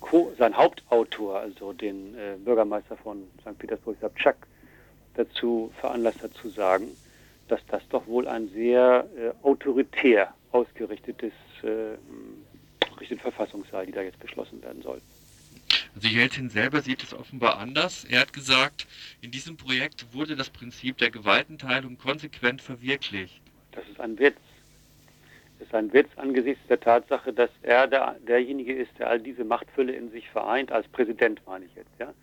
Co 0.00 0.32
sein 0.38 0.56
Hauptautor, 0.56 1.40
also 1.40 1.72
den 1.72 2.14
äh, 2.14 2.36
Bürgermeister 2.44 2.96
von 2.96 3.22
St. 3.40 3.58
Petersburg, 3.58 3.96
Sabchak, 4.00 4.36
dazu 5.24 5.72
veranlasst 5.80 6.22
hat 6.22 6.34
zu 6.34 6.48
sagen, 6.48 6.88
dass 7.48 7.60
das 7.66 7.82
doch 7.88 8.06
wohl 8.06 8.26
ein 8.28 8.48
sehr 8.50 9.06
äh, 9.16 9.32
autoritär 9.44 10.32
ausgerichtetes 10.52 11.32
äh, 11.62 11.96
richtige 12.98 13.20
Verfassung 13.20 13.64
sei, 13.70 13.86
die 13.86 13.92
da 13.92 14.02
jetzt 14.02 14.18
beschlossen 14.20 14.62
werden 14.62 14.82
soll. 14.82 15.00
Also 15.94 16.08
Jelzin 16.08 16.50
selber 16.50 16.80
sieht 16.82 17.02
es 17.02 17.12
offenbar 17.12 17.58
anders. 17.58 18.04
Er 18.04 18.20
hat 18.20 18.32
gesagt, 18.32 18.86
in 19.20 19.30
diesem 19.30 19.56
Projekt 19.56 20.06
wurde 20.12 20.36
das 20.36 20.50
Prinzip 20.50 20.98
der 20.98 21.10
Gewaltenteilung 21.10 21.98
konsequent 21.98 22.62
verwirklicht. 22.62 23.40
Das 23.72 23.84
ist 23.88 24.00
ein 24.00 24.18
Witz. 24.18 24.36
Das 25.58 25.68
ist 25.68 25.74
ein 25.74 25.92
Witz 25.92 26.08
angesichts 26.16 26.66
der 26.68 26.80
Tatsache, 26.80 27.32
dass 27.32 27.50
er 27.62 27.86
der, 27.86 28.16
derjenige 28.26 28.74
ist, 28.74 28.90
der 28.98 29.10
all 29.10 29.20
diese 29.20 29.44
Machtfülle 29.44 29.92
in 29.92 30.10
sich 30.10 30.28
vereint, 30.30 30.72
als 30.72 30.88
Präsident 30.88 31.40
meine 31.46 31.66
ich 31.66 31.74
jetzt, 31.74 31.90
ja, 31.98 32.14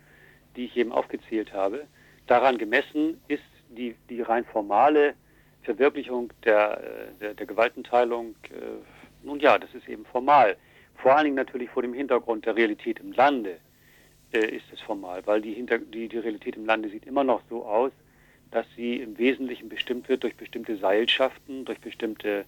die 0.56 0.64
ich 0.64 0.76
eben 0.76 0.92
aufgezählt 0.92 1.52
habe. 1.52 1.86
Daran 2.28 2.58
gemessen 2.58 3.20
ist 3.26 3.42
die, 3.70 3.96
die 4.08 4.22
rein 4.22 4.44
formale 4.44 5.14
Verwirklichung 5.62 6.32
der, 6.44 6.78
äh, 6.78 7.20
der, 7.20 7.34
der 7.34 7.46
Gewaltenteilung, 7.46 8.36
äh, 8.44 9.26
nun 9.26 9.40
ja, 9.40 9.58
das 9.58 9.74
ist 9.74 9.88
eben 9.88 10.04
formal. 10.04 10.56
Vor 10.96 11.14
allen 11.14 11.24
Dingen 11.24 11.36
natürlich 11.36 11.70
vor 11.70 11.82
dem 11.82 11.94
Hintergrund 11.94 12.46
der 12.46 12.54
Realität 12.54 13.00
im 13.00 13.12
Lande 13.12 13.56
äh, 14.32 14.46
ist 14.46 14.66
es 14.72 14.80
formal, 14.80 15.22
weil 15.26 15.40
die, 15.40 15.54
Hinter 15.54 15.78
die, 15.78 16.08
die 16.08 16.18
Realität 16.18 16.56
im 16.56 16.66
Lande 16.66 16.90
sieht 16.90 17.06
immer 17.06 17.24
noch 17.24 17.40
so 17.48 17.64
aus, 17.64 17.92
dass 18.50 18.66
sie 18.76 18.96
im 18.96 19.16
Wesentlichen 19.18 19.68
bestimmt 19.68 20.08
wird 20.08 20.22
durch 20.22 20.36
bestimmte 20.36 20.76
Seilschaften, 20.76 21.64
durch 21.64 21.80
bestimmte 21.80 22.44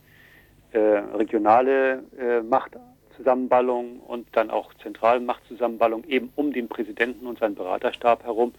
äh, 0.73 0.79
regionale 0.79 2.05
äh, 2.19 2.41
Machtzusammenballung 2.43 4.01
und 4.01 4.29
dann 4.33 4.51
auch 4.51 4.75
zentrale 4.75 5.21
Machtzusammenballung 5.21 6.05
eben 6.05 6.33
um 6.37 6.53
den 6.53 6.69
Präsidenten 6.69 7.27
und 7.27 7.39
seinen 7.39 7.55
Beraterstab 7.55 8.25
herum. 8.25 8.53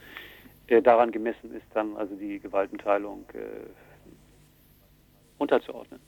Äh, 0.72 0.82
daran 0.82 1.12
gemessen 1.12 1.54
ist 1.54 1.66
dann 1.74 1.98
also 1.98 2.16
die 2.16 2.40
Gewaltenteilung 2.40 3.26
äh, 3.34 3.68
unterzuordnen. 5.38 6.00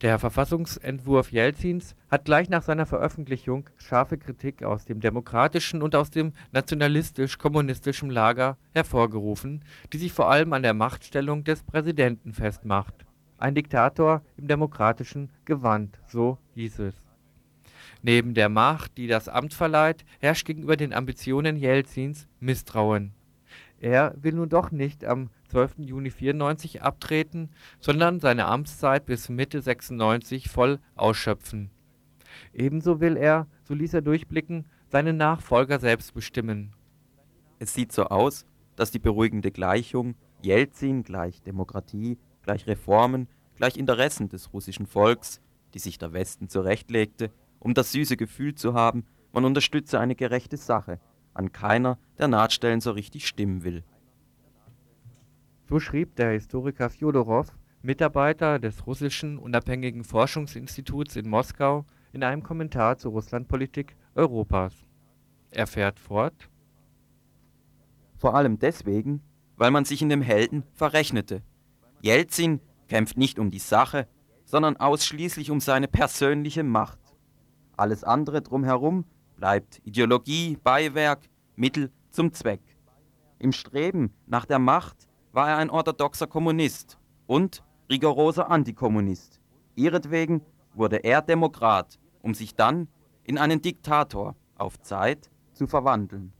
Der 0.00 0.18
Verfassungsentwurf 0.18 1.30
Jelzins 1.30 1.94
hat 2.10 2.24
gleich 2.24 2.48
nach 2.48 2.62
seiner 2.62 2.86
Veröffentlichung 2.86 3.68
scharfe 3.76 4.16
Kritik 4.16 4.64
aus 4.64 4.86
dem 4.86 5.00
demokratischen 5.00 5.82
und 5.82 5.94
aus 5.94 6.10
dem 6.10 6.32
nationalistisch-kommunistischen 6.52 8.10
Lager 8.10 8.56
hervorgerufen, 8.72 9.62
die 9.92 9.98
sich 9.98 10.12
vor 10.12 10.30
allem 10.30 10.54
an 10.54 10.62
der 10.62 10.74
Machtstellung 10.74 11.44
des 11.44 11.62
Präsidenten 11.62 12.32
festmacht. 12.32 12.94
Ein 13.36 13.54
Diktator 13.54 14.22
im 14.38 14.48
demokratischen 14.48 15.30
Gewand, 15.44 15.98
so 16.08 16.38
hieß 16.54 16.78
es. 16.80 16.94
Neben 18.00 18.32
der 18.32 18.48
Macht, 18.48 18.96
die 18.96 19.06
das 19.06 19.28
Amt 19.28 19.52
verleiht, 19.52 20.04
herrscht 20.18 20.46
gegenüber 20.46 20.76
den 20.76 20.94
Ambitionen 20.94 21.56
Jelzins 21.56 22.26
Misstrauen. 22.40 23.12
Er 23.80 24.14
will 24.20 24.34
nun 24.34 24.48
doch 24.48 24.70
nicht 24.70 25.04
am 25.04 25.30
12. 25.48 25.78
Juni 25.78 26.10
94 26.10 26.82
abtreten, 26.82 27.50
sondern 27.80 28.20
seine 28.20 28.46
Amtszeit 28.46 29.06
bis 29.06 29.28
Mitte 29.28 29.60
96 29.60 30.48
voll 30.48 30.78
ausschöpfen. 30.94 31.70
Ebenso 32.52 33.00
will 33.00 33.16
er, 33.16 33.46
so 33.64 33.74
ließ 33.74 33.94
er 33.94 34.02
durchblicken, 34.02 34.66
seine 34.88 35.12
Nachfolger 35.12 35.78
selbst 35.78 36.14
bestimmen. 36.14 36.74
Es 37.58 37.74
sieht 37.74 37.92
so 37.92 38.04
aus, 38.04 38.46
dass 38.76 38.90
die 38.90 38.98
beruhigende 38.98 39.50
Gleichung 39.50 40.14
Jelzin 40.42 41.02
gleich 41.02 41.42
Demokratie, 41.42 42.18
gleich 42.42 42.66
Reformen, 42.66 43.28
gleich 43.56 43.76
Interessen 43.76 44.28
des 44.28 44.52
russischen 44.52 44.86
Volks, 44.86 45.40
die 45.74 45.78
sich 45.78 45.98
der 45.98 46.12
Westen 46.12 46.48
zurechtlegte, 46.48 47.30
um 47.58 47.74
das 47.74 47.92
süße 47.92 48.16
Gefühl 48.16 48.54
zu 48.54 48.74
haben, 48.74 49.04
man 49.32 49.44
unterstütze 49.44 49.98
eine 49.98 50.14
gerechte 50.14 50.56
Sache, 50.56 51.00
an 51.34 51.52
keiner 51.52 51.98
der 52.18 52.28
Nahtstellen 52.28 52.80
so 52.80 52.92
richtig 52.92 53.26
stimmen 53.26 53.64
will. 53.64 53.84
So 55.68 55.80
schrieb 55.80 56.16
der 56.16 56.32
Historiker 56.32 56.90
Fjodorow, 56.90 57.46
Mitarbeiter 57.82 58.58
des 58.58 58.86
russischen 58.86 59.38
unabhängigen 59.38 60.04
Forschungsinstituts 60.04 61.16
in 61.16 61.28
Moskau, 61.28 61.84
in 62.12 62.22
einem 62.22 62.42
Kommentar 62.42 62.98
zur 62.98 63.12
Russlandpolitik 63.12 63.96
Europas. 64.14 64.74
Er 65.50 65.66
fährt 65.66 65.98
fort: 65.98 66.48
Vor 68.16 68.34
allem 68.34 68.58
deswegen, 68.58 69.22
weil 69.56 69.70
man 69.70 69.84
sich 69.84 70.02
in 70.02 70.08
dem 70.08 70.22
Helden 70.22 70.64
verrechnete. 70.74 71.42
Jelzin 72.00 72.60
kämpft 72.88 73.16
nicht 73.16 73.38
um 73.38 73.50
die 73.50 73.58
Sache, 73.58 74.06
sondern 74.44 74.76
ausschließlich 74.76 75.50
um 75.50 75.60
seine 75.60 75.88
persönliche 75.88 76.62
Macht. 76.62 76.98
Alles 77.76 78.04
andere 78.04 78.42
drumherum 78.42 79.04
bleibt 79.42 79.80
Ideologie, 79.82 80.56
Beiwerk, 80.62 81.28
Mittel 81.56 81.90
zum 82.10 82.32
Zweck. 82.32 82.60
Im 83.40 83.50
Streben 83.50 84.14
nach 84.28 84.44
der 84.46 84.60
Macht 84.60 85.08
war 85.32 85.48
er 85.48 85.56
ein 85.56 85.68
orthodoxer 85.68 86.28
Kommunist 86.28 86.96
und 87.26 87.64
rigoroser 87.90 88.52
Antikommunist. 88.52 89.40
Ihretwegen 89.74 90.42
wurde 90.74 90.98
er 90.98 91.22
Demokrat, 91.22 91.98
um 92.20 92.34
sich 92.34 92.54
dann 92.54 92.86
in 93.24 93.36
einen 93.36 93.60
Diktator 93.60 94.36
auf 94.54 94.80
Zeit 94.80 95.28
zu 95.54 95.66
verwandeln. 95.66 96.32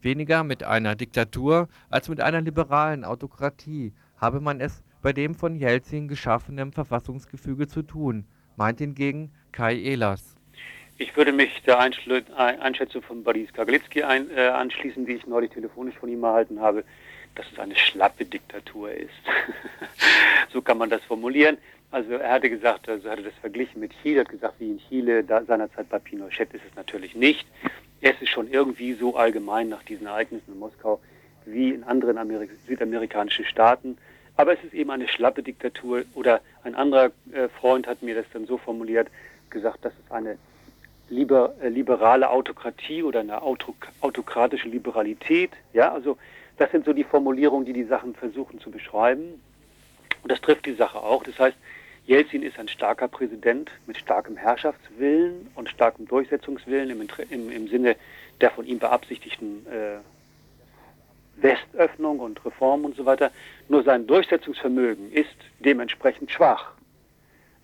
Weniger 0.00 0.42
mit 0.42 0.64
einer 0.64 0.96
Diktatur 0.96 1.68
als 1.88 2.08
mit 2.08 2.20
einer 2.20 2.40
liberalen 2.40 3.04
Autokratie 3.04 3.94
habe 4.16 4.40
man 4.40 4.60
es 4.60 4.82
bei 5.02 5.12
dem 5.12 5.36
von 5.36 5.54
Jelzin 5.54 6.08
geschaffenen 6.08 6.72
Verfassungsgefüge 6.72 7.68
zu 7.68 7.82
tun, 7.82 8.26
meint 8.56 8.80
hingegen 8.80 9.30
Kai 9.52 9.76
Ehlers. 9.76 10.35
Ich 10.98 11.16
würde 11.16 11.32
mich 11.32 11.62
der 11.62 11.78
Einschätzung 11.78 13.02
von 13.02 13.22
Boris 13.22 13.52
Kaglitzki 13.52 14.02
ein, 14.02 14.30
äh, 14.30 14.48
anschließen, 14.48 15.04
die 15.04 15.12
ich 15.12 15.26
neulich 15.26 15.50
telefonisch 15.50 15.96
von 15.96 16.08
ihm 16.08 16.24
erhalten 16.24 16.60
habe 16.60 16.84
dass 17.36 17.46
es 17.52 17.58
eine 17.58 17.76
schlappe 17.76 18.24
Diktatur 18.24 18.90
ist. 18.90 19.10
so 20.52 20.60
kann 20.60 20.78
man 20.78 20.90
das 20.90 21.02
formulieren. 21.04 21.58
Also 21.90 22.14
er 22.14 22.32
hatte 22.32 22.50
gesagt, 22.50 22.88
also 22.88 23.06
er 23.06 23.12
hatte 23.12 23.22
das 23.22 23.34
verglichen 23.40 23.80
mit 23.80 23.92
Chile, 24.02 24.20
hat 24.20 24.28
gesagt, 24.28 24.54
wie 24.58 24.70
in 24.70 24.80
Chile 24.88 25.22
da, 25.22 25.44
seinerzeit 25.44 25.88
bei 25.88 25.98
Pinochet 25.98 26.52
ist 26.52 26.64
es 26.68 26.74
natürlich 26.74 27.14
nicht. 27.14 27.46
Es 28.00 28.20
ist 28.20 28.30
schon 28.30 28.50
irgendwie 28.50 28.94
so 28.94 29.16
allgemein 29.16 29.68
nach 29.68 29.82
diesen 29.84 30.06
Ereignissen 30.06 30.52
in 30.52 30.58
Moskau 30.58 31.00
wie 31.44 31.70
in 31.70 31.84
anderen 31.84 32.18
Amerik 32.18 32.50
südamerikanischen 32.66 33.44
Staaten. 33.44 33.96
Aber 34.36 34.52
es 34.52 34.64
ist 34.64 34.74
eben 34.74 34.90
eine 34.90 35.08
schlappe 35.08 35.42
Diktatur. 35.42 36.04
Oder 36.14 36.40
ein 36.64 36.74
anderer 36.74 37.12
äh, 37.32 37.48
Freund 37.48 37.86
hat 37.86 38.02
mir 38.02 38.14
das 38.14 38.26
dann 38.32 38.46
so 38.46 38.58
formuliert, 38.58 39.08
gesagt, 39.48 39.84
das 39.84 39.92
ist 39.92 40.10
eine 40.10 40.38
liber, 41.08 41.54
äh, 41.60 41.68
liberale 41.68 42.30
Autokratie 42.30 43.02
oder 43.02 43.20
eine 43.20 43.42
autok 43.42 43.88
autokratische 44.00 44.68
Liberalität. 44.68 45.50
Ja, 45.72 45.92
also 45.92 46.18
das 46.58 46.70
sind 46.70 46.84
so 46.84 46.92
die 46.92 47.04
Formulierungen, 47.04 47.66
die 47.66 47.72
die 47.72 47.84
Sachen 47.84 48.14
versuchen 48.14 48.60
zu 48.60 48.70
beschreiben. 48.70 49.40
Und 50.22 50.32
das 50.32 50.40
trifft 50.40 50.66
die 50.66 50.74
Sache 50.74 50.98
auch. 50.98 51.22
Das 51.22 51.38
heißt, 51.38 51.56
Jelzin 52.06 52.42
ist 52.42 52.58
ein 52.58 52.68
starker 52.68 53.08
Präsident 53.08 53.70
mit 53.86 53.98
starkem 53.98 54.36
Herrschaftswillen 54.36 55.48
und 55.54 55.68
starkem 55.68 56.06
Durchsetzungswillen 56.06 56.90
im, 56.90 57.08
im, 57.30 57.50
im 57.50 57.68
Sinne 57.68 57.96
der 58.40 58.50
von 58.50 58.66
ihm 58.66 58.78
beabsichtigten 58.78 59.66
äh, 59.66 59.98
Westöffnung 61.42 62.20
und 62.20 62.44
Reform 62.44 62.84
und 62.84 62.96
so 62.96 63.04
weiter. 63.04 63.30
Nur 63.68 63.82
sein 63.82 64.06
Durchsetzungsvermögen 64.06 65.12
ist 65.12 65.36
dementsprechend 65.60 66.30
schwach. 66.30 66.75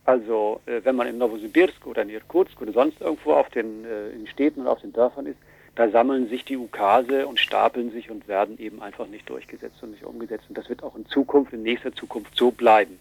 Also 0.05 0.61
äh, 0.67 0.81
wenn 0.83 0.97
man 0.97 1.07
in 1.07 1.19
Novosibirsk 1.19 1.87
oder 1.87 2.03
in 2.03 2.09
Irkutsk 2.09 2.61
oder 2.61 2.73
sonst 2.73 3.01
irgendwo 3.01 3.35
auf 3.35 3.49
den, 3.51 3.85
äh, 3.85 4.11
in 4.11 4.27
Städten 4.27 4.63
und 4.63 4.67
auf 4.67 4.81
den 4.81 4.93
Dörfern 4.93 5.27
ist, 5.27 5.39
da 5.75 5.89
sammeln 5.89 6.29
sich 6.29 6.45
die 6.45 6.57
Ukase 6.57 7.27
und 7.27 7.39
stapeln 7.39 7.93
sich 7.93 8.11
und 8.11 8.29
werden 8.29 8.59
eben 8.59 8.83
einfach 8.83 9.07
nicht 9.07 9.29
durchgesetzt 9.29 9.83
und 9.83 9.93
nicht 9.93 10.05
umgesetzt. 10.05 10.45
Und 10.49 10.59
das 10.59 10.69
wird 10.69 10.83
auch 10.83 10.97
in 10.97 11.07
Zukunft, 11.07 11.53
in 11.53 11.63
nächster 11.63 11.95
Zukunft 11.95 12.37
so 12.37 12.51
bleiben. 12.51 12.99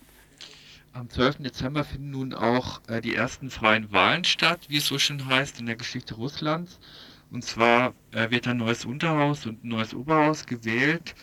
Am 0.94 1.10
12. 1.10 1.38
Dezember 1.40 1.84
finden 1.84 2.12
nun 2.12 2.34
auch 2.34 2.82
äh, 2.88 3.02
die 3.02 3.16
ersten 3.16 3.50
freien 3.50 3.92
Wahlen 3.92 4.24
statt, 4.24 4.60
wie 4.68 4.78
es 4.78 4.88
so 4.88 5.00
schön 5.00 5.26
heißt 5.26 5.60
in 5.60 5.66
der 5.66 5.76
Geschichte 5.76 6.16
Russlands. 6.16 6.80
Und 7.32 7.44
zwar 7.44 7.94
äh, 8.12 8.30
wird 8.30 8.48
ein 8.48 8.58
neues 8.58 8.86
Unterhaus 8.86 9.46
und 9.46 9.64
ein 9.64 9.70
neues 9.70 9.94
Oberhaus 9.94 10.46
gewählt. 10.46 11.16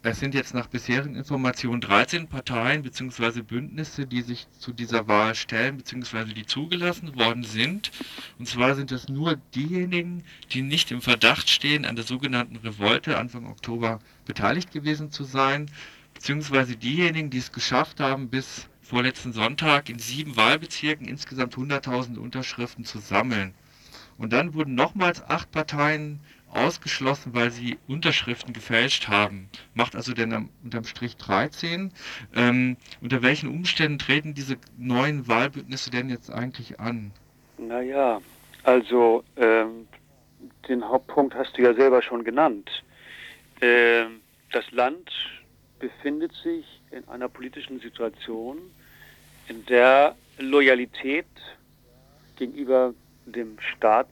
Es 0.00 0.20
sind 0.20 0.32
jetzt 0.32 0.54
nach 0.54 0.68
bisherigen 0.68 1.16
Informationen 1.16 1.80
13 1.80 2.28
Parteien 2.28 2.82
bzw. 2.82 3.42
Bündnisse, 3.42 4.06
die 4.06 4.22
sich 4.22 4.46
zu 4.56 4.72
dieser 4.72 5.08
Wahl 5.08 5.34
stellen 5.34 5.76
bzw. 5.76 6.34
die 6.34 6.46
zugelassen 6.46 7.16
worden 7.16 7.42
sind. 7.42 7.90
Und 8.38 8.46
zwar 8.46 8.76
sind 8.76 8.92
es 8.92 9.08
nur 9.08 9.40
diejenigen, 9.56 10.22
die 10.52 10.62
nicht 10.62 10.92
im 10.92 11.02
Verdacht 11.02 11.50
stehen, 11.50 11.84
an 11.84 11.96
der 11.96 12.04
sogenannten 12.04 12.56
Revolte 12.56 13.18
Anfang 13.18 13.46
Oktober 13.46 13.98
beteiligt 14.24 14.70
gewesen 14.70 15.10
zu 15.10 15.24
sein, 15.24 15.68
beziehungsweise 16.14 16.76
diejenigen, 16.76 17.30
die 17.30 17.38
es 17.38 17.50
geschafft 17.50 17.98
haben, 17.98 18.28
bis 18.28 18.68
vorletzten 18.80 19.32
Sonntag 19.32 19.88
in 19.88 19.98
sieben 19.98 20.36
Wahlbezirken 20.36 21.08
insgesamt 21.08 21.56
100.000 21.56 22.18
Unterschriften 22.18 22.84
zu 22.84 23.00
sammeln. 23.00 23.52
Und 24.16 24.32
dann 24.32 24.54
wurden 24.54 24.76
nochmals 24.76 25.22
acht 25.22 25.50
Parteien 25.50 26.20
ausgeschlossen, 26.50 27.34
weil 27.34 27.50
sie 27.50 27.78
Unterschriften 27.86 28.52
gefälscht 28.52 29.08
haben. 29.08 29.48
Macht 29.74 29.94
also 29.94 30.12
dann 30.14 30.50
unterm 30.64 30.84
Strich 30.84 31.16
13. 31.16 31.92
Ähm, 32.34 32.76
unter 33.00 33.22
welchen 33.22 33.48
Umständen 33.48 33.98
treten 33.98 34.34
diese 34.34 34.56
neuen 34.76 35.28
Wahlbündnisse 35.28 35.90
denn 35.90 36.08
jetzt 36.08 36.30
eigentlich 36.30 36.80
an? 36.80 37.12
Naja, 37.58 38.20
also 38.62 39.24
ähm, 39.36 39.86
den 40.68 40.86
Hauptpunkt 40.86 41.34
hast 41.34 41.56
du 41.56 41.62
ja 41.62 41.74
selber 41.74 42.02
schon 42.02 42.24
genannt. 42.24 42.70
Ähm, 43.60 44.20
das 44.52 44.70
Land 44.70 45.10
befindet 45.78 46.32
sich 46.42 46.64
in 46.90 47.06
einer 47.08 47.28
politischen 47.28 47.80
Situation, 47.80 48.58
in 49.48 49.64
der 49.66 50.16
Loyalität 50.38 51.26
gegenüber 52.36 52.94
dem 53.26 53.58
Staats, 53.60 54.10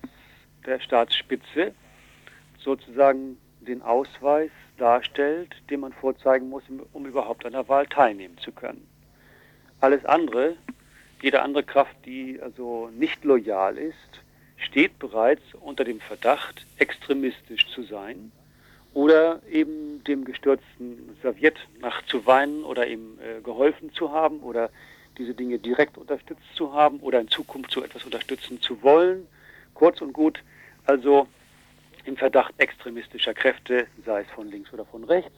der 0.65 0.81
Staatsspitze 0.81 1.73
sozusagen 2.67 3.39
den 3.61 3.81
Ausweis 3.81 4.51
darstellt, 4.77 5.55
den 5.71 5.81
man 5.81 5.93
vorzeigen 5.95 6.51
muss, 6.51 6.65
um 6.93 7.07
überhaupt 7.07 7.47
an 7.47 7.53
der 7.53 7.69
Wahl 7.69 7.87
teilnehmen 7.87 8.37
zu 8.39 8.53
können. 8.53 8.87
Alles 9.81 10.05
andere, 10.05 10.57
jede 11.23 11.41
andere 11.43 11.63
Kraft, 11.63 11.97
die 12.05 12.39
also 12.43 12.91
nicht 12.95 13.25
loyal 13.25 13.79
ist, 13.79 14.21
steht 14.59 14.99
bereits 14.99 15.43
unter 15.61 15.85
dem 15.85 16.01
Verdacht, 16.01 16.67
extremistisch 16.79 17.67
zu 17.69 17.83
sein 17.85 18.33
oder 18.95 19.41
eben 19.51 20.03
dem 20.05 20.25
gestürzten 20.25 21.17
Sowjet 21.23 21.57
nachzuweinen 21.81 22.65
oder 22.65 22.87
ihm 22.87 23.19
äh, 23.21 23.41
geholfen 23.43 23.93
zu 23.93 24.13
haben 24.13 24.41
oder 24.41 24.71
diese 25.19 25.35
Dinge 25.35 25.59
direkt 25.59 25.99
unterstützt 25.99 26.55
zu 26.55 26.73
haben 26.73 27.01
oder 27.01 27.21
in 27.21 27.29
Zukunft 27.29 27.71
so 27.71 27.83
etwas 27.83 28.05
unterstützen 28.05 28.61
zu 28.61 28.83
wollen. 28.83 29.27
Kurz 29.75 30.01
und 30.01 30.13
gut, 30.13 30.43
also 30.87 31.29
im 32.07 32.17
Verdacht 32.17 32.55
extremistischer 32.59 33.35
Kräfte, 33.35 33.87
sei 34.05 34.23
es 34.23 34.31
von 34.31 34.51
links 34.51 34.73
oder 34.73 34.85
von 34.85 35.05
rechts. 35.05 35.35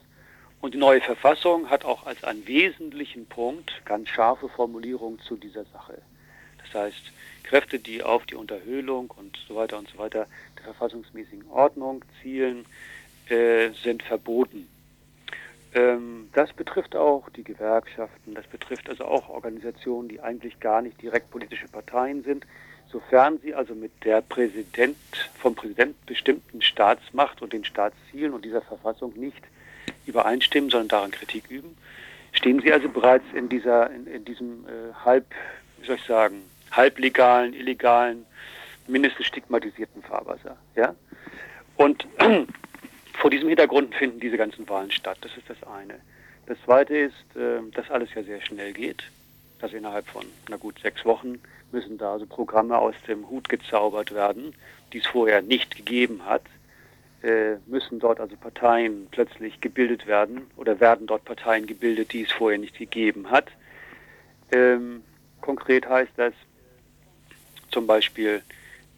Und 0.60 0.74
die 0.74 0.78
neue 0.78 1.00
Verfassung 1.00 1.70
hat 1.70 1.84
auch 1.84 2.06
als 2.06 2.24
einen 2.24 2.46
wesentlichen 2.46 3.26
Punkt 3.26 3.82
ganz 3.84 4.08
scharfe 4.08 4.48
Formulierungen 4.48 5.20
zu 5.20 5.36
dieser 5.36 5.64
Sache. 5.66 6.00
Das 6.58 6.82
heißt, 6.82 7.12
Kräfte, 7.44 7.78
die 7.78 8.02
auf 8.02 8.26
die 8.26 8.34
Unterhöhlung 8.34 9.10
und 9.16 9.38
so 9.46 9.54
weiter 9.54 9.78
und 9.78 9.88
so 9.88 9.98
weiter 9.98 10.26
der 10.56 10.64
verfassungsmäßigen 10.64 11.48
Ordnung 11.50 12.04
zielen, 12.20 12.66
äh, 13.28 13.70
sind 13.70 14.02
verboten. 14.02 14.68
Ähm, 15.74 16.28
das 16.34 16.52
betrifft 16.52 16.96
auch 16.96 17.28
die 17.30 17.44
Gewerkschaften, 17.44 18.34
das 18.34 18.46
betrifft 18.46 18.88
also 18.88 19.04
auch 19.04 19.28
Organisationen, 19.28 20.08
die 20.08 20.20
eigentlich 20.20 20.60
gar 20.60 20.82
nicht 20.82 21.00
direkt 21.00 21.30
politische 21.30 21.68
Parteien 21.68 22.22
sind, 22.24 22.46
Sofern 22.90 23.38
sie 23.42 23.54
also 23.54 23.74
mit 23.74 23.92
der 24.04 24.22
Präsident, 24.22 24.96
vom 25.38 25.54
Präsident 25.54 25.94
bestimmten 26.06 26.62
Staatsmacht 26.62 27.42
und 27.42 27.52
den 27.52 27.64
Staatszielen 27.64 28.32
und 28.32 28.44
dieser 28.44 28.62
Verfassung 28.62 29.12
nicht 29.14 29.42
übereinstimmen, 30.06 30.70
sondern 30.70 30.88
daran 30.88 31.10
Kritik 31.10 31.50
üben, 31.50 31.76
stehen 32.32 32.60
sie 32.60 32.72
also 32.72 32.88
bereits 32.88 33.24
in 33.34 33.48
dieser, 33.48 33.90
in, 33.90 34.06
in 34.06 34.24
diesem 34.24 34.64
äh, 34.66 34.94
halb, 35.04 35.26
wie 35.78 35.86
soll 35.86 35.96
ich 35.96 36.04
sagen, 36.04 36.42
halblegalen, 36.70 37.52
illegalen, 37.52 38.24
mindestens 38.86 39.26
stigmatisierten 39.26 40.02
Fahrwasser. 40.02 40.56
Ja? 40.74 40.94
Und 41.76 42.06
vor 43.14 43.30
diesem 43.30 43.48
Hintergrund 43.48 43.94
finden 43.94 44.20
diese 44.20 44.38
ganzen 44.38 44.68
Wahlen 44.68 44.90
statt. 44.90 45.18
Das 45.20 45.36
ist 45.36 45.48
das 45.48 45.62
eine. 45.64 46.00
Das 46.46 46.56
zweite 46.64 46.96
ist, 46.96 47.36
äh, 47.36 47.60
dass 47.74 47.90
alles 47.90 48.08
ja 48.14 48.22
sehr 48.22 48.40
schnell 48.40 48.72
geht, 48.72 49.02
dass 49.60 49.74
innerhalb 49.74 50.06
von, 50.06 50.24
na 50.48 50.56
gut, 50.56 50.78
sechs 50.80 51.04
Wochen 51.04 51.40
müssen 51.72 51.98
da 51.98 52.12
also 52.12 52.26
Programme 52.26 52.78
aus 52.78 52.94
dem 53.06 53.28
Hut 53.28 53.48
gezaubert 53.48 54.14
werden, 54.14 54.54
die 54.92 54.98
es 54.98 55.06
vorher 55.06 55.42
nicht 55.42 55.76
gegeben 55.76 56.24
hat. 56.24 56.42
Äh, 57.22 57.56
müssen 57.66 57.98
dort 57.98 58.20
also 58.20 58.36
Parteien 58.36 59.08
plötzlich 59.10 59.60
gebildet 59.60 60.06
werden 60.06 60.46
oder 60.56 60.78
werden 60.78 61.06
dort 61.06 61.24
Parteien 61.24 61.66
gebildet, 61.66 62.12
die 62.12 62.22
es 62.22 62.30
vorher 62.32 62.58
nicht 62.58 62.78
gegeben 62.78 63.30
hat. 63.30 63.50
Ähm, 64.52 65.02
konkret 65.40 65.88
heißt 65.88 66.12
das 66.16 66.32
zum 67.70 67.86
Beispiel, 67.86 68.42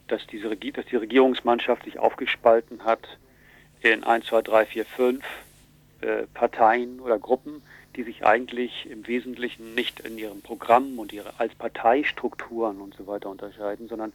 dass, 0.07 0.25
diese, 0.27 0.55
dass 0.55 0.85
die 0.85 0.95
Regierungsmannschaft 0.95 1.83
sich 1.85 1.97
aufgespalten 1.97 2.85
hat 2.85 3.17
in 3.81 4.03
1, 4.03 4.27
2, 4.27 4.41
3, 4.43 4.65
4, 4.67 4.85
5 4.85 5.25
äh, 6.01 6.23
Parteien 6.33 6.99
oder 6.99 7.17
Gruppen, 7.17 7.63
die 7.95 8.03
sich 8.03 8.25
eigentlich 8.25 8.89
im 8.89 9.05
Wesentlichen 9.07 9.75
nicht 9.75 9.99
in 9.99 10.17
ihrem 10.17 10.41
Programm 10.41 10.97
und 10.99 11.11
ihre 11.11 11.39
als 11.39 11.53
Parteistrukturen 11.55 12.79
und 12.79 12.95
so 12.95 13.07
weiter 13.07 13.29
unterscheiden, 13.29 13.87
sondern 13.87 14.13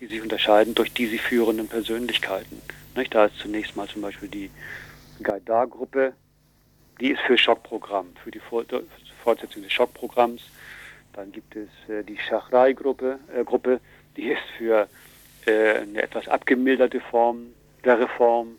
die 0.00 0.06
sich 0.06 0.20
unterscheiden 0.20 0.74
durch 0.74 0.92
die 0.92 1.06
sie 1.06 1.18
führenden 1.18 1.68
Persönlichkeiten. 1.68 2.60
Nicht? 2.94 3.14
Da 3.14 3.26
ist 3.26 3.38
zunächst 3.38 3.76
mal 3.76 3.88
zum 3.88 4.02
Beispiel 4.02 4.28
die 4.28 4.50
Gaidar-Gruppe, 5.22 6.12
die 7.00 7.12
ist 7.12 7.20
für 7.22 7.38
Schockprogramm, 7.38 8.08
für 8.22 8.30
die 8.30 8.40
Fortsetzung 8.40 9.62
des 9.62 9.72
Schockprogramms. 9.72 10.42
Dann 11.14 11.32
gibt 11.32 11.56
es 11.56 11.68
äh, 11.88 12.02
die 12.04 12.18
Schachrai-Gruppe, 12.18 13.18
äh, 13.34 13.44
Gruppe, 13.44 13.80
die 14.16 14.28
ist 14.28 14.42
für 14.58 14.88
äh, 15.46 15.78
eine 15.78 16.02
etwas 16.02 16.28
abgemilderte 16.28 17.00
Form 17.00 17.54
der 17.84 18.00
Reform 18.00 18.58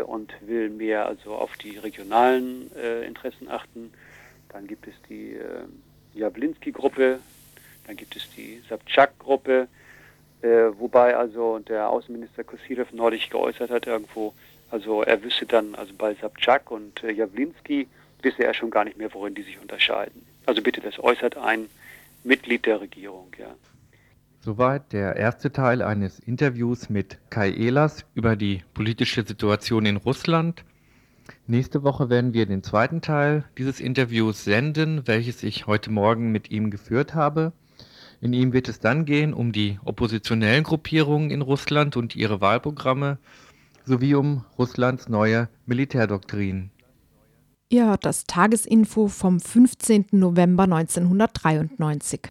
und 0.00 0.32
will 0.40 0.70
mehr 0.70 1.06
also 1.06 1.34
auf 1.34 1.56
die 1.56 1.78
regionalen 1.78 2.70
äh, 2.76 3.04
Interessen 3.06 3.48
achten. 3.48 3.92
Dann 4.50 4.66
gibt 4.66 4.86
es 4.86 4.94
die 5.08 5.34
äh, 5.34 5.64
Jawlinski-Gruppe, 6.14 7.18
dann 7.86 7.96
gibt 7.96 8.16
es 8.16 8.28
die 8.36 8.62
Sabchak-Gruppe, 8.68 9.68
äh, 10.42 10.48
wobei 10.78 11.16
also 11.16 11.58
der 11.60 11.88
Außenminister 11.88 12.44
Kosirev 12.44 12.94
neulich 12.94 13.30
geäußert 13.30 13.70
hat 13.70 13.86
irgendwo, 13.86 14.34
also 14.70 15.02
er 15.02 15.22
wüsste 15.22 15.46
dann, 15.46 15.74
also 15.74 15.92
bei 15.96 16.14
Sabchak 16.14 16.70
und 16.70 17.02
äh, 17.04 17.12
Jawlinski 17.12 17.88
wisse 18.22 18.44
er 18.44 18.54
schon 18.54 18.70
gar 18.70 18.84
nicht 18.84 18.96
mehr, 18.96 19.12
worin 19.14 19.34
die 19.34 19.42
sich 19.42 19.60
unterscheiden. 19.60 20.26
Also 20.46 20.62
bitte, 20.62 20.80
das 20.80 20.98
äußert 20.98 21.36
ein 21.36 21.68
Mitglied 22.24 22.66
der 22.66 22.80
Regierung, 22.80 23.28
ja. 23.38 23.54
Soweit 24.46 24.92
der 24.92 25.16
erste 25.16 25.50
Teil 25.50 25.82
eines 25.82 26.20
Interviews 26.20 26.88
mit 26.88 27.18
Kai 27.30 27.50
Ehlers 27.50 28.04
über 28.14 28.36
die 28.36 28.62
politische 28.74 29.26
Situation 29.26 29.86
in 29.86 29.96
Russland. 29.96 30.64
Nächste 31.48 31.82
Woche 31.82 32.10
werden 32.10 32.32
wir 32.32 32.46
den 32.46 32.62
zweiten 32.62 33.00
Teil 33.00 33.44
dieses 33.58 33.80
Interviews 33.80 34.44
senden, 34.44 35.02
welches 35.08 35.42
ich 35.42 35.66
heute 35.66 35.90
Morgen 35.90 36.30
mit 36.30 36.52
ihm 36.52 36.70
geführt 36.70 37.12
habe. 37.12 37.54
In 38.20 38.32
ihm 38.32 38.52
wird 38.52 38.68
es 38.68 38.78
dann 38.78 39.04
gehen 39.04 39.34
um 39.34 39.50
die 39.50 39.80
oppositionellen 39.84 40.62
Gruppierungen 40.62 41.32
in 41.32 41.42
Russland 41.42 41.96
und 41.96 42.14
ihre 42.14 42.40
Wahlprogramme 42.40 43.18
sowie 43.84 44.14
um 44.14 44.44
Russlands 44.56 45.08
neue 45.08 45.48
Militärdoktrin. 45.66 46.70
Ihr 47.68 47.86
hört 47.86 48.04
das 48.04 48.26
Tagesinfo 48.26 49.08
vom 49.08 49.40
15. 49.40 50.06
November 50.12 50.62
1993. 50.62 52.30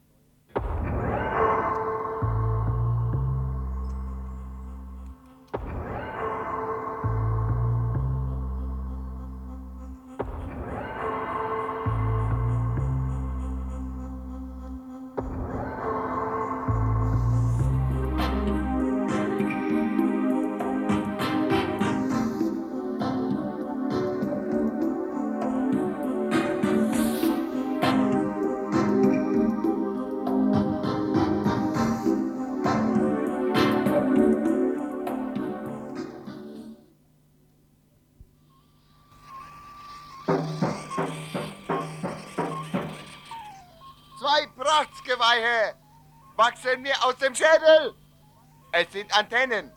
Weihe 45.25 45.75
wachsen 46.35 46.81
mir 46.81 46.95
aus 47.03 47.17
dem 47.17 47.33
Schädel. 47.33 47.95
Es 48.71 48.91
sind 48.91 49.11
Antennen. 49.17 49.71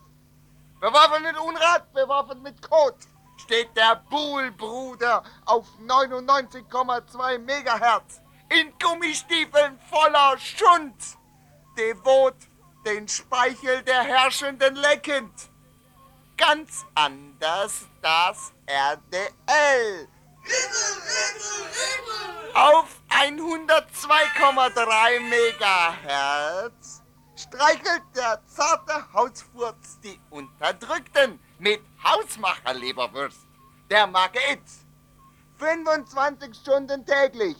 Bewaffnet 0.80 1.22
mit 1.22 1.38
Unrat, 1.38 1.92
bewaffnet 1.92 2.42
mit 2.42 2.60
Kot 2.68 2.96
steht 3.38 3.74
der 3.76 3.96
Buhlbruder 4.10 5.22
auf 5.46 5.66
99,2 5.80 7.38
Megahertz 7.38 8.20
in 8.50 8.72
Gummistiefeln 8.78 9.78
voller 9.90 10.36
Schund, 10.38 10.96
devot 11.78 12.36
den 12.84 13.08
Speichel 13.08 13.82
der 13.82 14.02
Herrschenden 14.02 14.74
leckend. 14.76 15.32
Ganz 16.36 16.84
anders 16.94 17.86
das 18.02 18.52
RDL. 18.66 20.08
Auf 22.54 22.97
102,3 23.08 25.20
Megahertz 25.28 27.02
streichelt 27.36 28.02
der 28.14 28.40
zarte 28.46 29.12
Hausfurz 29.12 29.98
die 30.00 30.18
Unterdrückten 30.30 31.38
mit 31.58 31.82
Hausmacherleberwurst. 32.02 33.46
Der 33.90 34.06
Marke 34.06 34.38
Itz. 34.52 34.86
25 35.58 36.54
Stunden 36.54 37.06
täglich. 37.06 37.56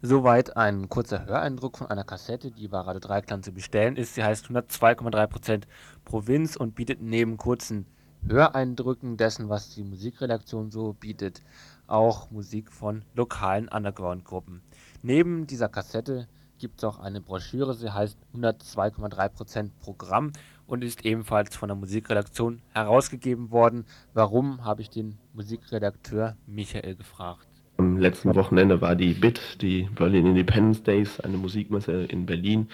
Soweit 0.00 0.56
ein 0.56 0.88
kurzer 0.88 1.26
Höreindruck 1.26 1.78
von 1.78 1.88
einer 1.88 2.04
Kassette, 2.04 2.52
die 2.52 2.68
bei 2.68 2.78
Radio 2.78 3.00
Dreiklang 3.00 3.42
zu 3.42 3.50
bestellen 3.50 3.96
ist. 3.96 4.14
Sie 4.14 4.22
heißt 4.22 4.46
102,3% 4.46 5.64
Provinz 6.04 6.54
und 6.54 6.76
bietet 6.76 7.02
neben 7.02 7.36
kurzen 7.36 7.84
Höreindrücken 8.24 9.16
dessen, 9.16 9.48
was 9.48 9.70
die 9.74 9.82
Musikredaktion 9.82 10.70
so 10.70 10.92
bietet, 10.92 11.42
auch 11.88 12.30
Musik 12.30 12.72
von 12.72 13.04
lokalen 13.14 13.66
Underground-Gruppen. 13.66 14.62
Neben 15.02 15.48
dieser 15.48 15.68
Kassette 15.68 16.28
gibt 16.58 16.78
es 16.78 16.84
auch 16.84 17.00
eine 17.00 17.20
Broschüre, 17.20 17.74
sie 17.74 17.90
heißt 17.90 18.18
102,3% 18.36 19.70
Programm 19.80 20.32
und 20.68 20.84
ist 20.84 21.04
ebenfalls 21.04 21.56
von 21.56 21.70
der 21.70 21.76
Musikredaktion 21.76 22.62
herausgegeben 22.72 23.50
worden. 23.50 23.84
Warum, 24.14 24.64
habe 24.64 24.80
ich 24.80 24.90
den 24.90 25.18
Musikredakteur 25.32 26.36
Michael 26.46 26.94
gefragt. 26.94 27.47
Am 27.80 27.96
letzten 27.96 28.34
Wochenende 28.34 28.80
war 28.80 28.96
die 28.96 29.14
BIT, 29.14 29.62
die 29.62 29.88
Berlin 29.94 30.26
Independence 30.26 30.82
Days, 30.82 31.20
eine 31.20 31.36
Musikmesse 31.36 32.06
in 32.06 32.26
Berlin, 32.26 32.66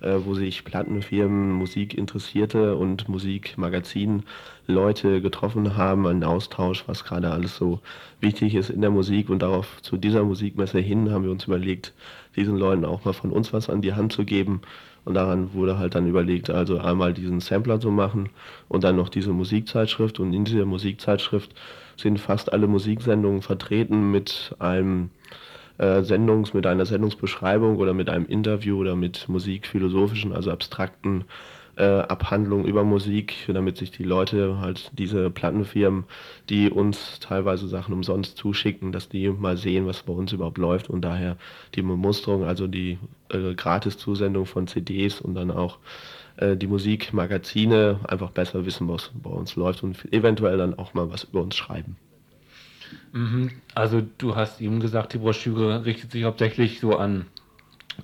äh, 0.00 0.14
wo 0.24 0.32
sich 0.32 0.64
Plattenfirmen, 0.64 1.52
Musikinteressierte 1.52 2.76
und 2.76 3.10
Musikmagazin-Leute 3.10 5.20
getroffen 5.20 5.76
haben, 5.76 6.06
einen 6.06 6.24
Austausch, 6.24 6.84
was 6.86 7.04
gerade 7.04 7.30
alles 7.30 7.56
so 7.56 7.80
wichtig 8.22 8.54
ist 8.54 8.70
in 8.70 8.80
der 8.80 8.88
Musik. 8.88 9.28
Und 9.28 9.42
darauf 9.42 9.82
zu 9.82 9.98
dieser 9.98 10.24
Musikmesse 10.24 10.78
hin 10.78 11.10
haben 11.10 11.24
wir 11.24 11.30
uns 11.30 11.44
überlegt, 11.44 11.92
diesen 12.34 12.56
Leuten 12.56 12.86
auch 12.86 13.04
mal 13.04 13.12
von 13.12 13.32
uns 13.32 13.52
was 13.52 13.68
an 13.68 13.82
die 13.82 13.92
Hand 13.92 14.14
zu 14.14 14.24
geben. 14.24 14.62
Und 15.04 15.12
daran 15.12 15.52
wurde 15.52 15.78
halt 15.78 15.94
dann 15.94 16.08
überlegt, 16.08 16.48
also 16.48 16.78
einmal 16.78 17.12
diesen 17.12 17.40
Sampler 17.40 17.80
zu 17.80 17.90
machen 17.90 18.30
und 18.68 18.82
dann 18.82 18.96
noch 18.96 19.10
diese 19.10 19.34
Musikzeitschrift. 19.34 20.20
Und 20.20 20.32
in 20.32 20.46
dieser 20.46 20.64
Musikzeitschrift 20.64 21.54
sind 22.00 22.20
fast 22.20 22.52
alle 22.52 22.66
Musiksendungen 22.66 23.42
vertreten 23.42 24.10
mit 24.10 24.54
einem 24.58 25.10
äh, 25.78 26.02
Sendungs, 26.02 26.54
mit 26.54 26.66
einer 26.66 26.86
Sendungsbeschreibung 26.86 27.76
oder 27.76 27.94
mit 27.94 28.08
einem 28.08 28.26
Interview 28.26 28.78
oder 28.78 28.96
mit 28.96 29.28
musikphilosophischen, 29.28 30.32
also 30.32 30.50
abstrakten 30.50 31.24
äh, 31.78 31.84
Abhandlungen 31.84 32.66
über 32.66 32.82
Musik, 32.82 33.34
damit 33.46 33.76
sich 33.76 33.92
die 33.92 34.02
Leute 34.02 34.58
halt 34.60 34.90
diese 34.98 35.30
Plattenfirmen, 35.30 36.04
die 36.48 36.70
uns 36.70 37.20
teilweise 37.20 37.68
Sachen 37.68 37.94
umsonst 37.94 38.36
zuschicken, 38.36 38.90
dass 38.90 39.08
die 39.08 39.28
mal 39.28 39.56
sehen, 39.56 39.86
was 39.86 40.02
bei 40.02 40.12
uns 40.12 40.32
überhaupt 40.32 40.58
läuft 40.58 40.90
und 40.90 41.02
daher 41.02 41.36
die 41.76 41.82
Bemusterung, 41.82 42.44
also 42.44 42.66
die 42.66 42.98
äh, 43.28 43.54
Gratis-Zusendung 43.54 44.46
von 44.46 44.66
CDs 44.66 45.20
und 45.20 45.34
dann 45.34 45.52
auch 45.52 45.78
äh, 46.38 46.56
die 46.56 46.66
Musikmagazine 46.66 48.00
einfach 48.06 48.30
besser 48.30 48.64
wissen, 48.64 48.88
was 48.88 49.10
bei 49.14 49.30
uns 49.30 49.56
läuft 49.56 49.82
und 49.82 50.12
eventuell 50.12 50.56
dann 50.56 50.78
auch 50.78 50.94
mal 50.94 51.10
was 51.10 51.24
über 51.24 51.42
uns 51.42 51.56
schreiben. 51.56 51.96
Mhm. 53.12 53.50
Also 53.74 54.02
du 54.18 54.36
hast 54.36 54.60
eben 54.60 54.80
gesagt, 54.80 55.12
die 55.12 55.18
Broschüre 55.18 55.84
richtet 55.84 56.12
sich 56.12 56.24
hauptsächlich 56.24 56.80
so 56.80 56.96
an, 56.96 57.26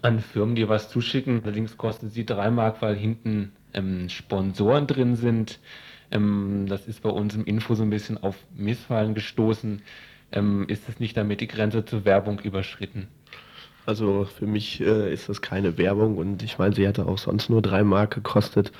an 0.03 0.20
Firmen, 0.20 0.57
die 0.57 0.68
was 0.68 0.91
zuschicken. 0.91 1.43
Allerdings 1.45 1.76
kostet 1.76 2.12
sie 2.12 2.26
drei 2.26 2.51
Mark, 2.51 2.82
weil 2.82 2.97
hinten 2.97 3.53
ähm, 3.72 4.09
Sponsoren 4.09 4.87
drin 4.87 5.16
sind. 5.16 5.61
Ähm, 6.11 6.66
das 6.68 6.87
ist 6.87 7.03
bei 7.03 7.11
uns 7.11 7.35
im 7.35 7.45
Info 7.45 7.74
so 7.74 7.82
ein 7.82 7.91
bisschen 7.91 8.22
auf 8.22 8.37
Missfallen 8.55 9.14
gestoßen. 9.14 9.82
Ähm, 10.32 10.66
ist 10.68 10.89
es 10.89 10.99
nicht 10.99 11.16
damit 11.16 11.41
die 11.41 11.49
Grenze 11.49 11.85
zur 11.85 12.05
Werbung 12.05 12.41
überschritten? 12.41 13.09
Also 13.87 14.24
für 14.24 14.47
mich 14.47 14.80
äh, 14.80 15.12
ist 15.12 15.28
das 15.28 15.43
keine 15.43 15.76
Werbung 15.76 16.16
und 16.16 16.43
ich 16.43 16.59
meine, 16.59 16.74
sie 16.74 16.87
hätte 16.87 17.07
auch 17.07 17.18
sonst 17.18 17.51
nur 17.51 17.61
drei 17.61 17.85
Mark 17.85 18.14
gekostet, 18.14 18.72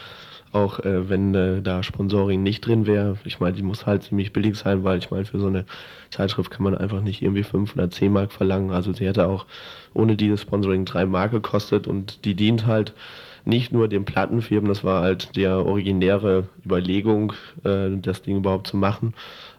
auch 0.53 0.81
äh, 0.81 1.09
wenn 1.11 1.35
äh, 1.35 1.61
da 1.61 1.83
Sponsoring 1.83 2.43
nicht 2.43 2.67
drin 2.67 2.87
wäre. 2.87 3.19
Ich 3.25 3.39
meine, 3.39 3.55
die 3.55 3.63
muss 3.63 3.85
halt 3.85 4.05
ziemlich 4.05 4.33
billig 4.33 4.57
sein, 4.57 4.83
weil 4.83 4.99
ich 4.99 5.11
meine, 5.11 5.27
für 5.27 5.39
so 5.39 5.49
eine 5.49 5.67
Zeitschrift 6.11 6.51
kann 6.51 6.65
man 6.65 6.77
einfach 6.77 7.03
nicht 7.03 7.21
irgendwie 7.21 7.43
fünf 7.43 7.75
oder 7.75 7.91
zehn 7.91 8.13
Mark 8.13 8.33
verlangen. 8.33 8.71
Also 8.71 8.93
sie 8.95 9.07
hätte 9.07 9.27
auch 9.29 9.45
ohne 9.93 10.17
dieses 10.17 10.41
Sponsoring 10.41 10.87
drei 10.87 11.05
Mark 11.05 11.33
gekostet 11.33 11.87
und 11.87 12.25
die 12.25 12.35
dient 12.35 12.67
halt 12.67 12.95
nicht 13.45 13.73
nur 13.73 13.89
den 13.89 14.07
Plattenfirmen, 14.07 14.69
das 14.69 14.85
war 14.85 15.03
halt 15.03 15.37
der 15.37 15.67
originäre 15.67 16.49
Überlegung, 16.65 17.35
äh, 17.65 17.91
das 17.97 18.23
Ding 18.23 18.39
überhaupt 18.39 18.69
zu 18.69 18.79
machen, 18.79 19.13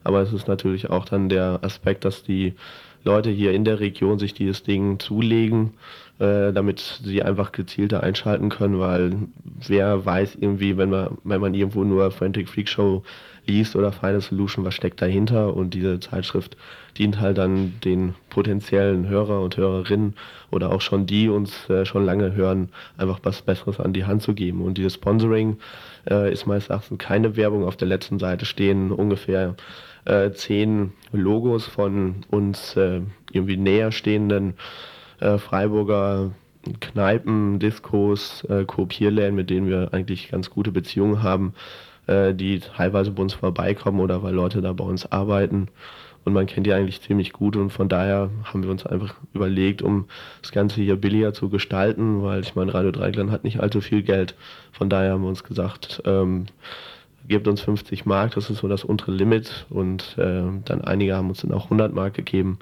aber 0.04 0.22
es 0.22 0.34
ist 0.34 0.48
natürlich 0.48 0.90
auch 0.90 1.06
dann 1.06 1.30
der 1.30 1.60
Aspekt, 1.62 2.04
dass 2.04 2.24
die 2.24 2.56
Leute 3.06 3.30
hier 3.30 3.54
in 3.54 3.64
der 3.64 3.80
Region 3.80 4.20
sich 4.20 4.34
dieses 4.34 4.64
Ding 4.64 5.00
zulegen, 5.00 5.74
äh, 6.20 6.52
damit 6.52 7.02
sie 7.04 7.22
einfach 7.24 7.52
gezielter 7.52 8.04
einschalten 8.04 8.50
können, 8.50 8.80
weil 8.80 9.16
wer 9.68 10.06
weiß 10.06 10.38
irgendwie, 10.40 10.76
wenn 10.78 10.90
man, 10.90 11.18
wenn 11.24 11.40
man 11.40 11.54
irgendwo 11.54 11.84
nur 11.84 12.10
Frantic 12.12 12.50
Freak 12.50 12.68
Show 12.68 13.04
liest 13.46 13.76
oder 13.76 13.92
Final 13.92 14.22
Solution, 14.22 14.66
was 14.66 14.74
steckt 14.74 15.02
dahinter 15.02 15.56
und 15.56 15.74
diese 15.74 16.00
Zeitschrift 16.00 16.58
dient 16.98 17.20
halt 17.20 17.38
dann 17.38 17.74
den 17.84 18.16
potenziellen 18.30 19.08
Hörer 19.08 19.42
und 19.42 19.58
Hörerinnen 19.58 20.16
oder 20.50 20.72
auch 20.72 20.82
schon 20.82 21.06
die 21.06 21.30
uns 21.30 21.70
äh, 21.70 21.86
schon 21.86 22.06
lange 22.06 22.34
hören, 22.34 22.70
einfach 22.98 23.20
was 23.24 23.42
Besseres 23.42 23.80
an 23.80 23.94
die 23.94 24.06
Hand 24.06 24.24
zu 24.24 24.34
geben. 24.34 24.62
Und 24.62 24.78
dieses 24.78 24.96
Sponsoring 24.96 25.58
äh, 26.10 26.32
ist 26.32 26.48
meines 26.48 26.70
Erachtens 26.70 26.98
keine 26.98 27.36
Werbung. 27.36 27.66
Auf 27.66 27.78
der 27.78 27.88
letzten 27.88 28.20
Seite 28.20 28.46
stehen 28.46 28.92
ungefähr 28.92 29.56
äh, 30.06 30.32
zehn 30.32 30.94
Logos 31.12 31.66
von 31.66 32.24
uns 32.30 32.76
äh, 32.76 33.02
irgendwie 33.32 33.58
näher 33.58 33.92
stehenden 33.92 34.56
äh, 35.20 35.38
Freiburger 35.38 36.32
Kneipen, 36.80 37.60
Diskos, 37.60 38.44
äh, 38.46 38.66
Kopierläden, 38.66 39.36
mit 39.36 39.50
denen 39.50 39.68
wir 39.68 39.94
eigentlich 39.94 40.30
ganz 40.30 40.50
gute 40.50 40.72
Beziehungen 40.72 41.22
haben, 41.22 41.54
äh, 42.08 42.34
die 42.34 42.60
teilweise 42.60 43.12
bei 43.12 43.22
uns 43.22 43.34
vorbeikommen 43.34 44.00
oder 44.00 44.24
weil 44.24 44.34
Leute 44.34 44.62
da 44.62 44.74
bei 44.74 44.84
uns 44.84 45.12
arbeiten. 45.12 45.68
Und 46.24 46.34
man 46.34 46.48
kennt 46.48 46.66
die 46.66 46.74
eigentlich 46.74 47.02
ziemlich 47.02 47.34
gut 47.34 47.56
und 47.56 47.70
von 47.70 47.88
daher 47.88 48.32
haben 48.46 48.64
wir 48.64 48.72
uns 48.72 48.84
einfach 48.84 49.14
überlegt, 49.36 49.84
um 49.84 50.06
das 50.42 50.52
Ganze 50.52 50.82
hier 50.82 50.96
billiger 50.96 51.34
zu 51.34 51.50
gestalten, 51.50 52.24
weil 52.24 52.42
ich 52.42 52.56
meine, 52.56 52.74
Radio 52.74 52.90
Dreigland 52.90 53.30
hat 53.30 53.44
nicht 53.44 53.60
allzu 53.60 53.80
viel 53.80 54.02
Geld. 54.02 54.34
Von 54.72 54.90
daher 54.90 55.12
haben 55.12 55.22
wir 55.22 55.30
uns 55.30 55.44
gesagt, 55.44 56.02
ähm, 56.06 56.48
gebt 57.28 57.48
uns 57.48 57.62
50 57.62 58.06
Mark, 58.06 58.36
das 58.36 58.50
ist 58.50 58.60
so 58.60 58.68
das 58.68 58.84
untere 58.84 59.12
Limit 59.12 59.66
und 59.70 60.18
äh, 60.18 60.44
dann 60.66 60.82
einige 60.84 61.16
haben 61.16 61.30
uns 61.30 61.42
dann 61.42 61.52
auch 61.52 61.66
100 61.66 61.94
Mark 61.94 62.14
gegeben 62.14 62.60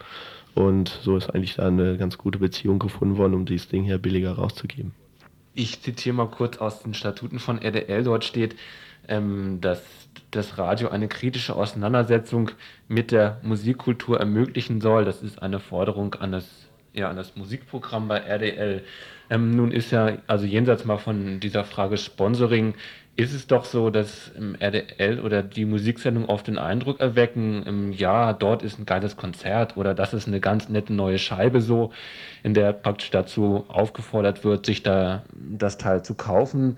und 0.56 0.90
so 1.02 1.18
ist 1.18 1.30
eigentlich 1.30 1.56
da 1.56 1.68
eine 1.68 1.98
ganz 1.98 2.18
gute 2.18 2.40
Beziehung 2.40 2.80
gefunden 2.80 3.18
worden, 3.18 3.34
um 3.34 3.46
dieses 3.46 3.70
Ding 3.70 3.84
hier 3.84 3.98
billiger 3.98 4.34
rauszugeben. 4.34 4.94
Ich 5.56 5.82
zitiere 5.82 6.16
mal 6.16 6.28
kurz 6.28 6.58
aus 6.58 6.82
den 6.82 6.94
Statuten 6.94 7.40
von 7.40 7.62
RDL. 7.62 8.04
Dort 8.04 8.24
steht, 8.24 8.56
ähm, 9.08 9.62
dass 9.62 9.82
das 10.32 10.58
Radio 10.58 10.90
eine 10.90 11.08
kritische 11.08 11.56
Auseinandersetzung 11.56 12.52
mit 12.88 13.12
der 13.12 13.40
Musikkultur 13.44 14.20
ermöglichen 14.20 14.82
soll. 14.82 15.06
Das 15.06 15.22
ist 15.22 15.42
eine 15.42 15.60
Forderung 15.60 16.16
an 16.16 16.32
das, 16.32 16.46
ja, 16.94 17.10
an 17.10 17.16
das 17.16 17.36
Musikprogramm 17.36 18.08
bei 18.08 18.18
RDL. 18.18 18.84
Ähm, 19.30 19.56
nun 19.56 19.72
ist 19.72 19.92
ja, 19.92 20.18
also 20.28 20.46
jenseits 20.46 20.86
mal 20.86 20.98
von 20.98 21.40
dieser 21.40 21.64
Frage 21.64 21.98
Sponsoring, 21.98 22.74
ist 23.16 23.34
es 23.34 23.46
doch 23.46 23.66
so, 23.66 23.92
dass 23.92 24.30
im 24.36 24.56
RDL 24.56 25.20
oder 25.20 25.44
die 25.44 25.66
Musiksendung 25.66 26.26
oft 26.26 26.48
den 26.48 26.58
Eindruck 26.58 27.00
erwecken, 27.00 27.94
ja, 27.94 28.34
dort 28.34 28.64
ist 28.64 28.80
ein 28.80 28.88
geiles 28.88 29.18
Konzert 29.18 29.78
oder 29.78 29.94
das 29.94 30.14
ist 30.14 30.28
eine 30.28 30.40
ganz 30.40 30.68
nette 30.68 30.94
neue 30.94 31.20
Scheibe 31.20 31.62
so, 31.62 31.92
in 32.42 32.56
der 32.56 32.74
praktisch 32.74 33.12
dazu 33.12 33.66
aufgefordert 33.68 34.44
wird, 34.44 34.66
sich 34.66 34.82
da 34.82 35.24
das 35.34 35.78
Teil 35.78 36.04
zu 36.04 36.16
kaufen. 36.16 36.78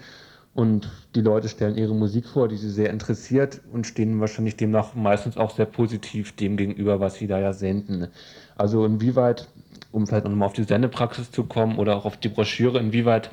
Und 0.54 0.90
die 1.16 1.22
Leute 1.22 1.50
stellen 1.50 1.78
ihre 1.78 1.94
Musik 1.94 2.28
vor, 2.28 2.48
die 2.48 2.56
sie 2.56 2.70
sehr 2.70 2.90
interessiert 2.90 3.62
und 3.72 3.86
stehen 3.86 4.22
wahrscheinlich 4.22 4.56
demnach 4.56 4.94
meistens 4.96 5.36
auch 5.36 5.52
sehr 5.52 5.66
positiv 5.66 6.34
dem 6.36 6.56
gegenüber, 6.56 7.02
was 7.02 7.16
sie 7.16 7.28
da 7.28 7.40
ja 7.40 7.52
senden. 7.52 8.08
Also 8.56 8.86
inwieweit, 8.86 9.50
um 9.92 10.08
vielleicht 10.08 10.26
nochmal 10.26 10.48
auf 10.48 10.54
die 10.54 10.64
Sendepraxis 10.64 11.30
zu 11.32 11.44
kommen 11.44 11.78
oder 11.78 11.98
auch 11.98 12.06
auf 12.06 12.16
die 12.16 12.30
Broschüre, 12.30 12.80
inwieweit 12.80 13.32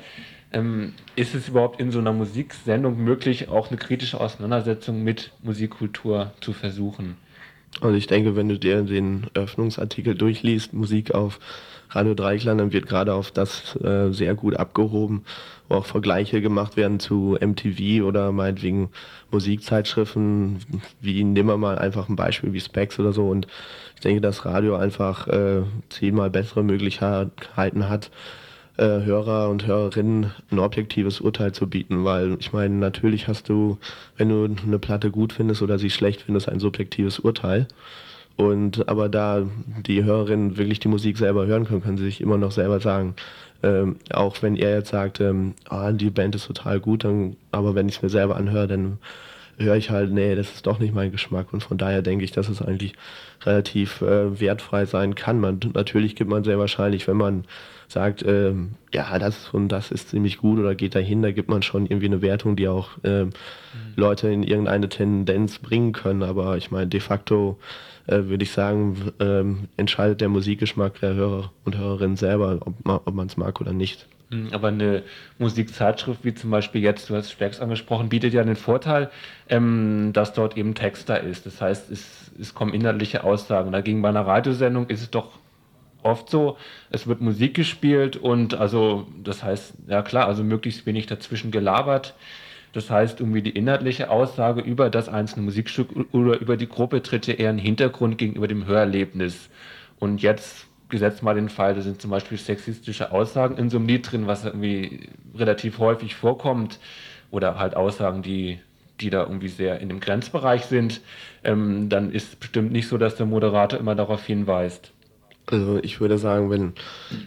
Ähm, 0.53 0.93
ist 1.15 1.33
es 1.33 1.49
überhaupt 1.49 1.79
in 1.79 1.91
so 1.91 1.99
einer 1.99 2.13
Musiksendung 2.13 3.03
möglich, 3.03 3.49
auch 3.49 3.69
eine 3.69 3.77
kritische 3.77 4.19
Auseinandersetzung 4.19 5.03
mit 5.03 5.31
Musikkultur 5.41 6.31
zu 6.41 6.53
versuchen? 6.53 7.17
Also 7.81 7.97
ich 7.97 8.07
denke, 8.07 8.35
wenn 8.35 8.49
du 8.49 8.59
dir 8.59 8.83
den 8.83 9.27
Öffnungsartikel 9.33 10.13
durchliest, 10.15 10.73
Musik 10.73 11.13
auf 11.13 11.39
Radio 11.89 12.13
Dreiklang, 12.13 12.57
dann 12.57 12.73
wird 12.73 12.87
gerade 12.87 13.13
auf 13.13 13.31
das 13.31 13.75
äh, 13.77 14.11
sehr 14.11 14.35
gut 14.35 14.55
abgehoben, 14.55 15.23
wo 15.69 15.75
auch 15.75 15.85
Vergleiche 15.85 16.41
gemacht 16.41 16.77
werden 16.77 16.99
zu 16.99 17.37
MTV 17.39 18.03
oder 18.05 18.31
meinetwegen 18.31 18.89
Musikzeitschriften, 19.31 20.59
wie 21.01 21.23
nehmen 21.23 21.49
wir 21.49 21.57
mal 21.57 21.77
einfach 21.77 22.09
ein 22.09 22.15
Beispiel 22.15 22.53
wie 22.53 22.59
Specs 22.59 22.99
oder 22.99 23.13
so. 23.13 23.27
Und 23.27 23.47
ich 23.95 24.01
denke, 24.01 24.21
dass 24.21 24.45
Radio 24.45 24.75
einfach 24.75 25.27
äh, 25.27 25.63
zehnmal 25.89 26.29
bessere 26.29 26.63
Möglichkeiten 26.63 27.89
hat, 27.89 28.11
äh, 28.77 28.83
Hörer 28.83 29.49
und 29.49 29.67
Hörerinnen 29.67 30.31
ein 30.51 30.59
objektives 30.59 31.21
Urteil 31.21 31.51
zu 31.51 31.69
bieten, 31.69 32.05
weil 32.05 32.37
ich 32.39 32.53
meine, 32.53 32.75
natürlich 32.75 33.27
hast 33.27 33.49
du, 33.49 33.77
wenn 34.17 34.29
du 34.29 34.49
eine 34.65 34.79
Platte 34.79 35.11
gut 35.11 35.33
findest 35.33 35.61
oder 35.61 35.77
sie 35.79 35.89
schlecht 35.89 36.21
findest, 36.21 36.49
ein 36.49 36.59
subjektives 36.59 37.19
Urteil. 37.19 37.67
Und 38.35 38.89
aber 38.89 39.09
da 39.09 39.45
die 39.85 40.03
Hörerinnen 40.03 40.57
wirklich 40.57 40.79
die 40.79 40.87
Musik 40.87 41.17
selber 41.17 41.45
hören 41.45 41.65
können, 41.65 41.83
können 41.83 41.97
sie 41.97 42.05
sich 42.05 42.19
immer 42.19 42.37
noch 42.37 42.51
selber 42.51 42.79
sagen. 42.79 43.15
Ähm, 43.61 43.97
auch 44.11 44.41
wenn 44.41 44.55
er 44.55 44.75
jetzt 44.77 44.89
sagt, 44.89 45.21
ähm, 45.21 45.53
ah, 45.69 45.91
die 45.91 46.09
Band 46.09 46.35
ist 46.35 46.47
total 46.47 46.79
gut, 46.79 47.03
dann, 47.03 47.35
aber 47.51 47.75
wenn 47.75 47.87
ich 47.87 47.97
es 47.97 48.01
mir 48.01 48.09
selber 48.09 48.35
anhöre, 48.35 48.67
dann 48.67 48.97
höre 49.57 49.75
ich 49.75 49.89
halt, 49.91 50.11
nee, 50.11 50.35
das 50.35 50.53
ist 50.53 50.65
doch 50.65 50.79
nicht 50.79 50.93
mein 50.95 51.11
Geschmack. 51.11 51.53
Und 51.53 51.63
von 51.63 51.77
daher 51.77 52.01
denke 52.01 52.25
ich, 52.25 52.31
dass 52.31 52.49
es 52.49 52.61
eigentlich 52.61 52.93
relativ 53.45 54.01
äh, 54.01 54.39
wertfrei 54.39 54.85
sein 54.85 55.15
kann. 55.15 55.39
Man, 55.39 55.59
natürlich 55.73 56.15
gibt 56.15 56.29
man 56.29 56.43
sehr 56.43 56.59
wahrscheinlich, 56.59 57.07
wenn 57.07 57.17
man 57.17 57.45
sagt, 57.93 58.23
ähm, 58.25 58.71
ja, 58.93 59.17
das 59.19 59.49
und 59.53 59.69
das 59.69 59.91
ist 59.91 60.09
ziemlich 60.09 60.37
gut 60.37 60.59
oder 60.59 60.75
geht 60.75 60.95
dahin, 60.95 61.21
da 61.21 61.31
gibt 61.31 61.49
man 61.49 61.61
schon 61.61 61.85
irgendwie 61.85 62.07
eine 62.07 62.21
Wertung, 62.21 62.55
die 62.55 62.67
auch 62.67 62.89
ähm, 63.03 63.27
mhm. 63.27 63.31
Leute 63.95 64.29
in 64.29 64.43
irgendeine 64.43 64.89
Tendenz 64.89 65.59
bringen 65.59 65.93
können. 65.93 66.23
Aber 66.23 66.57
ich 66.57 66.71
meine, 66.71 66.87
de 66.87 66.99
facto 66.99 67.57
äh, 68.07 68.23
würde 68.25 68.43
ich 68.43 68.51
sagen, 68.51 69.13
ähm, 69.19 69.69
entscheidet 69.77 70.21
der 70.21 70.29
Musikgeschmack 70.29 70.99
der 70.99 71.13
Hörer 71.13 71.51
und 71.63 71.77
Hörerinnen 71.77 72.17
selber, 72.17 72.59
ob 72.85 73.13
man 73.13 73.27
es 73.27 73.37
mag 73.37 73.61
oder 73.61 73.73
nicht. 73.73 74.07
Hm, 74.29 74.49
aber 74.51 74.69
eine 74.69 75.03
Musikzeitschrift 75.37 76.25
wie 76.25 76.33
zum 76.33 76.49
Beispiel 76.49 76.81
jetzt, 76.81 77.09
du 77.09 77.15
hast 77.15 77.31
Specs 77.31 77.59
angesprochen, 77.59 78.09
bietet 78.09 78.33
ja 78.33 78.43
den 78.43 78.55
Vorteil, 78.55 79.09
ähm, 79.47 80.11
dass 80.13 80.33
dort 80.33 80.57
eben 80.57 80.73
Text 80.73 81.07
da 81.09 81.15
ist. 81.15 81.45
Das 81.45 81.61
heißt, 81.61 81.91
es, 81.91 82.31
es 82.39 82.53
kommen 82.53 82.73
inhaltliche 82.73 83.23
Aussagen. 83.23 83.71
Dagegen 83.71 84.01
bei 84.01 84.09
einer 84.09 84.25
Radiosendung 84.25 84.89
ist 84.89 85.01
es 85.01 85.11
doch 85.11 85.42
oft 86.03 86.29
so, 86.29 86.57
es 86.89 87.07
wird 87.07 87.21
Musik 87.21 87.53
gespielt 87.55 88.17
und 88.17 88.53
also 88.55 89.07
das 89.23 89.43
heißt, 89.43 89.73
ja 89.87 90.01
klar, 90.01 90.27
also 90.27 90.43
möglichst 90.43 90.85
wenig 90.85 91.07
dazwischen 91.07 91.51
gelabert. 91.51 92.15
Das 92.73 92.89
heißt, 92.89 93.19
irgendwie 93.19 93.43
die 93.43 93.51
inhaltliche 93.51 94.09
Aussage 94.09 94.61
über 94.61 94.89
das 94.89 95.07
einzelne 95.07 95.45
Musikstück 95.45 95.89
oder 96.11 96.39
über 96.39 96.57
die 96.57 96.67
Gruppe 96.67 97.03
tritt 97.03 97.27
ja 97.27 97.35
eher 97.35 97.51
in 97.51 97.59
Hintergrund 97.59 98.17
gegenüber 98.17 98.47
dem 98.47 98.65
Hörerlebnis. 98.65 99.49
Und 99.99 100.21
jetzt 100.23 100.65
gesetzt 100.89 101.23
mal 101.23 101.35
den 101.35 101.49
Fall, 101.49 101.75
da 101.75 101.81
sind 101.81 102.01
zum 102.01 102.11
Beispiel 102.11 102.37
sexistische 102.37 103.11
Aussagen 103.11 103.57
in 103.57 103.69
so 103.69 103.77
einem 103.77 103.87
Lied 103.87 104.11
drin, 104.11 104.27
was 104.27 104.45
irgendwie 104.45 105.09
relativ 105.35 105.79
häufig 105.79 106.15
vorkommt, 106.15 106.79
oder 107.33 107.57
halt 107.57 107.75
Aussagen, 107.75 108.21
die, 108.21 108.59
die 109.01 109.09
da 109.09 109.23
irgendwie 109.23 109.47
sehr 109.47 109.79
in 109.79 109.89
dem 109.89 109.99
Grenzbereich 109.99 110.65
sind, 110.65 111.01
ähm, 111.43 111.89
dann 111.89 112.11
ist 112.11 112.39
bestimmt 112.39 112.71
nicht 112.71 112.87
so, 112.87 112.99
dass 112.99 113.15
der 113.15 113.25
Moderator 113.25 113.79
immer 113.79 113.95
darauf 113.95 114.23
hinweist. 114.23 114.92
Also 115.45 115.79
ich 115.83 115.99
würde 115.99 116.17
sagen, 116.17 116.49
wenn 116.49 116.73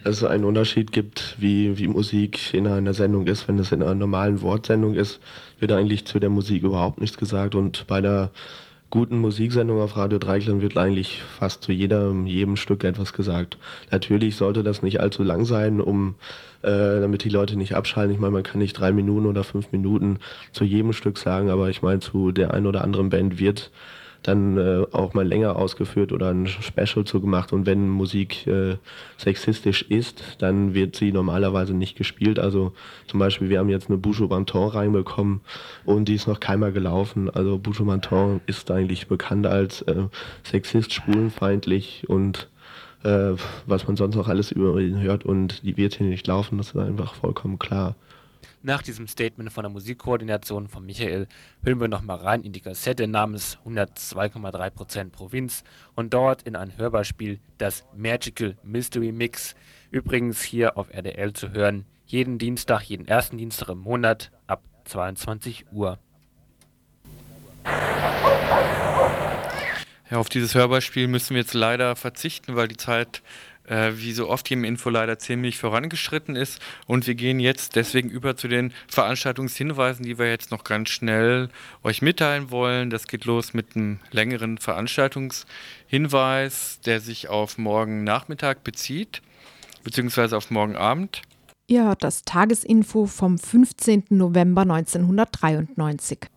es 0.03 0.23
einen 0.23 0.43
Unterschied 0.43 0.91
gibt, 0.91 1.35
wie, 1.37 1.77
wie 1.77 1.87
Musik 1.87 2.53
in 2.53 2.65
einer 2.67 2.93
Sendung 2.93 3.27
ist, 3.27 3.47
wenn 3.47 3.59
es 3.59 3.71
in 3.71 3.83
einer 3.83 3.93
normalen 3.93 4.41
Wortsendung 4.41 4.95
ist, 4.95 5.19
wird 5.59 5.71
eigentlich 5.71 6.05
zu 6.05 6.19
der 6.19 6.29
Musik 6.29 6.63
überhaupt 6.63 6.99
nichts 6.99 7.17
gesagt. 7.17 7.53
Und 7.53 7.85
bei 7.85 8.01
der 8.01 8.31
guten 8.89 9.19
Musiksendung 9.19 9.81
auf 9.81 9.97
Radio 9.97 10.17
Dreiklang 10.17 10.61
wird 10.61 10.77
eigentlich 10.77 11.21
fast 11.21 11.63
zu 11.63 11.71
jedem, 11.71 12.25
jedem 12.25 12.55
Stück 12.55 12.83
etwas 12.83 13.13
gesagt. 13.13 13.57
Natürlich 13.91 14.35
sollte 14.35 14.63
das 14.63 14.81
nicht 14.81 14.99
allzu 14.99 15.23
lang 15.23 15.45
sein, 15.45 15.81
um 15.81 16.15
äh, 16.63 17.01
damit 17.01 17.23
die 17.23 17.29
Leute 17.29 17.57
nicht 17.57 17.75
abschalten. 17.75 18.13
Ich 18.13 18.19
meine, 18.19 18.33
man 18.33 18.43
kann 18.43 18.59
nicht 18.59 18.73
drei 18.73 18.91
Minuten 18.91 19.25
oder 19.25 19.43
fünf 19.43 19.71
Minuten 19.71 20.19
zu 20.53 20.63
jedem 20.63 20.93
Stück 20.93 21.17
sagen, 21.17 21.49
aber 21.49 21.69
ich 21.69 21.81
meine, 21.81 21.99
zu 21.99 22.31
der 22.31 22.53
einen 22.53 22.65
oder 22.65 22.83
anderen 22.83 23.09
Band 23.09 23.39
wird 23.39 23.71
dann 24.23 24.57
äh, 24.57 24.85
auch 24.91 25.13
mal 25.13 25.27
länger 25.27 25.55
ausgeführt 25.55 26.11
oder 26.11 26.29
ein 26.29 26.47
Special 26.47 27.05
zu 27.05 27.21
gemacht. 27.21 27.53
Und 27.53 27.65
wenn 27.65 27.89
Musik 27.89 28.45
äh, 28.47 28.77
sexistisch 29.17 29.83
ist, 29.83 30.23
dann 30.39 30.73
wird 30.73 30.95
sie 30.95 31.11
normalerweise 31.11 31.73
nicht 31.73 31.97
gespielt. 31.97 32.39
Also 32.39 32.73
zum 33.07 33.19
Beispiel, 33.19 33.49
wir 33.49 33.59
haben 33.59 33.69
jetzt 33.69 33.89
eine 33.89 33.97
Boucho 33.97 34.27
Banton 34.27 34.69
reinbekommen 34.69 35.41
und 35.85 36.07
die 36.07 36.15
ist 36.15 36.27
noch 36.27 36.39
keinmal 36.39 36.71
gelaufen. 36.71 37.29
Also 37.29 37.57
Boucho 37.57 37.85
Banton 37.85 38.41
ist 38.47 38.69
eigentlich 38.71 39.07
bekannt 39.07 39.47
als 39.47 39.81
äh, 39.83 40.03
sexist, 40.43 40.93
schwulenfeindlich 40.93 42.05
und 42.07 42.49
äh, 43.03 43.33
was 43.65 43.87
man 43.87 43.95
sonst 43.95 44.15
noch 44.15 44.27
alles 44.27 44.51
über 44.51 44.79
ihn 44.79 44.99
hört 44.99 45.23
und 45.25 45.63
die 45.63 45.77
wird 45.77 45.95
hier 45.95 46.07
nicht 46.07 46.27
laufen, 46.27 46.57
das 46.57 46.69
ist 46.69 46.77
einfach 46.77 47.13
vollkommen 47.15 47.59
klar. 47.59 47.95
Nach 48.67 48.81
diesem 48.81 49.07
Statement 49.07 49.49
von 49.49 49.63
der 49.63 49.69
Musikkoordination 49.69 50.67
von 50.67 50.85
Michael 50.85 51.29
hören 51.63 51.79
wir 51.79 51.87
nochmal 51.87 52.17
rein 52.17 52.43
in 52.43 52.51
die 52.51 52.59
Kassette 52.59 53.07
namens 53.07 53.57
102,3% 53.65 55.09
Provinz 55.09 55.63
und 55.95 56.13
dort 56.13 56.41
in 56.41 56.57
ein 56.57 56.75
Hörbeispiel 56.75 57.39
das 57.59 57.85
Magical 57.95 58.57
Mystery 58.63 59.13
Mix. 59.13 59.55
Übrigens 59.89 60.41
hier 60.41 60.77
auf 60.77 60.93
RDL 60.93 61.31
zu 61.31 61.53
hören, 61.53 61.85
jeden 62.07 62.39
Dienstag, 62.39 62.81
jeden 62.81 63.07
ersten 63.07 63.37
Dienstag 63.37 63.69
im 63.69 63.77
Monat 63.77 64.31
ab 64.47 64.61
22 64.83 65.71
Uhr. 65.71 65.97
Ja, 70.09 70.17
auf 70.17 70.27
dieses 70.27 70.55
Hörbeispiel 70.55 71.07
müssen 71.07 71.35
wir 71.35 71.41
jetzt 71.41 71.53
leider 71.53 71.95
verzichten, 71.95 72.57
weil 72.57 72.67
die 72.67 72.75
Zeit 72.75 73.21
äh, 73.67 73.91
wie 73.95 74.13
so 74.13 74.29
oft 74.29 74.47
hier 74.47 74.57
im 74.57 74.63
Info 74.63 74.89
leider 74.89 75.19
ziemlich 75.19 75.57
vorangeschritten 75.57 76.35
ist. 76.35 76.59
Und 76.85 77.07
wir 77.07 77.15
gehen 77.15 77.39
jetzt 77.39 77.75
deswegen 77.75 78.09
über 78.09 78.35
zu 78.35 78.47
den 78.47 78.73
Veranstaltungshinweisen, 78.87 80.05
die 80.05 80.17
wir 80.17 80.29
jetzt 80.29 80.51
noch 80.51 80.63
ganz 80.63 80.89
schnell 80.89 81.49
euch 81.83 82.01
mitteilen 82.01 82.49
wollen. 82.51 82.89
Das 82.89 83.07
geht 83.07 83.25
los 83.25 83.53
mit 83.53 83.75
einem 83.75 83.99
längeren 84.11 84.57
Veranstaltungshinweis, 84.57 86.79
der 86.85 86.99
sich 86.99 87.29
auf 87.29 87.57
morgen 87.57 88.03
Nachmittag 88.03 88.63
bezieht, 88.63 89.21
beziehungsweise 89.83 90.37
auf 90.37 90.51
morgen 90.51 90.75
Abend. 90.75 91.21
Ja, 91.69 91.95
das 91.95 92.23
Tagesinfo 92.23 93.07
vom 93.07 93.37
15. 93.37 94.05
November 94.09 94.61
1993. 94.61 96.29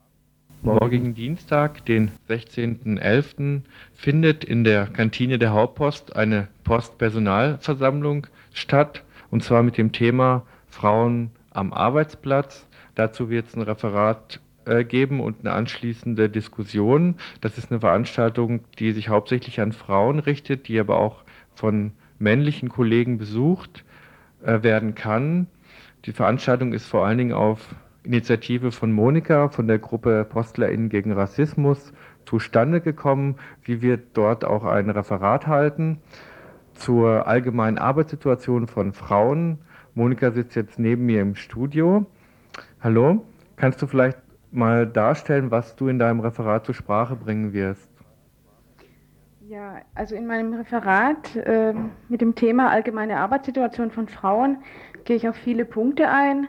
Morgigen 0.63 1.15
Dienstag, 1.15 1.87
den 1.87 2.11
16.11., 2.29 3.63
findet 3.95 4.45
in 4.45 4.63
der 4.63 4.89
Kantine 4.89 5.39
der 5.39 5.53
Hauptpost 5.53 6.15
eine 6.15 6.49
Postpersonalversammlung 6.65 8.27
statt, 8.53 9.03
und 9.31 9.43
zwar 9.43 9.63
mit 9.63 9.79
dem 9.79 9.93
Thema 9.93 10.45
Frauen 10.69 11.31
am 11.51 11.73
Arbeitsplatz. 11.73 12.67
Dazu 12.95 13.31
wird 13.31 13.49
es 13.49 13.57
ein 13.57 13.63
Referat 13.63 14.41
äh, 14.67 14.85
geben 14.85 15.21
und 15.21 15.41
eine 15.41 15.53
anschließende 15.53 16.29
Diskussion. 16.29 17.15
Das 17.41 17.57
ist 17.57 17.71
eine 17.71 17.81
Veranstaltung, 17.81 18.61
die 18.79 18.93
sich 18.93 19.09
hauptsächlich 19.09 19.63
an 19.63 19.73
Frauen 19.73 20.19
richtet, 20.19 20.69
die 20.69 20.79
aber 20.79 20.99
auch 20.99 21.23
von 21.55 21.93
männlichen 22.19 22.69
Kollegen 22.69 23.17
besucht 23.17 23.83
äh, 24.45 24.63
werden 24.63 24.95
kann. 24.95 25.47
Die 26.05 26.13
Veranstaltung 26.13 26.75
ist 26.75 26.87
vor 26.87 27.07
allen 27.07 27.17
Dingen 27.17 27.33
auf 27.33 27.75
Initiative 28.03 28.73
von 28.73 28.93
Monika 28.93 29.49
von 29.49 29.67
der 29.67 29.79
Gruppe 29.79 30.25
PostlerInnen 30.25 30.89
gegen 30.89 31.13
Rassismus 31.13 31.93
zustande 32.25 32.81
gekommen. 32.81 33.37
Sie 33.67 33.83
wird 33.83 34.09
dort 34.15 34.45
auch 34.45 34.65
ein 34.65 34.91
Referat 34.91 35.47
halten 35.47 35.99
zur 36.75 37.27
allgemeinen 37.27 37.79
Arbeitssituation 37.79 38.67
von 38.67 38.93
Frauen. 38.93 39.59
Monika 39.95 40.31
sitzt 40.31 40.57
jetzt 40.57 40.79
neben 40.79 41.05
mir 41.07 41.21
im 41.21 41.35
Studio. 41.35 42.07
Hallo, 42.81 43.25
kannst 43.57 43.83
du 43.83 43.87
vielleicht 43.87 44.19
mal 44.51 44.87
darstellen, 44.87 45.51
was 45.51 45.77
du 45.77 45.89
in 45.89 45.99
deinem 45.99 46.21
Referat 46.21 46.65
zur 46.65 46.75
Sprache 46.75 47.17
bringen 47.17 47.53
wirst? 47.53 47.89
Ja, 49.47 49.79
also 49.95 50.15
in 50.15 50.27
meinem 50.27 50.55
Referat 50.55 51.35
äh, 51.37 51.75
mit 52.09 52.21
dem 52.21 52.35
Thema 52.35 52.71
allgemeine 52.71 53.19
Arbeitssituation 53.19 53.91
von 53.91 54.09
Frauen 54.09 54.59
gehe 55.05 55.17
ich 55.17 55.29
auf 55.29 55.35
viele 55.35 55.65
Punkte 55.65 56.09
ein. 56.09 56.47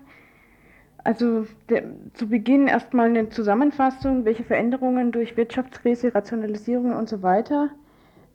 Also 1.03 1.47
der, 1.69 1.83
zu 2.13 2.27
Beginn 2.27 2.67
erstmal 2.67 3.07
eine 3.07 3.29
Zusammenfassung, 3.29 4.25
welche 4.25 4.43
Veränderungen 4.43 5.11
durch 5.11 5.35
Wirtschaftskrise, 5.35 6.13
Rationalisierung 6.13 6.95
und 6.95 7.09
so 7.09 7.23
weiter 7.23 7.69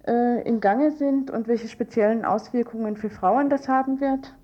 äh, 0.07 0.43
im 0.47 0.61
Gange 0.61 0.91
sind 0.91 1.31
und 1.31 1.47
welche 1.47 1.69
speziellen 1.69 2.25
Auswirkungen 2.25 2.97
für 2.97 3.11
Frauen 3.11 3.51
das 3.51 3.69
haben 3.69 4.01
wird. 4.01 4.35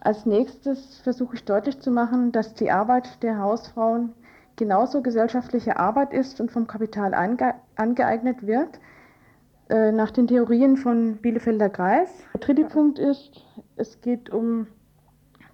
Als 0.00 0.26
nächstes 0.26 0.98
versuche 0.98 1.36
ich 1.36 1.44
deutlich 1.44 1.80
zu 1.80 1.90
machen, 1.90 2.32
dass 2.32 2.54
die 2.54 2.70
Arbeit 2.70 3.22
der 3.22 3.38
Hausfrauen 3.38 4.12
genauso 4.56 5.02
gesellschaftliche 5.02 5.76
Arbeit 5.76 6.12
ist 6.12 6.40
und 6.40 6.50
vom 6.50 6.66
Kapital 6.66 7.14
ange 7.14 7.54
angeeignet 7.76 8.46
wird, 8.46 8.80
äh, 9.68 9.92
nach 9.92 10.10
den 10.10 10.26
Theorien 10.26 10.76
von 10.76 11.16
Bielefelder 11.16 11.70
Kreis. 11.70 12.10
Der 12.34 12.40
dritte 12.40 12.64
Punkt 12.64 12.98
ist, 12.98 13.44
es 13.76 14.00
geht 14.00 14.30
um 14.30 14.66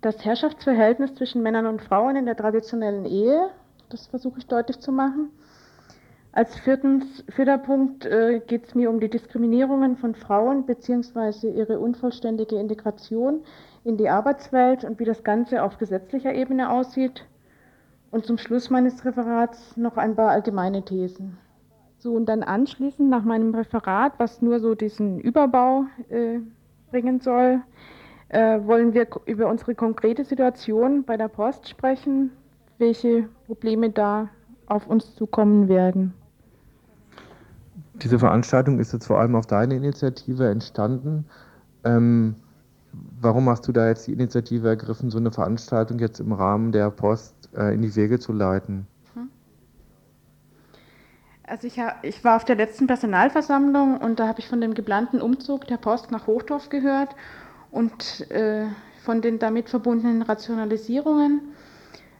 das 0.00 0.24
Herrschaftsverhältnis 0.24 1.14
zwischen 1.14 1.42
Männern 1.42 1.66
und 1.66 1.82
Frauen 1.82 2.16
in 2.16 2.26
der 2.26 2.36
traditionellen 2.36 3.04
Ehe. 3.04 3.50
Das 3.88 4.06
versuche 4.06 4.38
ich 4.38 4.46
deutlich 4.46 4.78
zu 4.80 4.92
machen. 4.92 5.30
Als 6.32 6.56
viertens, 6.58 7.24
vierter 7.30 7.58
Punkt 7.58 8.04
äh, 8.04 8.40
geht 8.46 8.66
es 8.66 8.74
mir 8.74 8.90
um 8.90 9.00
die 9.00 9.08
Diskriminierungen 9.08 9.96
von 9.96 10.14
Frauen 10.14 10.66
bzw. 10.66 11.50
ihre 11.50 11.80
unvollständige 11.80 12.56
Integration 12.56 13.40
in 13.82 13.96
die 13.96 14.08
Arbeitswelt 14.08 14.84
und 14.84 15.00
wie 15.00 15.04
das 15.04 15.24
Ganze 15.24 15.62
auf 15.62 15.78
gesetzlicher 15.78 16.34
Ebene 16.34 16.70
aussieht. 16.70 17.24
Und 18.10 18.24
zum 18.24 18.38
Schluss 18.38 18.70
meines 18.70 19.04
Referats 19.04 19.76
noch 19.76 19.96
ein 19.96 20.14
paar 20.14 20.30
allgemeine 20.30 20.84
Thesen. 20.84 21.38
So, 21.98 22.12
und 22.12 22.26
dann 22.26 22.42
anschließend 22.42 23.10
nach 23.10 23.24
meinem 23.24 23.54
Referat, 23.54 24.12
was 24.18 24.40
nur 24.40 24.60
so 24.60 24.74
diesen 24.74 25.18
Überbau 25.18 25.86
äh, 26.08 26.38
bringen 26.90 27.20
soll, 27.20 27.62
äh, 28.28 28.60
wollen 28.64 28.94
wir 28.94 29.06
über 29.26 29.48
unsere 29.48 29.74
konkrete 29.74 30.24
Situation 30.24 31.04
bei 31.04 31.16
der 31.16 31.28
Post 31.28 31.68
sprechen, 31.68 32.30
welche 32.78 33.28
Probleme 33.46 33.90
da 33.90 34.28
auf 34.66 34.86
uns 34.86 35.14
zukommen 35.14 35.68
werden. 35.68 36.12
Diese 37.94 38.18
Veranstaltung 38.18 38.78
ist 38.78 38.92
jetzt 38.92 39.06
vor 39.06 39.18
allem 39.18 39.34
auf 39.34 39.46
deine 39.46 39.74
Initiative 39.74 40.48
entstanden. 40.48 41.24
Ähm, 41.84 42.36
warum 43.20 43.48
hast 43.48 43.66
du 43.66 43.72
da 43.72 43.88
jetzt 43.88 44.06
die 44.06 44.12
Initiative 44.12 44.68
ergriffen, 44.68 45.10
so 45.10 45.18
eine 45.18 45.32
Veranstaltung 45.32 45.98
jetzt 45.98 46.20
im 46.20 46.32
Rahmen 46.32 46.70
der 46.70 46.90
Post 46.90 47.34
äh, 47.56 47.74
in 47.74 47.82
die 47.82 47.96
Wege 47.96 48.20
zu 48.20 48.32
leiten? 48.32 48.86
Hm. 49.14 49.30
Also 51.44 51.66
ich, 51.66 51.80
ich, 52.02 52.22
war 52.22 52.36
auf 52.36 52.44
der 52.44 52.56
letzten 52.56 52.86
Personalversammlung 52.86 53.96
und 53.96 54.20
da 54.20 54.28
habe 54.28 54.38
ich 54.38 54.48
von 54.48 54.60
dem 54.60 54.74
geplanten 54.74 55.20
Umzug 55.20 55.66
der 55.66 55.78
Post 55.78 56.12
nach 56.12 56.26
Hochdorf 56.26 56.68
gehört 56.68 57.16
und 57.70 58.30
äh, 58.30 58.66
von 59.02 59.20
den 59.22 59.38
damit 59.38 59.68
verbundenen 59.68 60.22
Rationalisierungen. 60.22 61.40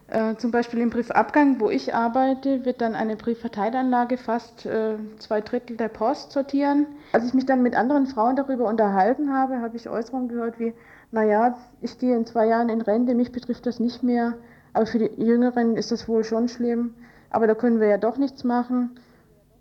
Äh, 0.07 0.37
zum 0.37 0.49
Beispiel 0.49 0.79
im 0.79 0.89
Briefabgang, 0.89 1.59
wo 1.59 1.69
ich 1.69 1.93
arbeite, 1.93 2.65
wird 2.65 2.81
dann 2.81 2.95
eine 2.95 3.15
Briefverteilanlage 3.15 4.17
fast 4.17 4.65
äh, 4.65 4.95
zwei 5.19 5.41
Drittel 5.41 5.77
der 5.77 5.89
Post 5.89 6.31
sortieren. 6.31 6.87
Als 7.13 7.25
ich 7.27 7.35
mich 7.35 7.45
dann 7.45 7.61
mit 7.61 7.75
anderen 7.75 8.07
Frauen 8.07 8.35
darüber 8.35 8.67
unterhalten 8.67 9.31
habe, 9.31 9.61
habe 9.61 9.77
ich 9.77 9.87
Äußerungen 9.87 10.29
gehört 10.29 10.59
wie, 10.59 10.73
naja, 11.11 11.57
ich 11.81 11.99
gehe 11.99 12.15
in 12.15 12.25
zwei 12.25 12.47
Jahren 12.47 12.69
in 12.69 12.81
Rente, 12.81 13.13
mich 13.13 13.31
betrifft 13.31 13.67
das 13.67 13.79
nicht 13.79 14.01
mehr, 14.01 14.33
aber 14.73 14.87
für 14.87 14.97
die 14.97 15.11
Jüngeren 15.23 15.77
ist 15.77 15.91
das 15.91 16.07
wohl 16.07 16.23
schon 16.23 16.47
schlimm, 16.47 16.95
aber 17.29 17.45
da 17.45 17.53
können 17.53 17.79
wir 17.79 17.87
ja 17.87 17.97
doch 17.99 18.17
nichts 18.17 18.43
machen. 18.43 18.99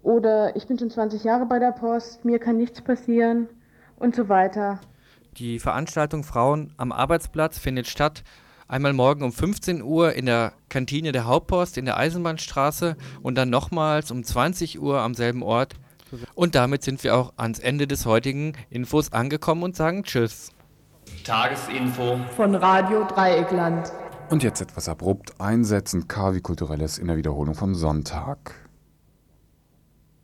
Oder 0.02 0.56
ich 0.56 0.66
bin 0.66 0.78
schon 0.78 0.90
20 0.90 1.24
Jahre 1.24 1.44
bei 1.44 1.58
der 1.58 1.72
Post, 1.72 2.24
mir 2.24 2.38
kann 2.38 2.56
nichts 2.56 2.80
passieren 2.80 3.48
und 3.98 4.16
so 4.16 4.30
weiter. 4.30 4.80
Die 5.38 5.60
Veranstaltung 5.60 6.24
Frauen 6.24 6.72
am 6.78 6.90
Arbeitsplatz 6.90 7.60
findet 7.60 7.86
statt 7.86 8.24
einmal 8.66 8.92
morgen 8.92 9.22
um 9.22 9.30
15 9.30 9.82
Uhr 9.82 10.12
in 10.14 10.26
der 10.26 10.52
Kantine 10.68 11.12
der 11.12 11.26
Hauptpost 11.26 11.78
in 11.78 11.84
der 11.84 11.96
Eisenbahnstraße 11.96 12.96
und 13.22 13.36
dann 13.36 13.48
nochmals 13.48 14.10
um 14.10 14.24
20 14.24 14.80
Uhr 14.80 14.98
am 14.98 15.14
selben 15.14 15.44
Ort. 15.44 15.74
Und 16.34 16.56
damit 16.56 16.82
sind 16.82 17.04
wir 17.04 17.16
auch 17.16 17.34
ans 17.36 17.60
Ende 17.60 17.86
des 17.86 18.04
heutigen 18.04 18.54
Infos 18.68 19.12
angekommen 19.12 19.62
und 19.62 19.76
sagen 19.76 20.02
Tschüss. 20.02 20.50
Tagesinfo 21.22 22.18
von 22.34 22.56
Radio 22.56 23.04
Dreieckland. 23.04 23.92
Und 24.30 24.42
jetzt 24.42 24.60
etwas 24.60 24.88
abrupt 24.88 25.40
einsetzen, 25.40 26.08
KW 26.08 26.40
Kulturelles 26.40 26.98
in 26.98 27.06
der 27.06 27.16
Wiederholung 27.16 27.54
vom 27.54 27.76
Sonntag. 27.76 28.67